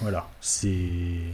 voilà, 0.00 0.28
c'est. 0.40 1.32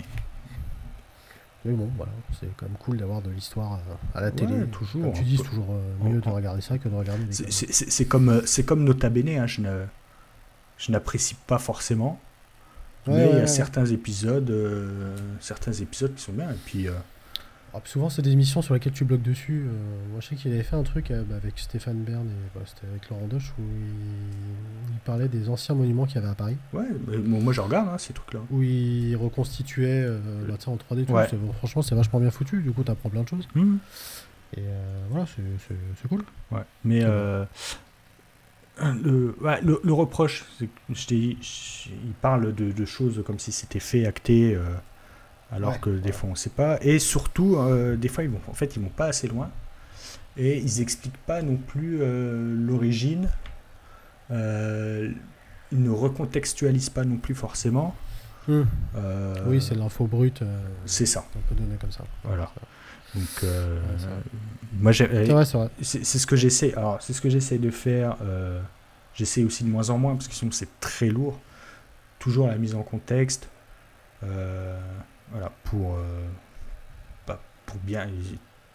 Mais 1.64 1.72
bon, 1.72 1.90
voilà, 1.96 2.12
c'est 2.38 2.48
quand 2.56 2.66
même 2.66 2.78
cool 2.78 2.96
d'avoir 2.98 3.22
de 3.22 3.30
l'histoire 3.30 3.74
euh, 3.74 4.18
à 4.18 4.20
la 4.20 4.30
télé. 4.30 4.66
toujours. 4.66 5.02
Comme 5.02 5.12
tu 5.12 5.24
dis, 5.24 5.36
c'est 5.36 5.42
toujours 5.42 5.70
euh, 5.70 6.08
mieux 6.08 6.20
de 6.20 6.28
regarder 6.28 6.60
ça 6.60 6.78
que 6.78 6.88
de 6.88 6.94
regarder 6.94 7.24
des 7.24 7.32
C'est 7.32 8.04
comme, 8.04 8.28
euh, 8.28 8.40
c'est 8.44 8.64
comme 8.64 8.84
Nota 8.84 9.08
Bene, 9.08 9.30
hein, 9.30 9.46
je, 9.46 9.60
ne, 9.62 9.84
je 10.78 10.92
n'apprécie 10.92 11.34
pas 11.46 11.58
forcément. 11.58 12.20
mais 13.06 13.30
il 13.32 13.38
y 13.38 13.40
a 13.40 13.46
certains 13.46 13.86
épisodes, 13.86 14.52
certains 15.40 15.72
épisodes 15.72 16.14
qui 16.14 16.22
sont 16.22 16.32
bien. 16.32 16.50
Et 16.50 16.58
puis. 16.64 16.88
Ah, 17.76 17.80
souvent, 17.84 18.08
c'est 18.08 18.22
des 18.22 18.30
émissions 18.30 18.62
sur 18.62 18.72
lesquelles 18.74 18.92
tu 18.94 19.04
bloques 19.04 19.22
dessus. 19.22 19.64
Euh, 19.66 19.70
moi, 20.12 20.20
je 20.20 20.28
sais 20.28 20.36
qu'il 20.36 20.50
avait 20.52 20.62
fait 20.62 20.76
un 20.76 20.82
truc 20.82 21.10
euh, 21.10 21.22
bah, 21.28 21.36
avec 21.36 21.58
Stéphane 21.58 22.02
Bern 22.04 22.26
et 22.26 22.48
voilà, 22.54 22.66
c'était 22.66 22.86
avec 22.90 23.10
Laurent 23.10 23.26
Doche 23.26 23.52
où 23.58 23.62
il... 23.62 24.94
il 24.94 24.98
parlait 25.04 25.28
des 25.28 25.48
anciens 25.50 25.74
monuments 25.74 26.06
qu'il 26.06 26.16
y 26.16 26.18
avait 26.18 26.28
à 26.30 26.34
Paris. 26.34 26.56
Ouais, 26.72 26.86
mais 27.06 27.18
moi 27.18 27.52
je 27.52 27.60
regarde 27.60 27.88
hein, 27.88 27.98
ces 27.98 28.14
trucs-là. 28.14 28.40
Où 28.50 28.62
il 28.62 29.14
reconstituait 29.16 30.04
euh, 30.06 30.18
bah, 30.48 30.54
tu 30.58 30.68
en 30.70 30.76
3D. 30.76 31.04
tout. 31.04 31.12
Ouais. 31.12 31.26
Franchement, 31.58 31.82
c'est 31.82 31.94
vachement 31.94 32.18
bien 32.20 32.30
foutu. 32.30 32.62
Du 32.62 32.72
coup, 32.72 32.82
t'apprends 32.82 33.10
plein 33.10 33.22
de 33.22 33.28
choses. 33.28 33.46
Mhm. 33.54 33.78
Et 34.56 34.62
voilà, 35.10 35.26
c'est- 35.26 36.08
cool. 36.08 36.22
Ouais. 36.52 36.62
Mais 36.84 37.00
le, 37.00 37.46
ouais, 39.40 39.60
le, 39.62 39.80
le 39.82 39.92
reproche, 39.92 40.44
c'est 40.58 40.66
que 40.66 40.70
je 40.94 41.06
t'ai 41.06 41.14
dit, 41.16 41.38
je- 41.40 41.90
il 41.90 42.12
parle 42.20 42.54
de, 42.54 42.72
de 42.72 42.84
choses 42.84 43.22
comme 43.26 43.38
si 43.38 43.52
c'était 43.52 43.80
fait, 43.80 44.06
acté, 44.06 44.56
alors 45.52 45.70
Ouais, 45.72 45.78
que 45.80 45.90
des 45.90 46.12
fois 46.12 46.30
on 46.30 46.34
sait 46.34 46.50
pas. 46.50 46.78
Et 46.82 46.98
surtout, 46.98 47.56
euh, 47.56 47.96
des 47.96 48.08
fois, 48.08 48.24
ils 48.24 48.30
vont, 48.30 48.40
en 48.48 48.54
fait, 48.54 48.76
ils 48.76 48.82
vont 48.82 48.88
pas 48.88 49.06
assez 49.06 49.28
loin. 49.28 49.50
Et 50.36 50.58
ils 50.58 50.80
expliquent 50.80 51.16
pas 51.26 51.40
non 51.42 51.56
plus 51.56 51.98
euh, 52.02 52.54
l'origine. 52.66 53.28
Euh, 54.30 55.10
ils 55.72 55.82
ne 55.82 55.90
recontextualisent 55.90 56.90
pas 56.90 57.04
non 57.04 57.16
plus 57.16 57.34
forcément. 57.34 57.94
Hmm. 58.48 58.62
Oui, 59.46 59.60
c'est 59.60 59.74
de 59.74 59.80
l'info 59.80 60.06
brute. 60.06 60.42
c'est 60.84 61.06
ça. 61.06 61.24
On 61.36 61.40
peut 61.54 61.60
donner 61.60 61.76
comme 61.76 61.90
ça. 61.92 62.04
Voilà. 62.24 62.50
Donc, 63.14 63.24
Ouais, 63.42 63.48
moi, 64.78 64.92
C'est 65.82 66.04
ce 66.04 66.26
que 66.26 66.36
j'essaie. 66.36 66.74
Alors, 66.74 67.00
c'est 67.00 67.12
ce 67.12 67.20
que 67.20 67.30
j'essaie 67.30 67.58
de 67.58 67.70
faire. 67.70 68.16
j'essaie 69.14 69.42
aussi 69.42 69.64
de 69.64 69.70
moins 69.70 69.90
en 69.90 69.98
moins 69.98 70.14
parce 70.14 70.28
que 70.28 70.34
sinon 70.34 70.52
c'est 70.52 70.78
très 70.80 71.08
lourd. 71.08 71.40
Toujours 72.18 72.46
la 72.48 72.56
mise 72.56 72.74
en 72.74 72.82
contexte. 72.82 73.48
euh, 74.24 74.78
voilà, 75.30 75.52
pour, 75.64 75.94
euh, 75.96 76.26
bah, 77.26 77.40
pour 77.64 77.78
bien 77.78 78.08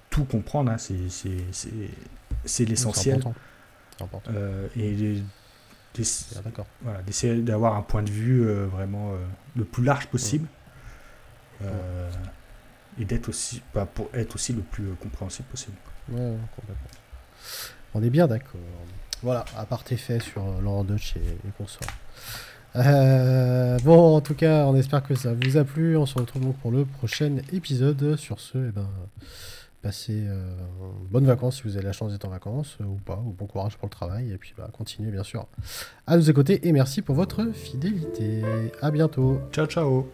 tout 0.10 0.26
comprendre. 0.26 0.72
hein, 0.72 0.78
c'est 0.78 2.66
l'essentiel. 2.66 3.20
important. 3.20 3.40
C'est 3.98 4.04
important. 4.04 4.32
Euh, 4.34 4.68
et 4.76 5.22
voilà, 6.82 7.02
d'essayer 7.02 7.42
d'avoir 7.42 7.76
un 7.76 7.82
point 7.82 8.04
de 8.04 8.10
vue 8.10 8.48
euh, 8.48 8.66
vraiment 8.68 9.12
euh, 9.12 9.18
le 9.56 9.66
plus 9.66 9.84
large 9.84 10.08
possible. 10.08 10.48
Et 13.00 13.06
d'être 13.06 13.30
aussi, 13.30 13.62
bah, 13.74 13.86
pour 13.86 14.10
être 14.14 14.36
aussi 14.36 14.52
le 14.52 14.62
plus 14.62 14.94
compréhensible 14.96 15.48
possible. 15.48 15.78
Ouais, 16.10 16.36
complètement. 16.56 16.88
On 17.94 18.04
est 18.04 18.10
bien 18.10 18.28
d'accord. 18.28 18.60
Voilà, 19.24 19.46
à 19.56 19.66
part 19.66 19.84
tes 19.84 19.96
faits 19.96 20.24
sur 20.24 20.44
Laurent 20.62 20.84
Dutch 20.84 21.16
et, 21.16 21.20
et 21.20 21.52
consorts. 21.58 21.88
Euh, 22.76 23.78
bon, 23.84 24.16
en 24.16 24.22
tout 24.22 24.36
cas, 24.36 24.66
on 24.66 24.76
espère 24.76 25.04
que 25.04 25.16
ça 25.16 25.34
vous 25.34 25.58
a 25.58 25.64
plu. 25.64 25.98
On 25.98 26.06
se 26.06 26.18
retrouve 26.18 26.44
donc 26.44 26.58
pour 26.58 26.72
le 26.72 26.86
prochain 26.86 27.38
épisode. 27.52 28.16
Sur 28.16 28.40
ce, 28.40 28.58
eh 28.58 28.72
ben, 28.72 28.88
passez 29.82 30.24
euh, 30.28 30.50
bonnes 31.10 31.26
vacances 31.26 31.58
si 31.58 31.64
vous 31.64 31.76
avez 31.76 31.86
la 31.86 31.92
chance 31.92 32.12
d'être 32.12 32.26
en 32.26 32.30
vacances 32.30 32.78
euh, 32.82 32.86
ou 32.86 33.00
pas, 33.06 33.22
ou 33.26 33.32
bon 33.32 33.46
courage 33.46 33.78
pour 33.78 33.88
le 33.88 33.92
travail. 33.92 34.32
Et 34.32 34.38
puis, 34.38 34.54
bah, 34.58 34.70
continuez 34.72 35.12
bien 35.12 35.24
sûr 35.24 35.48
à 36.08 36.18
nous 36.18 36.30
écouter. 36.30 36.68
Et 36.68 36.72
merci 36.72 37.02
pour 37.02 37.16
votre 37.16 37.52
fidélité. 37.54 38.42
À 38.82 38.92
bientôt. 38.92 39.42
Ciao, 39.52 39.66
ciao 39.66 40.08